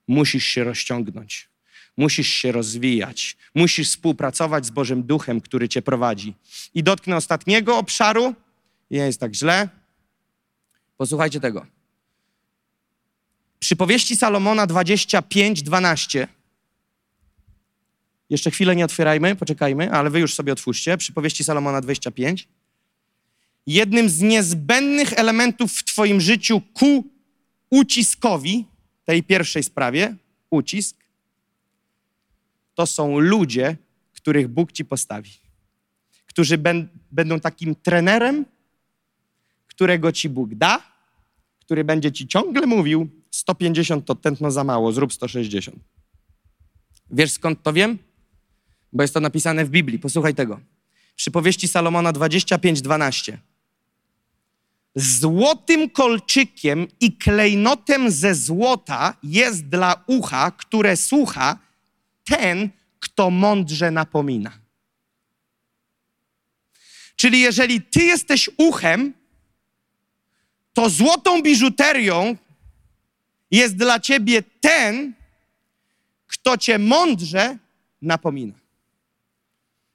[0.08, 1.48] musisz się rozciągnąć,
[1.96, 6.34] musisz się rozwijać, musisz współpracować z Bożym Duchem, który cię prowadzi.
[6.74, 8.34] I dotknę ostatniego obszaru,
[8.90, 9.68] nie jest tak źle.
[11.04, 11.66] Posłuchajcie tego.
[13.58, 16.28] Przypowieści Salomona 25, 12.
[18.30, 20.96] Jeszcze chwilę nie otwierajmy, poczekajmy, ale wy już sobie otwórzcie.
[20.96, 22.48] Przypowieści Salomona 25
[23.66, 27.04] jednym z niezbędnych elementów w Twoim życiu ku
[27.70, 28.64] uciskowi,
[29.04, 30.16] tej pierwszej sprawie,
[30.50, 30.96] ucisk,
[32.74, 33.76] to są ludzie,
[34.12, 35.30] których Bóg Ci postawi.
[36.26, 38.44] Którzy ben, będą takim trenerem,
[39.74, 40.93] którego Ci Bóg da,
[41.64, 45.76] który będzie Ci ciągle mówił: 150 to tętno za mało, zrób 160.
[47.10, 47.98] Wiesz skąd to wiem?
[48.92, 49.98] Bo jest to napisane w Biblii.
[49.98, 50.60] Posłuchaj tego.
[51.16, 53.38] Przypowieści Salomona 25, 12
[54.94, 61.58] złotym kolczykiem i klejnotem ze złota jest dla ucha, które słucha,
[62.24, 62.70] ten,
[63.00, 64.52] kto mądrze napomina.
[67.16, 69.14] Czyli jeżeli ty jesteś uchem,
[70.74, 72.36] to złotą biżuterią
[73.50, 75.14] jest dla ciebie ten,
[76.26, 77.58] kto cię mądrze
[78.02, 78.54] napomina.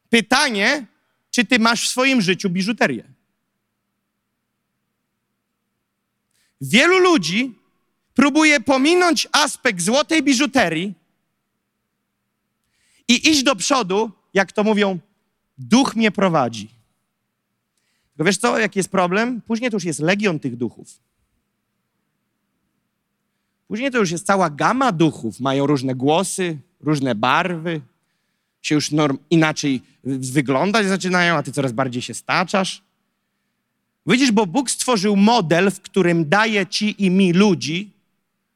[0.09, 0.85] Pytanie,
[1.31, 3.03] czy ty masz w swoim życiu biżuterię?
[6.61, 7.55] Wielu ludzi
[8.13, 10.93] próbuje pominąć aspekt złotej biżuterii
[13.07, 14.99] i iść do przodu, jak to mówią,
[15.57, 16.78] duch mnie prowadzi.
[18.19, 19.41] Wiesz co, jaki jest problem?
[19.41, 20.99] Później to już jest legion tych duchów.
[23.67, 25.39] Później to już jest cała gama duchów.
[25.39, 27.81] Mają różne głosy, różne barwy,
[28.61, 32.81] się już norm, inaczej wyglądać zaczynają, a ty coraz bardziej się staczasz.
[34.05, 37.91] Widzisz, bo Bóg stworzył model, w którym daje ci i mi ludzi,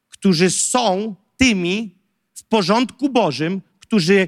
[0.10, 1.96] którzy są tymi
[2.34, 4.28] w porządku Bożym, którzy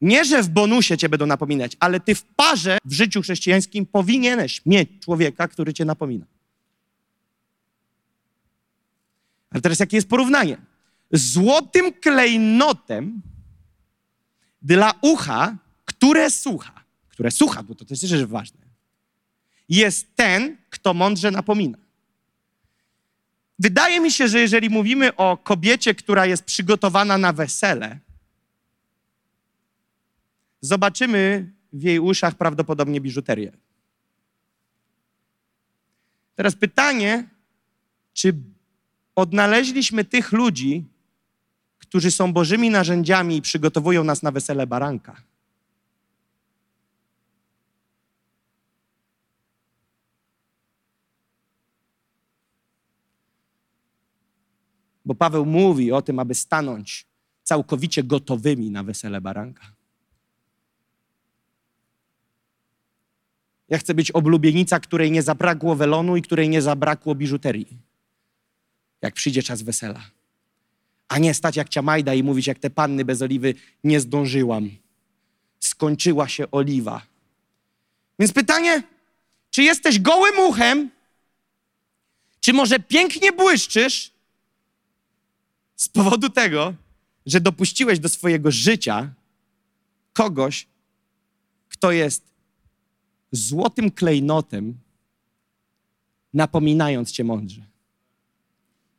[0.00, 4.66] nie, że w bonusie cię będą napominać, ale ty w parze w życiu chrześcijańskim powinieneś
[4.66, 6.26] mieć człowieka, który cię napomina.
[9.50, 10.58] Ale teraz jakie jest porównanie?
[11.12, 13.22] Złotym klejnotem
[14.62, 18.60] dla ucha, które słucha, które słucha, bo to też jest rzecz ważne,
[19.68, 21.78] jest ten, kto mądrze napomina.
[23.58, 27.98] Wydaje mi się, że jeżeli mówimy o kobiecie, która jest przygotowana na wesele,
[30.60, 33.52] zobaczymy w jej uszach prawdopodobnie biżuterię.
[36.34, 37.28] Teraz pytanie,
[38.12, 38.34] czy
[39.14, 40.84] odnaleźliśmy tych ludzi,
[41.78, 45.22] którzy są Bożymi narzędziami i przygotowują nas na wesele baranka?
[55.04, 57.06] Bo Paweł mówi o tym, aby stanąć
[57.42, 59.77] całkowicie gotowymi na wesele baranka.
[63.68, 67.66] Ja chcę być oblubienica, której nie zabrakło welonu i której nie zabrakło biżuterii.
[69.02, 70.10] Jak przyjdzie czas wesela.
[71.08, 73.54] A nie stać jak ciamajda i mówić jak te panny bez oliwy,
[73.84, 74.70] nie zdążyłam.
[75.60, 77.02] Skończyła się oliwa.
[78.18, 78.82] Więc pytanie,
[79.50, 80.90] czy jesteś gołym uchem?
[82.40, 84.10] Czy może pięknie błyszczysz
[85.76, 86.74] z powodu tego,
[87.26, 89.10] że dopuściłeś do swojego życia
[90.12, 90.66] kogoś,
[91.68, 92.22] kto jest
[93.32, 94.78] złotym klejnotem,
[96.34, 97.62] napominając cię mądrze.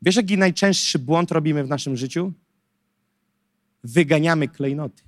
[0.02, 2.34] Wiesz, jaki najczęstszy błąd robimy w naszym życiu?
[3.84, 5.04] Wyganiamy klejnoty,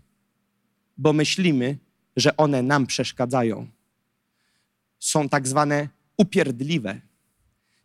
[0.97, 1.77] bo myślimy,
[2.15, 3.67] że one nam przeszkadzają.
[4.99, 7.01] Są tak zwane upierdliwe.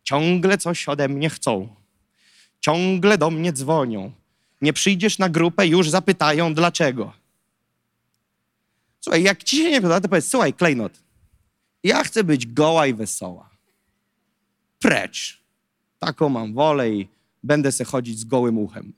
[0.03, 1.75] Ciągle coś ode mnie chcą.
[2.59, 4.11] Ciągle do mnie dzwonią.
[4.61, 7.13] Nie przyjdziesz na grupę, już zapytają dlaczego.
[9.01, 11.03] Słuchaj, jak ci się nie podoba, to powiedz, słuchaj, klejnot,
[11.83, 13.49] ja chcę być goła i wesoła.
[14.79, 15.43] Precz.
[15.99, 17.07] Taką mam wolę i
[17.43, 18.93] będę se chodzić z gołym uchem.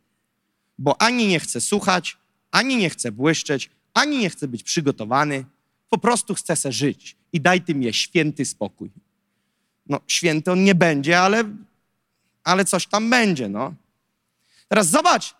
[0.77, 2.17] Bo ani nie chcę słuchać,
[2.51, 5.45] ani nie chcę błyszczeć, ani nie chcę być przygotowany.
[5.89, 8.91] Po prostu chcę se żyć i daj ty mnie święty spokój.
[9.85, 11.43] No, święty on nie będzie, ale,
[12.43, 13.73] ale coś tam będzie, no.
[14.67, 15.35] Teraz zobacz.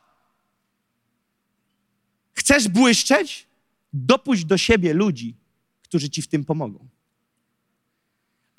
[2.34, 3.48] Chcesz błyszczeć?
[3.94, 5.36] Dopuść do siebie ludzi,
[5.84, 6.90] którzy ci w tym pomogą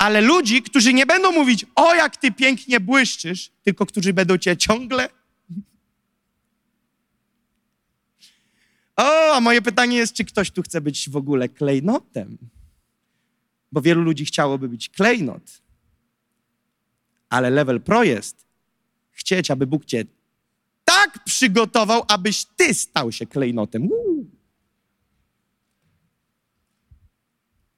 [0.00, 4.56] ale ludzi, którzy nie będą mówić, o jak ty pięknie błyszczysz, tylko którzy będą cię
[4.56, 5.08] ciągle.
[8.96, 12.38] O, a moje pytanie jest, czy ktoś tu chce być w ogóle klejnotem?
[13.72, 15.62] Bo wielu ludzi chciałoby być klejnot.
[17.28, 18.46] Ale level pro jest
[19.10, 20.04] chcieć, aby Bóg cię
[20.84, 23.92] tak przygotował, abyś ty stał się klejnotem.
[23.92, 24.30] Uuu.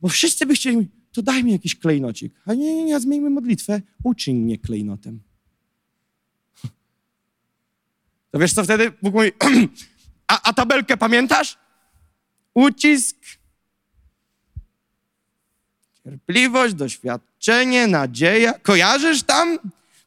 [0.00, 2.34] Bo wszyscy by chcieli to daj mi jakiś klejnocik.
[2.46, 5.20] A nie, nie, nie, zmieńmy modlitwę, uczyń mnie klejnotem.
[8.30, 8.92] To wiesz co wtedy?
[9.02, 9.32] Bóg mówi,
[10.32, 11.58] a, a tabelkę pamiętasz?
[12.54, 13.16] Ucisk,
[16.04, 18.52] cierpliwość, doświadczenie, nadzieja.
[18.58, 19.58] Kojarzysz tam?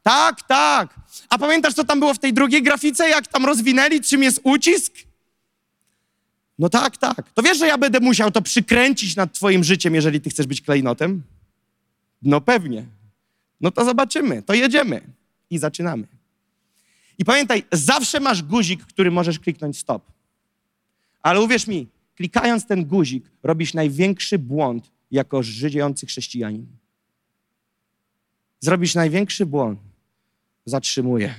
[0.02, 0.94] Tak, tak.
[1.28, 4.92] A pamiętasz, co tam było w tej drugiej grafice, jak tam rozwinęli, czym jest ucisk?
[6.58, 7.32] No tak, tak.
[7.32, 10.60] To wiesz, że ja będę musiał to przykręcić nad twoim życiem, jeżeli ty chcesz być
[10.60, 11.22] klejnotem?
[12.22, 12.86] No pewnie.
[13.60, 15.00] No to zobaczymy, to jedziemy
[15.50, 16.06] i zaczynamy.
[17.18, 20.02] I pamiętaj, zawsze masz guzik, który możesz kliknąć stop.
[21.22, 26.66] Ale uwierz mi, klikając ten guzik, robisz największy błąd jako żyjący chrześcijanin.
[28.60, 29.78] Zrobisz największy błąd.
[30.64, 31.34] Zatrzymuję.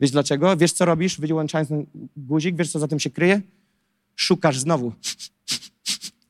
[0.00, 0.56] Wiesz dlaczego?
[0.56, 1.86] Wiesz, co robisz, wyłączając ten
[2.16, 2.56] guzik?
[2.56, 3.40] Wiesz, co za tym się kryje?
[4.16, 4.92] Szukasz znowu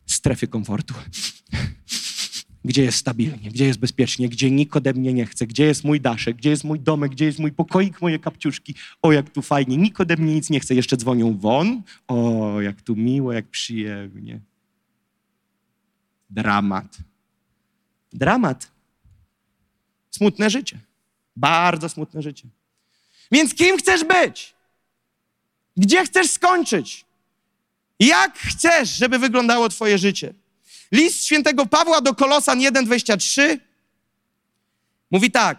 [0.06, 0.94] strefy komfortu.
[2.65, 6.01] Gdzie jest stabilnie, gdzie jest bezpiecznie, gdzie nikt ode mnie nie chce, gdzie jest mój
[6.01, 8.74] daszek, gdzie jest mój domek, gdzie jest mój pokoik, moje kapciuszki.
[9.02, 10.74] O, jak tu fajnie, nikt ode mnie nic nie chce.
[10.74, 11.82] Jeszcze dzwonią won.
[12.09, 14.40] O, jak tu miło, jak przyjemnie.
[16.31, 16.98] Dramat.
[18.12, 18.70] Dramat.
[20.11, 20.78] Smutne życie.
[21.36, 22.48] Bardzo smutne życie.
[23.32, 24.55] Więc kim chcesz być?
[25.77, 27.05] Gdzie chcesz skończyć?
[28.01, 30.35] Jak chcesz, żeby wyglądało Twoje życie?
[30.93, 33.59] List świętego Pawła do Kolosan 1,23
[35.11, 35.59] mówi tak.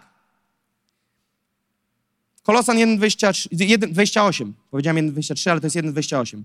[2.42, 4.52] Kolosan 1,28.
[4.70, 6.42] Powiedziałem 1,23, ale to jest 1,28.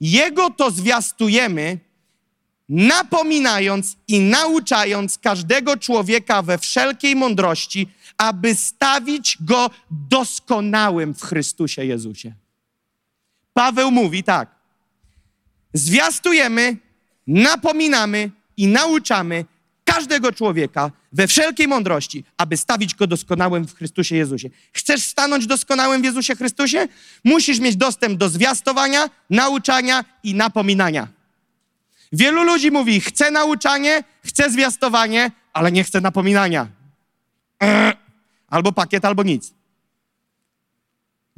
[0.00, 1.78] Jego to zwiastujemy,
[2.68, 7.88] napominając i nauczając każdego człowieka we wszelkiej mądrości,
[8.18, 12.34] aby stawić go doskonałym w Chrystusie Jezusie.
[13.54, 14.55] Paweł mówi tak.
[15.72, 16.76] Zwiastujemy,
[17.26, 19.44] napominamy i nauczamy
[19.84, 24.50] każdego człowieka we wszelkiej mądrości, aby stawić go doskonałym w Chrystusie Jezusie.
[24.72, 26.88] Chcesz stanąć doskonałym w Jezusie Chrystusie?
[27.24, 31.08] Musisz mieć dostęp do zwiastowania, nauczania i napominania.
[32.12, 36.68] Wielu ludzi mówi: chcę nauczanie, chcę zwiastowanie, ale nie chcę napominania.
[38.48, 39.54] Albo pakiet, albo nic.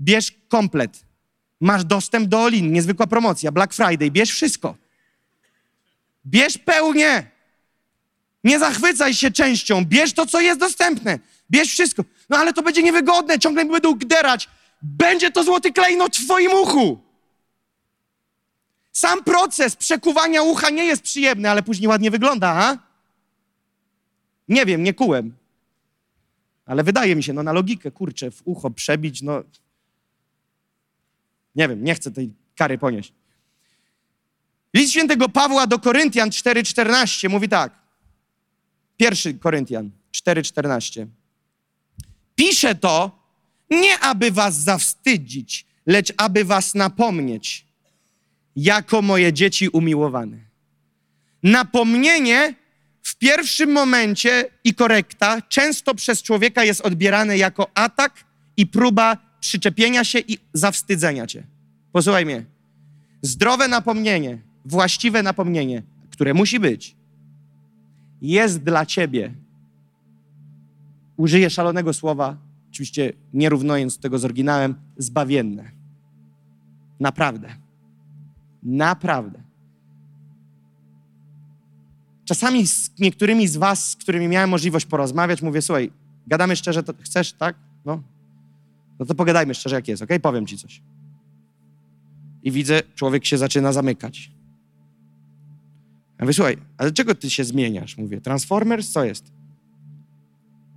[0.00, 1.07] Bierz komplet.
[1.60, 4.76] Masz dostęp do Olin, niezwykła promocja, Black Friday, bierz wszystko.
[6.26, 7.30] Bierz pełnię.
[8.44, 11.18] Nie zachwycaj się częścią, bierz to, co jest dostępne.
[11.50, 12.04] Bierz wszystko.
[12.28, 14.48] No ale to będzie niewygodne, ciągle mi będą gderać.
[14.82, 17.00] Będzie to złoty klejnot w twoim uchu.
[18.92, 22.78] Sam proces przekuwania ucha nie jest przyjemny, ale później ładnie wygląda, a?
[24.48, 25.36] Nie wiem, nie kułem.
[26.66, 29.42] Ale wydaje mi się, no na logikę, kurczę, w ucho przebić, no...
[31.58, 33.12] Nie wiem, nie chcę tej kary ponieść.
[34.74, 37.72] List świętego Pawła do Koryntian 4,14 mówi tak.
[38.96, 41.06] Pierwszy Koryntian 4,14.
[42.34, 43.18] Piszę to
[43.70, 47.66] nie aby was zawstydzić, lecz aby was napomnieć,
[48.56, 50.38] jako moje dzieci umiłowane.
[51.42, 52.54] Napomnienie
[53.02, 58.24] w pierwszym momencie i korekta często przez człowieka jest odbierane jako atak
[58.56, 61.46] i próba przyczepienia się i zawstydzenia cię.
[61.92, 62.44] Posłuchaj mnie.
[63.22, 66.96] Zdrowe napomnienie, właściwe napomnienie, które musi być,
[68.22, 69.34] jest dla ciebie.
[71.16, 72.36] Użyję szalonego słowa,
[72.70, 75.70] oczywiście nie równując tego z oryginałem, zbawienne.
[77.00, 77.48] Naprawdę.
[78.62, 79.42] Naprawdę.
[82.24, 85.92] Czasami z niektórymi z was, z którymi miałem możliwość porozmawiać, mówię, słuchaj,
[86.26, 87.56] gadamy szczerze, to chcesz, tak?
[87.84, 88.02] No.
[88.98, 90.10] No to pogadajmy szczerze, jak jest, ok?
[90.22, 90.82] Powiem ci coś.
[92.42, 94.30] I widzę, człowiek się zaczyna zamykać.
[96.18, 97.96] Ja mówię, słuchaj, ale czego ty się zmieniasz?
[97.96, 99.32] Mówię, Transformers, co jest?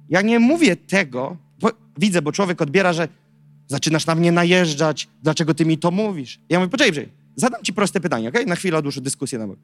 [0.10, 3.08] Ja nie mówię tego, bo widzę, bo człowiek odbiera, że
[3.68, 6.40] zaczynasz na mnie najeżdżać, dlaczego ty mi to mówisz?
[6.50, 8.36] Ja mówię, poczekaj, poczekaj, zadam ci proste pytanie, ok?
[8.48, 9.60] Na chwilę odłóżę dyskusję na bok.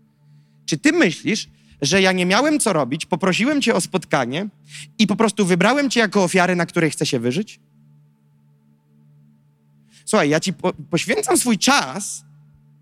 [0.66, 1.50] Czy ty myślisz,
[1.82, 4.48] że ja nie miałem co robić, poprosiłem cię o spotkanie
[5.00, 7.60] i po prostu wybrałem cię jako ofiarę, na której chcę się wyżyć?
[10.08, 12.26] Słuchaj, ja ci po, poświęcam swój czas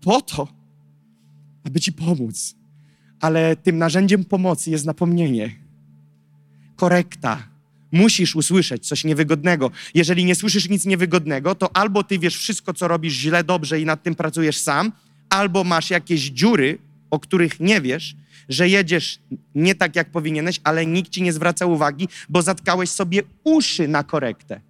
[0.00, 0.48] po to,
[1.64, 2.54] aby ci pomóc.
[3.20, 5.50] Ale tym narzędziem pomocy jest napomnienie,
[6.76, 7.48] korekta.
[7.92, 9.70] Musisz usłyszeć coś niewygodnego.
[9.94, 13.84] Jeżeli nie słyszysz nic niewygodnego, to albo ty wiesz wszystko, co robisz źle, dobrze i
[13.84, 14.92] nad tym pracujesz sam,
[15.30, 16.78] albo masz jakieś dziury,
[17.10, 18.16] o których nie wiesz,
[18.48, 19.18] że jedziesz
[19.54, 24.04] nie tak, jak powinieneś, ale nikt ci nie zwraca uwagi, bo zatkałeś sobie uszy na
[24.04, 24.60] korektę.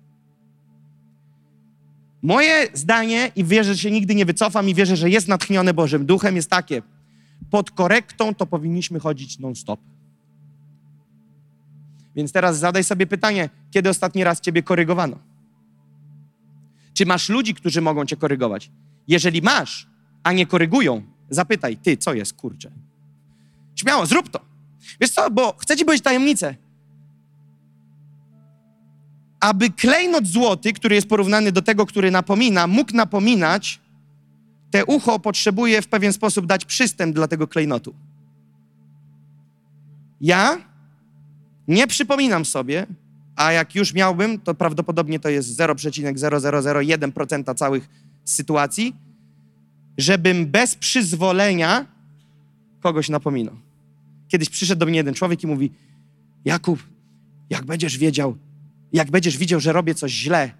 [2.26, 6.06] Moje zdanie, i wierzę, że się nigdy nie wycofam, i wierzę, że jest natchnione Bożym
[6.06, 6.82] Duchem, jest takie:
[7.50, 9.80] pod korektą to powinniśmy chodzić non-stop.
[12.16, 15.18] Więc teraz zadaj sobie pytanie, kiedy ostatni raz ciebie korygowano?
[16.94, 18.70] Czy masz ludzi, którzy mogą cię korygować?
[19.08, 19.88] Jeżeli masz,
[20.22, 22.70] a nie korygują, zapytaj, ty, co jest, kurczę?
[23.74, 24.40] Śmiało, zrób to.
[25.00, 26.54] Wiesz co, bo chcę ci powiedzieć tajemnicę.
[29.46, 33.80] Aby klejnot złoty, który jest porównany do tego, który napomina, mógł napominać,
[34.70, 37.94] te ucho potrzebuje w pewien sposób dać przystęp dla tego klejnotu.
[40.20, 40.58] Ja
[41.68, 42.86] nie przypominam sobie,
[43.36, 47.88] a jak już miałbym, to prawdopodobnie to jest 0,0001% całych
[48.24, 48.94] sytuacji,
[49.98, 51.86] żebym bez przyzwolenia
[52.80, 53.54] kogoś napominał.
[54.28, 55.72] Kiedyś przyszedł do mnie jeden człowiek i mówi:
[56.44, 56.82] Jakub,
[57.50, 58.36] jak będziesz wiedział,
[58.96, 60.50] jak będziesz widział, że robię coś źle,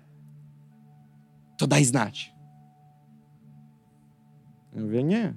[1.58, 2.32] to daj znać.
[4.74, 5.34] Ja mówię, nie.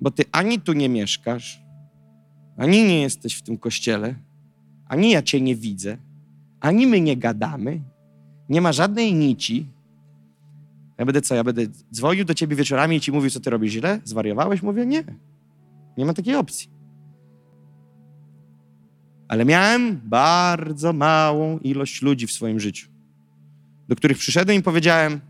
[0.00, 1.62] Bo ty ani tu nie mieszkasz,
[2.56, 4.14] ani nie jesteś w tym kościele,
[4.88, 5.98] ani ja cię nie widzę,
[6.60, 7.80] ani my nie gadamy,
[8.48, 9.66] nie ma żadnej nici.
[10.98, 11.62] Ja będę co, ja będę
[11.92, 14.00] dzwonił do ciebie wieczorami i ci mówił, co ty robisz źle?
[14.04, 14.62] Zwariowałeś?
[14.62, 15.04] Mówię, nie.
[15.96, 16.75] Nie ma takiej opcji.
[19.28, 22.88] Ale miałem bardzo małą ilość ludzi w swoim życiu,
[23.88, 25.20] do których przyszedłem i powiedziałem: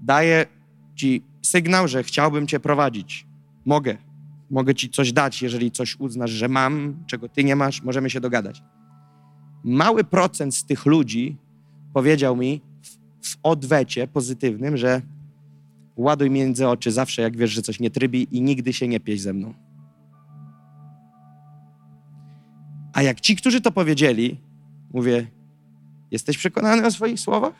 [0.00, 0.46] Daję
[0.94, 3.26] ci sygnał, że chciałbym Cię prowadzić.
[3.64, 3.96] Mogę.
[4.50, 8.20] Mogę Ci coś dać, jeżeli coś uznasz, że mam, czego Ty nie masz, możemy się
[8.20, 8.62] dogadać.
[9.64, 11.36] Mały procent z tych ludzi
[11.94, 12.88] powiedział mi w,
[13.28, 15.02] w odwecie pozytywnym, że
[15.96, 19.20] ładuj między oczy zawsze, jak wiesz, że coś nie trybi i nigdy się nie pieś
[19.20, 19.54] ze mną.
[22.96, 24.36] A jak ci, którzy to powiedzieli,
[24.94, 25.26] mówię,
[26.10, 27.54] jesteś przekonany o swoich słowach?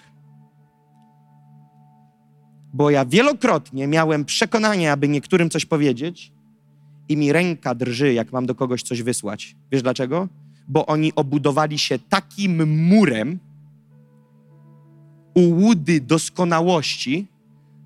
[2.73, 6.33] Bo ja wielokrotnie miałem przekonanie, aby niektórym coś powiedzieć
[7.09, 9.57] i mi ręka drży, jak mam do kogoś coś wysłać.
[9.73, 10.29] Wiesz dlaczego?
[10.69, 13.39] Bo oni obudowali się takim murem
[15.35, 17.27] ułudy doskonałości,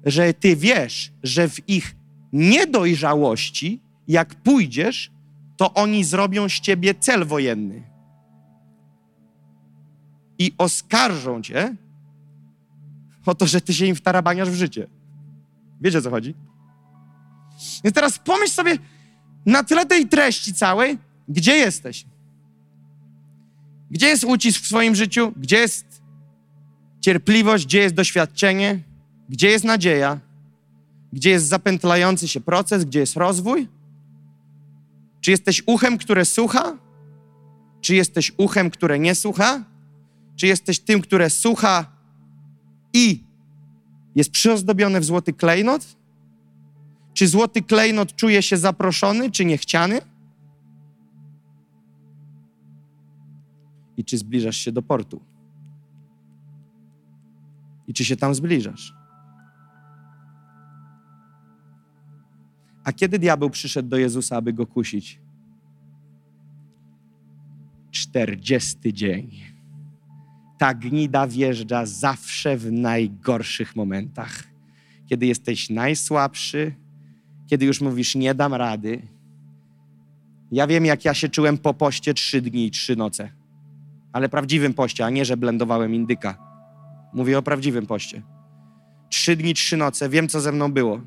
[0.05, 1.97] że ty wiesz, że w ich
[2.33, 5.11] niedojrzałości, jak pójdziesz,
[5.61, 7.83] to oni zrobią z ciebie cel wojenny.
[10.39, 11.77] I oskarżą cię
[13.27, 14.87] o to, że ty się im wtarabaniasz w życie.
[15.81, 16.35] Wiecie o co chodzi?
[17.85, 18.79] Więc teraz pomyśl sobie
[19.47, 22.07] na tle tej treści całej, gdzie jesteś?
[23.91, 25.33] Gdzie jest ucisk w swoim życiu?
[25.37, 26.03] Gdzie jest
[27.01, 27.67] cierpliwość?
[27.67, 28.83] Gdzie jest doświadczenie?
[29.29, 30.21] Gdzie jest nadzieja?
[31.13, 32.85] Gdzie jest zapętlający się proces?
[32.85, 33.80] Gdzie jest rozwój?
[35.21, 36.79] Czy jesteś uchem, które słucha?
[37.81, 39.65] Czy jesteś uchem, które nie słucha?
[40.37, 41.97] Czy jesteś tym, które słucha
[42.93, 43.25] i
[44.15, 45.97] jest przyozdobione w złoty klejnot?
[47.15, 50.01] Czy złoty klejnot czuje się zaproszony, czy niechciany?
[53.97, 55.21] I czy zbliżasz się do portu?
[57.87, 59.00] I czy się tam zbliżasz?
[62.91, 65.21] A kiedy diabeł przyszedł do Jezusa, aby go kusić?
[67.91, 69.31] Czterdziesty dzień.
[70.59, 74.45] Ta gnida wjeżdża zawsze w najgorszych momentach.
[75.07, 76.75] Kiedy jesteś najsłabszy,
[77.47, 79.03] kiedy już mówisz, nie dam rady.
[80.53, 83.31] Ja wiem, jak ja się czułem po poście trzy dni i trzy noce.
[84.13, 86.39] Ale prawdziwym poście, a nie, że blendowałem indyka.
[87.13, 88.23] Mówię o prawdziwym poście.
[89.09, 90.09] Trzy dni, trzy noce.
[90.09, 91.01] Wiem, co ze mną było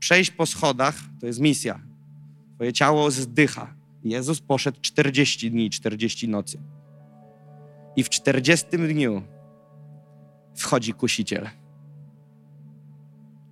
[0.00, 1.80] przejść po schodach to jest misja.
[2.54, 3.74] Twoje ciało zdycha.
[4.04, 6.58] Jezus poszedł 40 dni, 40 nocy.
[7.96, 9.22] I w 40 dniu
[10.56, 11.48] wchodzi kusiciel.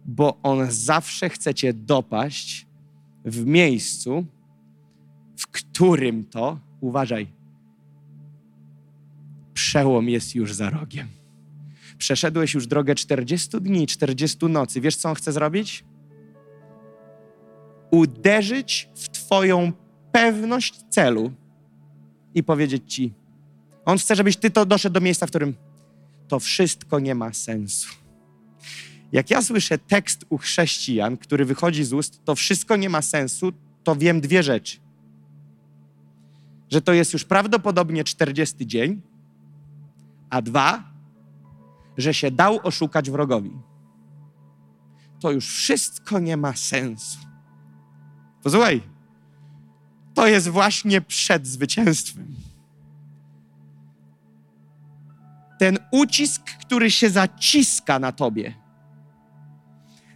[0.05, 2.67] Bo on zawsze chce cię dopaść
[3.25, 4.27] w miejscu,
[5.37, 7.27] w którym to, uważaj,
[9.55, 11.09] przełom jest już za rogiem.
[11.99, 14.81] Przeszedłeś już drogę 40 dni, 40 nocy.
[14.81, 15.85] Wiesz, co on chce zrobić?
[17.91, 19.73] Uderzyć w Twoją
[20.13, 21.33] pewność celu
[22.35, 23.15] i powiedzieć Ci,
[23.85, 25.55] On chce, żebyś Ty to doszedł do miejsca, w którym
[26.29, 27.89] to wszystko nie ma sensu.
[29.13, 33.53] Jak ja słyszę tekst u chrześcijan, który wychodzi z ust, to wszystko nie ma sensu,
[33.85, 34.79] to wiem dwie rzeczy.
[36.71, 39.01] Że to jest już prawdopodobnie 40 dzień,
[40.31, 40.85] a dwa,
[41.97, 43.51] że się dał oszukać wrogowi.
[45.21, 47.28] To już wszystko nie ma sensu.
[48.43, 48.81] Posłuchaj,
[50.15, 52.35] to jest właśnie przed zwycięstwem.
[55.59, 58.55] Ten ucisk, który się zaciska na tobie.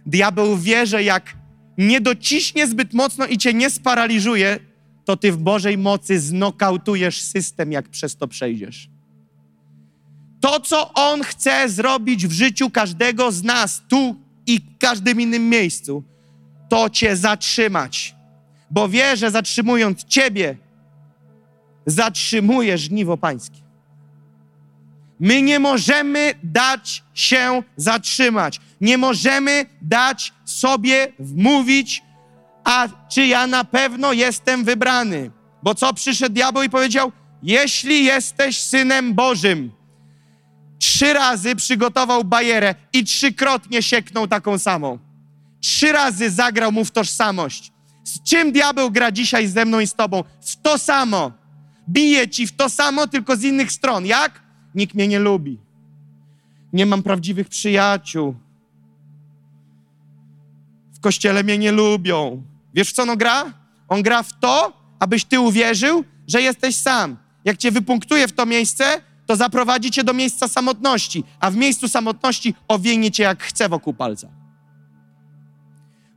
[0.05, 1.37] Diabeł wie, że jak
[1.77, 4.59] nie dociśnie zbyt mocno i cię nie sparaliżuje,
[5.05, 8.89] to ty w Bożej mocy znokautujesz system, jak przez to przejdziesz.
[10.41, 15.49] To, co On chce zrobić w życiu każdego z nas, tu i w każdym innym
[15.49, 16.03] miejscu,
[16.69, 18.12] to cię zatrzymać.
[18.73, 20.57] Bo wie, że zatrzymując ciebie,
[21.85, 23.59] zatrzymuje żniwo pańskie.
[25.19, 28.59] My nie możemy dać się zatrzymać.
[28.81, 32.03] Nie możemy dać sobie wmówić,
[32.63, 35.31] a czy ja na pewno jestem wybrany.
[35.63, 37.11] Bo co przyszedł diabeł i powiedział?
[37.43, 39.71] Jeśli jesteś synem Bożym,
[40.79, 44.99] trzy razy przygotował bajerę i trzykrotnie sieknął taką samą.
[45.61, 47.72] Trzy razy zagrał mu w tożsamość.
[48.03, 50.23] Z czym diabeł gra dzisiaj ze mną i z tobą?
[50.41, 51.31] W to samo.
[51.89, 54.05] Bije ci w to samo, tylko z innych stron.
[54.05, 54.41] Jak?
[54.75, 55.59] Nikt mnie nie lubi.
[56.73, 58.35] Nie mam prawdziwych przyjaciół.
[60.93, 62.43] W kościele mnie nie lubią.
[62.73, 63.53] Wiesz, w co on gra?
[63.87, 67.17] On gra w to, abyś ty uwierzył, że jesteś sam.
[67.45, 71.87] Jak cię wypunktuje w to miejsce, to zaprowadzi cię do miejsca samotności, a w miejscu
[71.87, 74.42] samotności owienie cię jak chce wokół palca.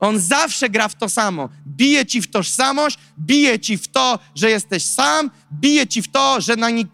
[0.00, 1.48] On zawsze gra w to samo.
[1.66, 6.40] Bije ci w tożsamość, bije ci w to, że jesteś sam, bije ci w to,
[6.40, 6.88] że na nik,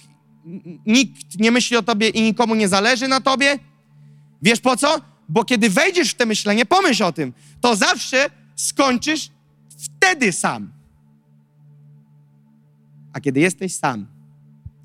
[0.87, 3.59] nikt nie myśli o tobie i nikomu nie zależy na tobie.
[4.43, 5.01] Wiesz po co?
[5.29, 9.31] Bo kiedy wejdziesz w te myślenie, pomyśl o tym, to zawsze skończysz
[9.79, 10.73] wtedy sam.
[13.13, 14.07] A kiedy jesteś sam,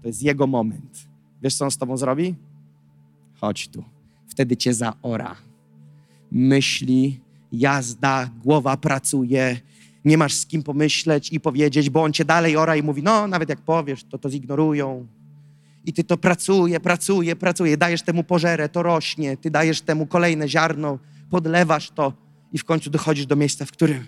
[0.01, 1.07] to jest jego moment.
[1.41, 2.35] Wiesz, co on z tobą zrobi?
[3.41, 3.83] Chodź tu.
[4.27, 5.35] Wtedy cię zaora.
[6.31, 7.19] Myśli,
[7.51, 9.59] jazda, głowa pracuje,
[10.05, 13.27] nie masz z kim pomyśleć i powiedzieć, bo on cię dalej ora i mówi, no
[13.27, 15.07] nawet jak powiesz, to to zignorują.
[15.85, 20.49] I ty to pracuje, pracuje, pracuje, dajesz temu pożerę, to rośnie, ty dajesz temu kolejne
[20.49, 20.99] ziarno,
[21.29, 22.13] podlewasz to
[22.53, 24.05] i w końcu dochodzisz do miejsca, w którym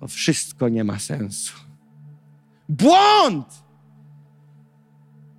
[0.00, 1.54] to wszystko nie ma sensu.
[2.68, 3.46] Błąd!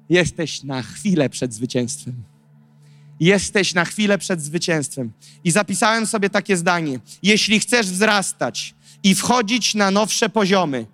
[0.09, 2.23] Jesteś na chwilę przed zwycięstwem.
[3.21, 5.11] Jesteś na chwilę przed zwycięstwem.
[5.43, 6.99] I zapisałem sobie takie zdanie.
[7.23, 10.85] Jeśli chcesz wzrastać i wchodzić na nowsze poziomy,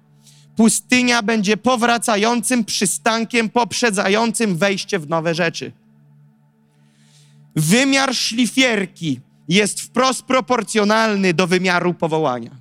[0.55, 5.71] pustynia będzie powracającym przystankiem poprzedzającym wejście w nowe rzeczy.
[7.55, 12.51] Wymiar szlifierki jest wprost proporcjonalny do wymiaru powołania.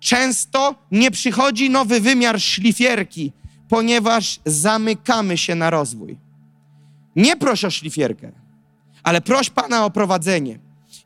[0.00, 3.32] Często nie przychodzi nowy wymiar szlifierki,
[3.68, 6.27] ponieważ zamykamy się na rozwój.
[7.16, 8.32] Nie proś o szlifierkę,
[9.02, 10.58] ale proś Pana o prowadzenie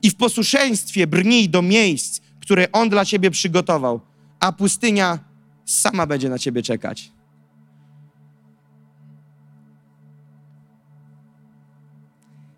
[0.02, 4.00] i w posłuszeństwie brnij do miejsc, które On dla Ciebie przygotował,
[4.40, 5.18] a pustynia
[5.64, 7.12] sama będzie na Ciebie czekać.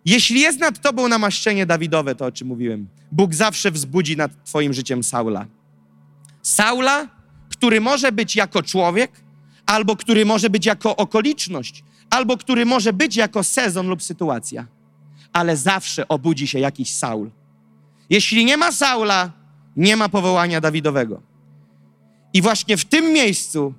[0.04, 4.72] Jeśli jest nad Tobą namaszczenie Dawidowe, to o czym mówiłem, Bóg zawsze wzbudzi nad Twoim
[4.72, 5.46] życiem Saula.
[6.42, 7.08] Saula,
[7.48, 9.10] który może być jako człowiek,
[9.66, 11.84] albo który może być jako okoliczność,
[12.14, 14.66] albo który może być jako sezon lub sytuacja.
[15.32, 17.30] Ale zawsze obudzi się jakiś Saul.
[18.10, 19.32] Jeśli nie ma Saula,
[19.76, 21.22] nie ma powołania Dawidowego.
[22.34, 23.74] I właśnie w tym miejscu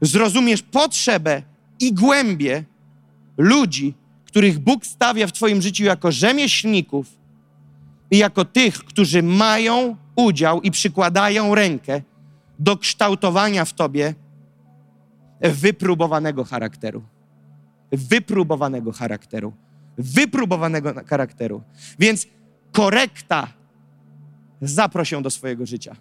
[0.00, 1.42] zrozumiesz potrzebę
[1.80, 2.64] i głębię
[3.38, 3.94] ludzi,
[4.24, 7.06] których Bóg stawia w Twoim życiu jako rzemieślników
[8.10, 12.02] i jako tych, którzy mają udział i przykładają rękę
[12.58, 14.14] do kształtowania w Tobie
[15.40, 17.02] wypróbowanego charakteru.
[17.92, 19.52] Wypróbowanego charakteru.
[19.98, 21.62] Wypróbowanego charakteru.
[21.98, 22.26] Więc
[22.72, 23.48] korekta
[24.60, 25.96] zaproś ją do swojego życia.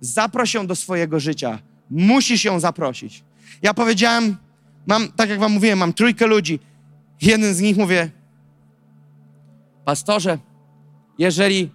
[0.00, 1.58] Zaproś ją do swojego życia.
[1.90, 3.24] Musisz ją zaprosić.
[3.62, 4.36] Ja powiedziałem,
[4.86, 6.60] mam, tak jak wam mówiłem, mam trójkę ludzi.
[7.22, 8.10] Jeden z nich mówię,
[9.84, 10.38] pastorze,
[11.18, 11.70] jeżeli,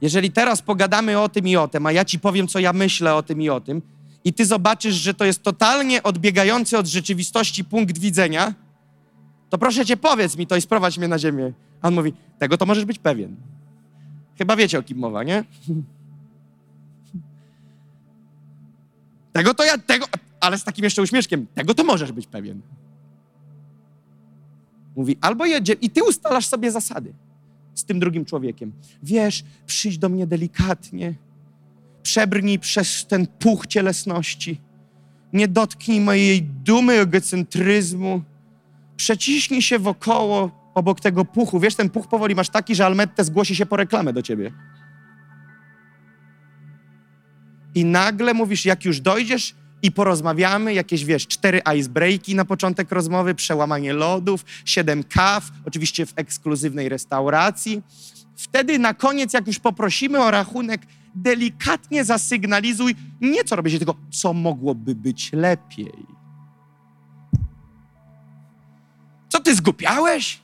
[0.00, 3.14] jeżeli teraz pogadamy o tym i o tym, a ja ci powiem, co ja myślę
[3.14, 3.82] o tym i o tym,
[4.26, 8.54] i ty zobaczysz, że to jest totalnie odbiegający od rzeczywistości punkt widzenia,
[9.50, 11.52] to proszę cię, powiedz mi to i sprowadź mnie na ziemię.
[11.82, 13.36] A on mówi, tego to możesz być pewien.
[14.38, 15.44] Chyba wiecie, o kim mowa, nie?
[19.32, 20.06] Tego to ja, tego,
[20.40, 22.60] ale z takim jeszcze uśmieszkiem, tego to możesz być pewien.
[24.96, 27.12] Mówi, albo jedzie i ty ustalasz sobie zasady
[27.74, 28.72] z tym drugim człowiekiem.
[29.02, 31.14] Wiesz, przyjdź do mnie delikatnie,
[32.06, 34.60] przebrnij przez ten puch cielesności,
[35.32, 38.22] nie dotknij mojej dumy, egocentryzmu,
[38.96, 41.60] przeciśnij się wokoło, obok tego puchu.
[41.60, 44.52] Wiesz, ten puch powoli masz taki, że Almette zgłosi się po reklamę do ciebie.
[47.74, 53.34] I nagle mówisz, jak już dojdziesz i porozmawiamy, jakieś, wiesz, cztery icebreaki na początek rozmowy,
[53.34, 57.82] przełamanie lodów, siedem kaw, oczywiście w ekskluzywnej restauracji.
[58.36, 60.80] Wtedy na koniec, jak już poprosimy o rachunek,
[61.16, 66.06] delikatnie zasygnalizuj nie co robicie, tylko co mogłoby być lepiej.
[69.28, 70.40] Co ty zgupiałeś?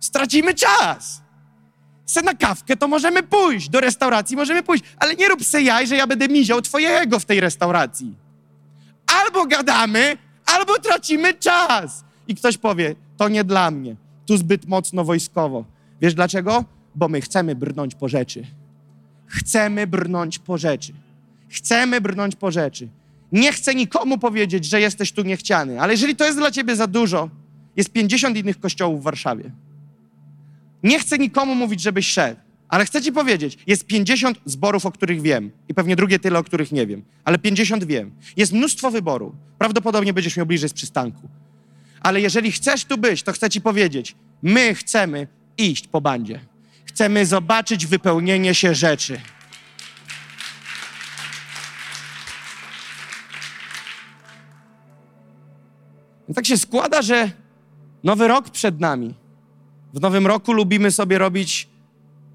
[0.00, 1.22] Stracimy czas.
[2.06, 5.86] Se na kawkę to możemy pójść, do restauracji możemy pójść, ale nie rób se jaj,
[5.86, 8.14] że ja będę miział twojego w tej restauracji.
[9.06, 10.16] Albo gadamy,
[10.46, 12.04] albo tracimy czas.
[12.28, 13.96] I ktoś powie, to nie dla mnie,
[14.26, 15.64] tu zbyt mocno wojskowo.
[16.00, 16.64] Wiesz dlaczego?
[16.94, 18.46] Bo my chcemy brnąć po rzeczy.
[19.32, 20.92] Chcemy brnąć po rzeczy.
[21.48, 22.88] Chcemy brnąć po rzeczy.
[23.32, 26.86] Nie chcę nikomu powiedzieć, że jesteś tu niechciany, ale jeżeli to jest dla ciebie za
[26.86, 27.30] dużo,
[27.76, 29.50] jest 50 innych kościołów w Warszawie.
[30.82, 35.20] Nie chcę nikomu mówić, żebyś szedł, ale chcę ci powiedzieć, jest 50 zborów, o których
[35.20, 38.10] wiem i pewnie drugie tyle, o których nie wiem, ale 50 wiem.
[38.36, 39.34] Jest mnóstwo wyboru.
[39.58, 41.28] Prawdopodobnie będziesz miał bliżej z przystanku.
[42.00, 45.26] Ale jeżeli chcesz tu być, to chcę ci powiedzieć, my chcemy
[45.58, 46.51] iść po bandzie.
[46.94, 49.20] Chcemy zobaczyć wypełnienie się rzeczy.
[56.34, 57.30] Tak się składa, że
[58.04, 59.14] nowy rok przed nami.
[59.94, 61.68] W nowym roku lubimy sobie robić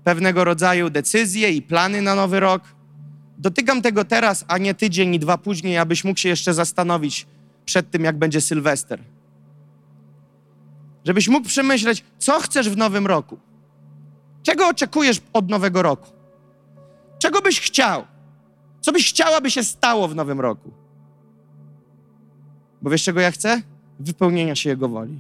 [0.03, 2.63] pewnego rodzaju decyzje i plany na nowy rok.
[3.38, 7.27] Dotykam tego teraz, a nie tydzień i dwa później, abyś mógł się jeszcze zastanowić
[7.65, 8.99] przed tym, jak będzie Sylwester.
[11.05, 13.47] żebyś mógł przemyśleć, co chcesz w nowym roku.
[14.48, 16.10] Czego oczekujesz od nowego roku?
[17.19, 18.03] Czego byś chciał?
[18.82, 20.72] Co byś chciała, by się stało w nowym roku?
[22.82, 23.61] Bo wiesz, czego ja chcę?
[23.99, 25.19] Wypełnienia się Jego woli.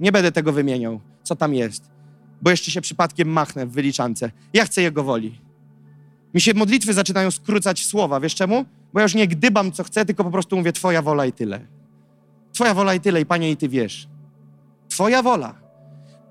[0.00, 1.90] Nie będę tego wymieniał, co tam jest,
[2.42, 4.30] bo jeszcze się przypadkiem machnę w wyliczance.
[4.52, 5.40] Ja chcę Jego woli.
[6.34, 8.20] Mi się modlitwy zaczynają skrócać słowa.
[8.20, 8.64] Wiesz czemu?
[8.92, 11.60] Bo ja już nie gdybam, co chcę, tylko po prostu mówię Twoja wola i tyle.
[12.52, 14.08] Twoja wola i tyle, i Panie, i Ty wiesz.
[14.88, 15.65] Twoja wola.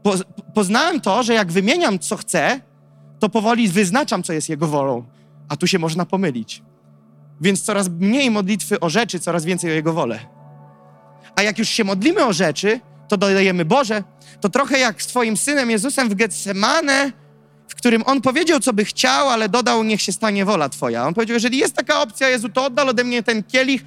[0.06, 0.14] Po,
[0.54, 2.60] poznałem to, że jak wymieniam, co chcę,
[3.20, 5.04] to powoli wyznaczam, co jest Jego wolą.
[5.50, 6.62] A tu się można pomylić.
[7.42, 10.20] Więc coraz mniej modlitwy o rzeczy, coraz więcej o Jego wolę.
[11.36, 14.04] A jak już się modlimy o rzeczy, to dodajemy Boże,
[14.42, 17.12] to trochę jak z Twoim Synem Jezusem w Getsemane,
[17.68, 21.08] w którym On powiedział, co by chciał, ale dodał, niech się stanie wola Twoja.
[21.08, 23.82] On powiedział, jeżeli jest taka opcja, Jezu, to oddal ode mnie ten kielich,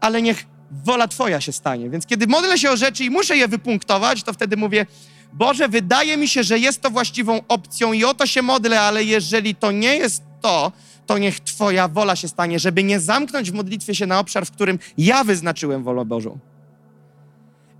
[0.00, 0.46] ale niech
[0.84, 1.90] wola Twoja się stanie.
[1.90, 4.86] Więc kiedy modlę się o rzeczy i muszę je wypunktować, to wtedy mówię,
[5.32, 9.04] Boże, wydaje mi się, że jest to właściwą opcją i o to się modlę, ale
[9.04, 10.72] jeżeli to nie jest to,
[11.06, 14.50] to niech Twoja wola się stanie, żeby nie zamknąć w modlitwie się na obszar, w
[14.50, 16.38] którym ja wyznaczyłem wolę Bożą.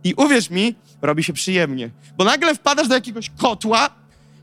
[0.04, 3.90] I uwierz mi, robi się przyjemnie, bo nagle wpadasz do jakiegoś kotła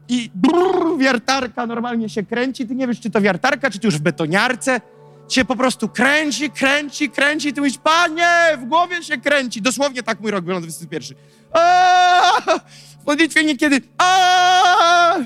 [0.10, 3.96] i brrr, wiertarka normalnie się kręci, ty nie wiesz, czy to wiertarka, czy ty już
[3.98, 4.82] w betoniarce,
[5.30, 9.62] się po prostu kręci, kręci, kręci, ty mówisz, panie, w głowie się kręci.
[9.62, 11.18] Dosłownie tak mój rok wygląda 21.
[11.54, 12.60] Aaaa!
[13.08, 15.26] Modlitwie niekiedy Aaaa!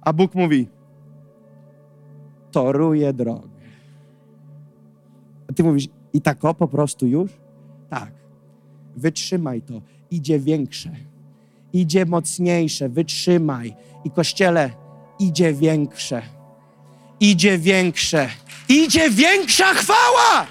[0.00, 0.68] A Bóg mówi,
[2.50, 3.48] toruje drogę.
[5.50, 7.30] A ty mówisz, i tak o po prostu już?
[7.90, 8.10] Tak.
[8.96, 9.80] Wytrzymaj to.
[10.10, 10.90] Idzie większe.
[11.72, 12.88] Idzie mocniejsze.
[12.88, 13.76] Wytrzymaj.
[14.04, 14.70] I kościele,
[15.18, 16.22] idzie większe.
[17.20, 18.28] Idzie większe.
[18.68, 20.46] Idzie większa chwała!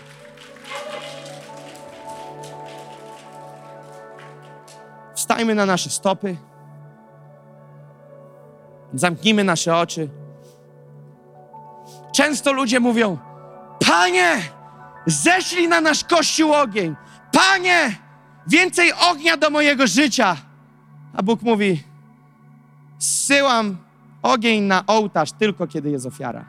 [5.30, 6.38] Wstajmy na nasze stopy.
[8.94, 10.10] Zamknijmy nasze oczy.
[12.14, 13.18] Często ludzie mówią:
[13.88, 14.42] Panie,
[15.06, 16.96] ześlij na nasz kościół ogień.
[17.32, 17.96] Panie,
[18.48, 20.38] więcej ognia do mojego życia.
[21.14, 21.84] A Bóg mówi:
[23.00, 23.78] Zsyłam
[24.22, 26.46] ogień na ołtarz tylko kiedy jest ofiara.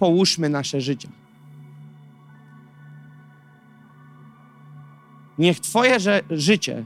[0.00, 1.08] Połóżmy nasze życie.
[5.38, 5.96] Niech Twoje
[6.30, 6.84] życie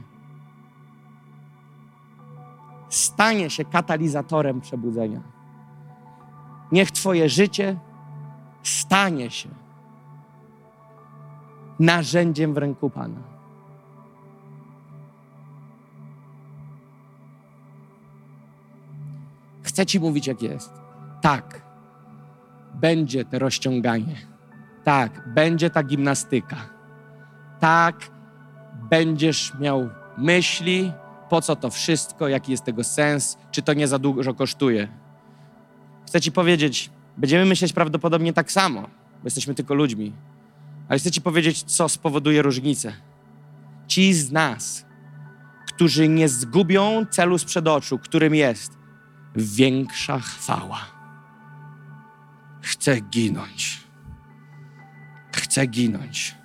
[2.89, 5.21] stanie się katalizatorem przebudzenia.
[6.71, 7.79] Niech Twoje życie
[8.63, 9.49] stanie się
[11.79, 13.35] narzędziem w ręku Pana.
[19.63, 20.73] Chcę Ci mówić, jak jest.
[21.21, 21.64] Tak,
[22.75, 24.15] będzie to rozciąganie.
[24.83, 26.55] Tak, będzie ta gimnastyka.
[27.59, 27.95] Tak,
[28.89, 30.91] będziesz miał myśli,
[31.29, 34.87] po co to wszystko, jaki jest tego sens, czy to nie za dużo kosztuje.
[36.07, 40.13] Chcę Ci powiedzieć, będziemy myśleć prawdopodobnie tak samo, bo jesteśmy tylko ludźmi.
[40.89, 42.93] Ale chcę Ci powiedzieć, co spowoduje różnicę.
[43.87, 44.85] Ci z nas,
[45.67, 48.77] którzy nie zgubią celu sprzed oczu, którym jest
[49.35, 50.94] większa chwała.
[52.65, 53.83] Chcę ginąć.
[55.35, 56.35] Chcę ginąć.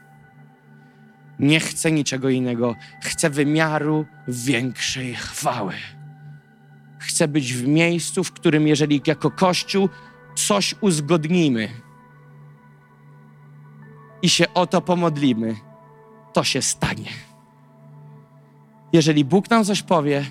[1.38, 2.76] Nie chcę niczego innego.
[3.02, 5.74] Chcę wymiaru większej chwały.
[6.98, 9.88] Chcę być w miejscu, w którym, jeżeli jako Kościół
[10.34, 11.68] coś uzgodnimy
[14.22, 15.56] i się o to pomodlimy,
[16.32, 17.10] to się stanie.
[18.92, 20.24] Jeżeli Bóg nam coś powie,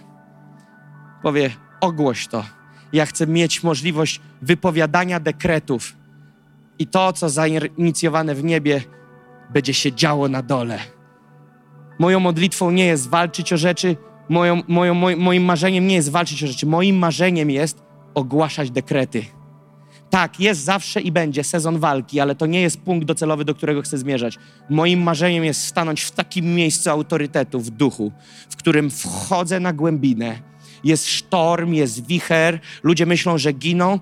[1.24, 1.52] powie:
[1.82, 2.59] ogłoś to.
[2.94, 5.96] Ja chcę mieć możliwość wypowiadania dekretów
[6.80, 8.82] i to, co zainicjowane w niebie,
[9.54, 10.80] będzie się działo na dole.
[12.00, 13.96] Moją modlitwą nie jest walczyć o rzeczy,
[14.30, 16.66] moją, moją, moim, moim marzeniem nie jest walczyć o rzeczy.
[16.66, 17.82] Moim marzeniem jest
[18.14, 19.26] ogłaszać dekrety.
[20.10, 23.82] Tak, jest zawsze i będzie sezon walki, ale to nie jest punkt docelowy, do którego
[23.82, 24.38] chcę zmierzać.
[24.70, 28.12] Moim marzeniem jest stanąć w takim miejscu autorytetu w duchu,
[28.50, 30.40] w którym wchodzę na głębinę.
[30.84, 34.00] Jest sztorm, jest wicher, ludzie myślą, że giną,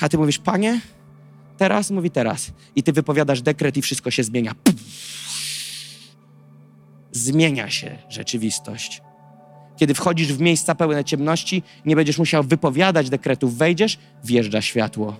[0.00, 0.80] a ty mówisz, panie,
[1.56, 1.90] teraz?
[1.90, 2.52] Mówi teraz.
[2.76, 4.54] I ty wypowiadasz dekret i wszystko się zmienia.
[7.12, 9.02] Zmienia się rzeczywistość.
[9.76, 15.16] Kiedy wchodzisz w miejsca pełne ciemności, nie będziesz musiał wypowiadać dekretów, wejdziesz, wjeżdża światło.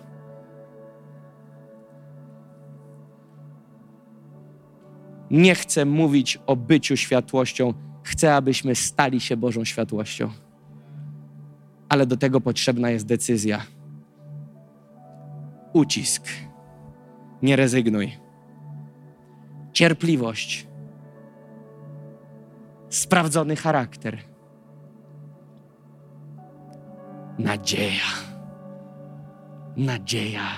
[5.30, 10.30] Nie chcę mówić o byciu światłością, chcę, abyśmy stali się Bożą światłością.
[11.88, 13.66] Ale do tego potrzebna jest decyzja.
[15.72, 16.28] ucisk.
[17.42, 18.18] Nie rezygnuj.
[19.72, 20.66] Cierpliwość.
[22.88, 24.18] Sprawdzony charakter.
[27.38, 28.10] Nadzieja.
[29.76, 30.48] Nadzieja.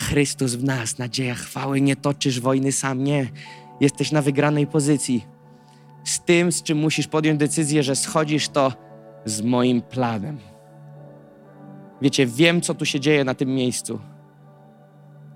[0.00, 3.28] Chrystus w nas, nadzieja chwały, nie toczysz wojny sam, nie.
[3.80, 5.33] Jesteś na wygranej pozycji.
[6.04, 8.72] Z tym, z czym musisz podjąć decyzję, że schodzisz to
[9.24, 10.38] z moim planem.
[12.02, 14.00] Wiecie, wiem, co tu się dzieje na tym miejscu.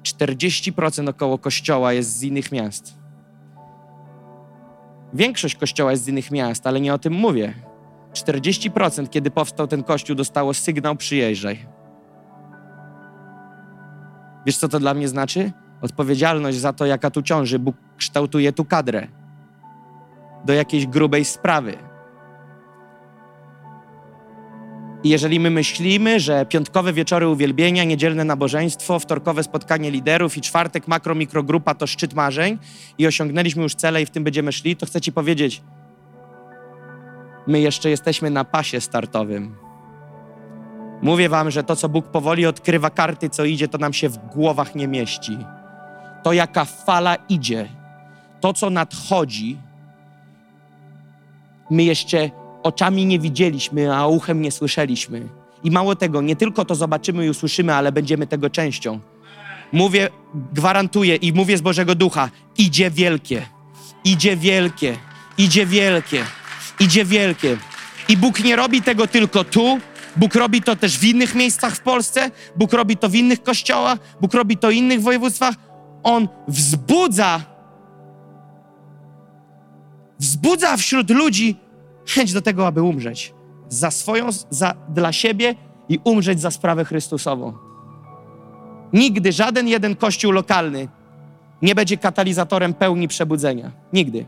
[0.03, 2.95] 40% około kościoła jest z innych miast.
[5.15, 7.55] Większość kościoła jest z innych miast, ale nie o tym mówię.
[8.13, 11.67] 40% kiedy powstał ten kościół, dostało sygnał przyjeżdżaj.
[14.47, 15.53] Wiesz, co to dla mnie znaczy?
[15.83, 17.59] Odpowiedzialność za to, jaka tu ciąży.
[17.59, 19.18] Bóg kształtuje tu kadrę
[20.45, 21.89] do jakiejś grubej sprawy.
[25.05, 30.89] I jeżeli my myślimy, że piątkowe wieczory uwielbienia, niedzielne nabożeństwo, wtorkowe spotkanie liderów i czwartek
[30.89, 32.59] makro, mikrogrupa to szczyt marzeń
[32.99, 35.63] i osiągnęliśmy już cele i w tym będziemy szli, to chcę Ci powiedzieć,
[37.47, 39.57] my jeszcze jesteśmy na pasie startowym.
[41.03, 44.19] Mówię Wam, że to, co Bóg powoli odkrywa karty, co idzie, to nam się w
[44.19, 45.39] głowach nie mieści.
[46.23, 47.69] To, jaka fala idzie,
[48.41, 49.59] to, co nadchodzi,
[51.71, 52.31] my jeszcze
[52.63, 55.29] oczami nie widzieliśmy, a uchem nie słyszeliśmy.
[55.65, 59.01] I mało tego, nie tylko to zobaczymy i usłyszymy, ale będziemy tego częścią.
[59.73, 60.09] Mówię,
[60.53, 63.47] gwarantuję i mówię z Bożego Ducha, idzie wielkie,
[64.05, 64.97] idzie wielkie,
[65.39, 66.25] idzie wielkie,
[66.81, 67.57] idzie wielkie.
[68.09, 69.79] I Bóg nie robi tego tylko tu,
[70.17, 73.99] Bóg robi to też w innych miejscach w Polsce, Bóg robi to w innych kościołach,
[74.21, 75.55] Bóg robi to w innych województwach.
[76.03, 77.41] On wzbudza,
[80.19, 81.57] wzbudza wśród ludzi
[82.07, 83.35] chęć do tego, aby umrzeć
[83.69, 85.55] za swoją, za, dla siebie
[85.89, 87.53] i umrzeć za sprawę Chrystusową.
[88.93, 90.89] Nigdy żaden jeden kościół lokalny
[91.63, 93.71] nie będzie katalizatorem pełni przebudzenia.
[93.93, 94.27] Nigdy.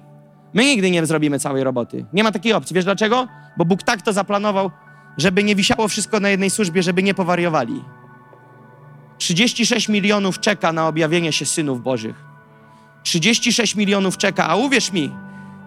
[0.55, 2.05] My nigdy nie zrobimy całej roboty.
[2.13, 2.75] Nie ma takiej opcji.
[2.75, 3.29] Wiesz dlaczego?
[3.57, 4.71] Bo Bóg tak to zaplanował,
[5.19, 7.85] żeby nie wisiało wszystko na jednej służbie, żeby nie powariowali.
[9.19, 12.25] 36 milionów czeka na objawienie się synów Bożych.
[13.03, 15.13] 36 milionów czeka, a uwierz mi,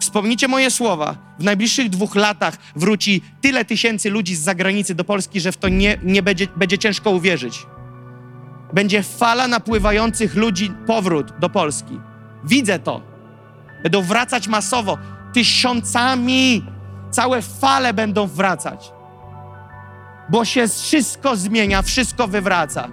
[0.03, 1.15] Wspomnijcie moje słowa.
[1.39, 5.69] W najbliższych dwóch latach wróci tyle tysięcy ludzi z zagranicy do Polski, że w to
[5.69, 7.65] nie, nie będzie, będzie ciężko uwierzyć.
[8.73, 11.99] Będzie fala napływających ludzi, powrót do Polski.
[12.43, 13.01] Widzę to.
[13.83, 14.97] Będą wracać masowo,
[15.33, 16.65] tysiącami.
[17.11, 18.91] Całe fale będą wracać.
[20.29, 22.89] Bo się wszystko zmienia, wszystko wywraca.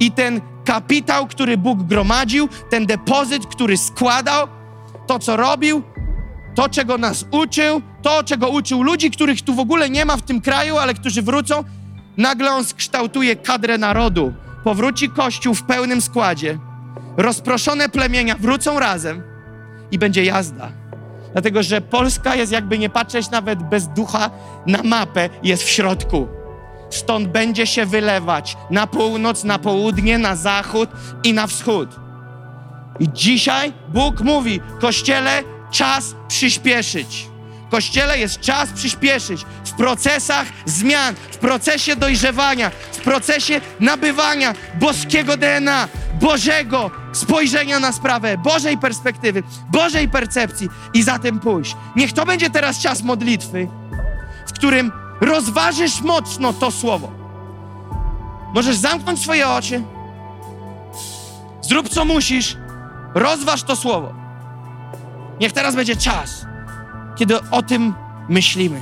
[0.00, 4.48] I ten kapitał, który Bóg gromadził, ten depozyt, który składał,
[5.06, 5.82] to co robił,
[6.58, 10.22] to, czego nas uczył, to, czego uczył ludzi, których tu w ogóle nie ma w
[10.22, 11.64] tym kraju, ale którzy wrócą,
[12.16, 14.32] nagle on skształtuje kadrę narodu.
[14.64, 16.58] Powróci Kościół w pełnym składzie.
[17.16, 19.22] Rozproszone plemienia wrócą razem
[19.90, 20.68] i będzie jazda.
[21.32, 24.30] Dlatego, że Polska jest, jakby nie patrzeć nawet bez ducha
[24.66, 26.28] na mapę, jest w środku.
[26.90, 30.90] Stąd będzie się wylewać na północ, na południe, na zachód
[31.24, 31.88] i na wschód.
[33.00, 37.28] I dzisiaj Bóg mówi, Kościele, czas przyspieszyć.
[37.70, 45.88] Kościele jest czas przyspieszyć w procesach zmian, w procesie dojrzewania, w procesie nabywania boskiego DNA,
[46.20, 51.76] Bożego spojrzenia na sprawę, Bożej perspektywy, Bożej percepcji i za tym pójść.
[51.96, 53.68] Niech to będzie teraz czas modlitwy,
[54.46, 57.12] w którym rozważysz mocno to słowo.
[58.54, 59.82] Możesz zamknąć swoje oczy,
[61.62, 62.56] zrób co musisz,
[63.14, 64.27] rozważ to słowo.
[65.40, 66.46] Niech teraz będzie czas,
[67.16, 67.94] kiedy o tym
[68.28, 68.80] myślimy.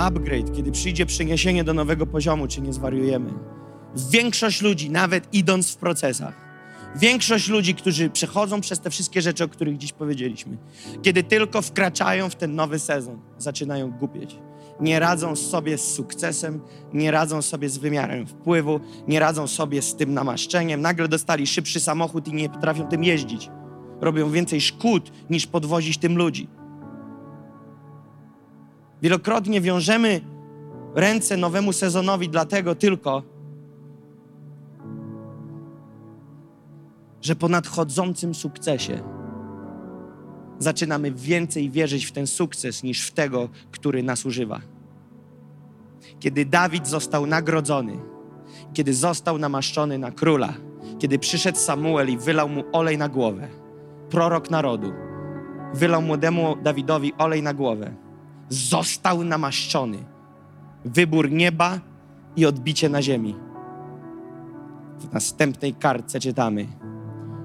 [0.00, 3.30] Upgrade, kiedy przyjdzie przeniesienie do nowego poziomu, czy nie zwariujemy.
[4.10, 6.34] Większość ludzi, nawet idąc w procesach,
[6.96, 10.56] większość ludzi, którzy przechodzą przez te wszystkie rzeczy, o których dziś powiedzieliśmy,
[11.02, 14.36] kiedy tylko wkraczają w ten nowy sezon, zaczynają głupieć.
[14.80, 16.60] Nie radzą sobie z sukcesem,
[16.92, 20.80] nie radzą sobie z wymiarem wpływu, nie radzą sobie z tym namaszczeniem.
[20.80, 23.50] Nagle dostali szybszy samochód i nie potrafią tym jeździć.
[24.00, 26.48] Robią więcej szkód niż podwozić tym ludzi.
[29.02, 30.20] Wielokrotnie wiążemy
[30.94, 33.22] ręce nowemu sezonowi dlatego tylko,
[37.20, 39.02] że po nadchodzącym sukcesie
[40.58, 44.60] zaczynamy więcej wierzyć w ten sukces niż w tego, który nas używa.
[46.20, 47.98] Kiedy Dawid został nagrodzony,
[48.72, 50.54] kiedy został namaszczony na króla,
[50.98, 53.48] kiedy przyszedł Samuel i wylał mu olej na głowę,
[54.10, 54.92] prorok narodu,
[55.74, 57.94] wylał młodemu Dawidowi olej na głowę,
[58.50, 59.98] został namaszczony.
[60.84, 61.80] Wybór nieba
[62.36, 63.36] i odbicie na ziemi.
[64.98, 66.66] W następnej kartce czytamy,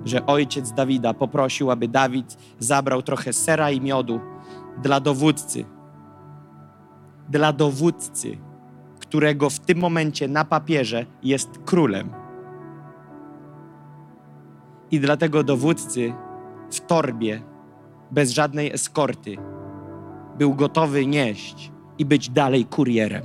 [0.06, 4.20] że ojciec Dawida poprosił, aby Dawid zabrał trochę sera i miodu
[4.84, 5.66] dla dowódcy.
[7.30, 8.38] Dla dowódcy,
[9.00, 12.10] którego w tym momencie na papierze jest królem.
[14.92, 16.14] I dlatego dowódcy
[16.72, 17.42] w torbie,
[18.12, 19.38] bez żadnej eskorty,
[20.38, 23.24] był gotowy nieść i być dalej kurierem.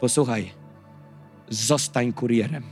[0.00, 0.50] Posłuchaj,
[1.48, 2.62] zostań kurierem.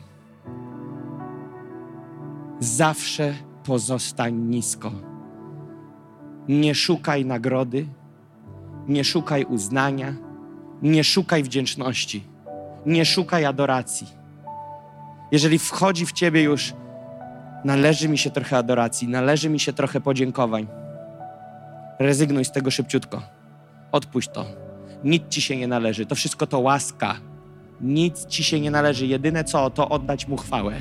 [2.61, 3.35] Zawsze
[3.65, 4.93] pozostań nisko.
[6.49, 7.87] Nie szukaj nagrody,
[8.89, 10.15] nie szukaj uznania,
[10.83, 12.25] nie szukaj wdzięczności,
[12.87, 14.07] nie szukaj adoracji.
[15.33, 16.75] Jeżeli wchodzi w ciebie już,
[17.65, 20.66] należy mi się trochę adoracji, należy mi się trochę podziękowań,
[21.99, 23.34] rezygnuj z tego szybciutko.
[23.95, 24.45] Odpuść to.
[25.05, 26.07] Nic ci się nie należy.
[26.07, 27.16] To wszystko to łaska.
[27.81, 29.07] Nic ci się nie należy.
[29.07, 30.75] Jedyne co, to oddać mu chwałę.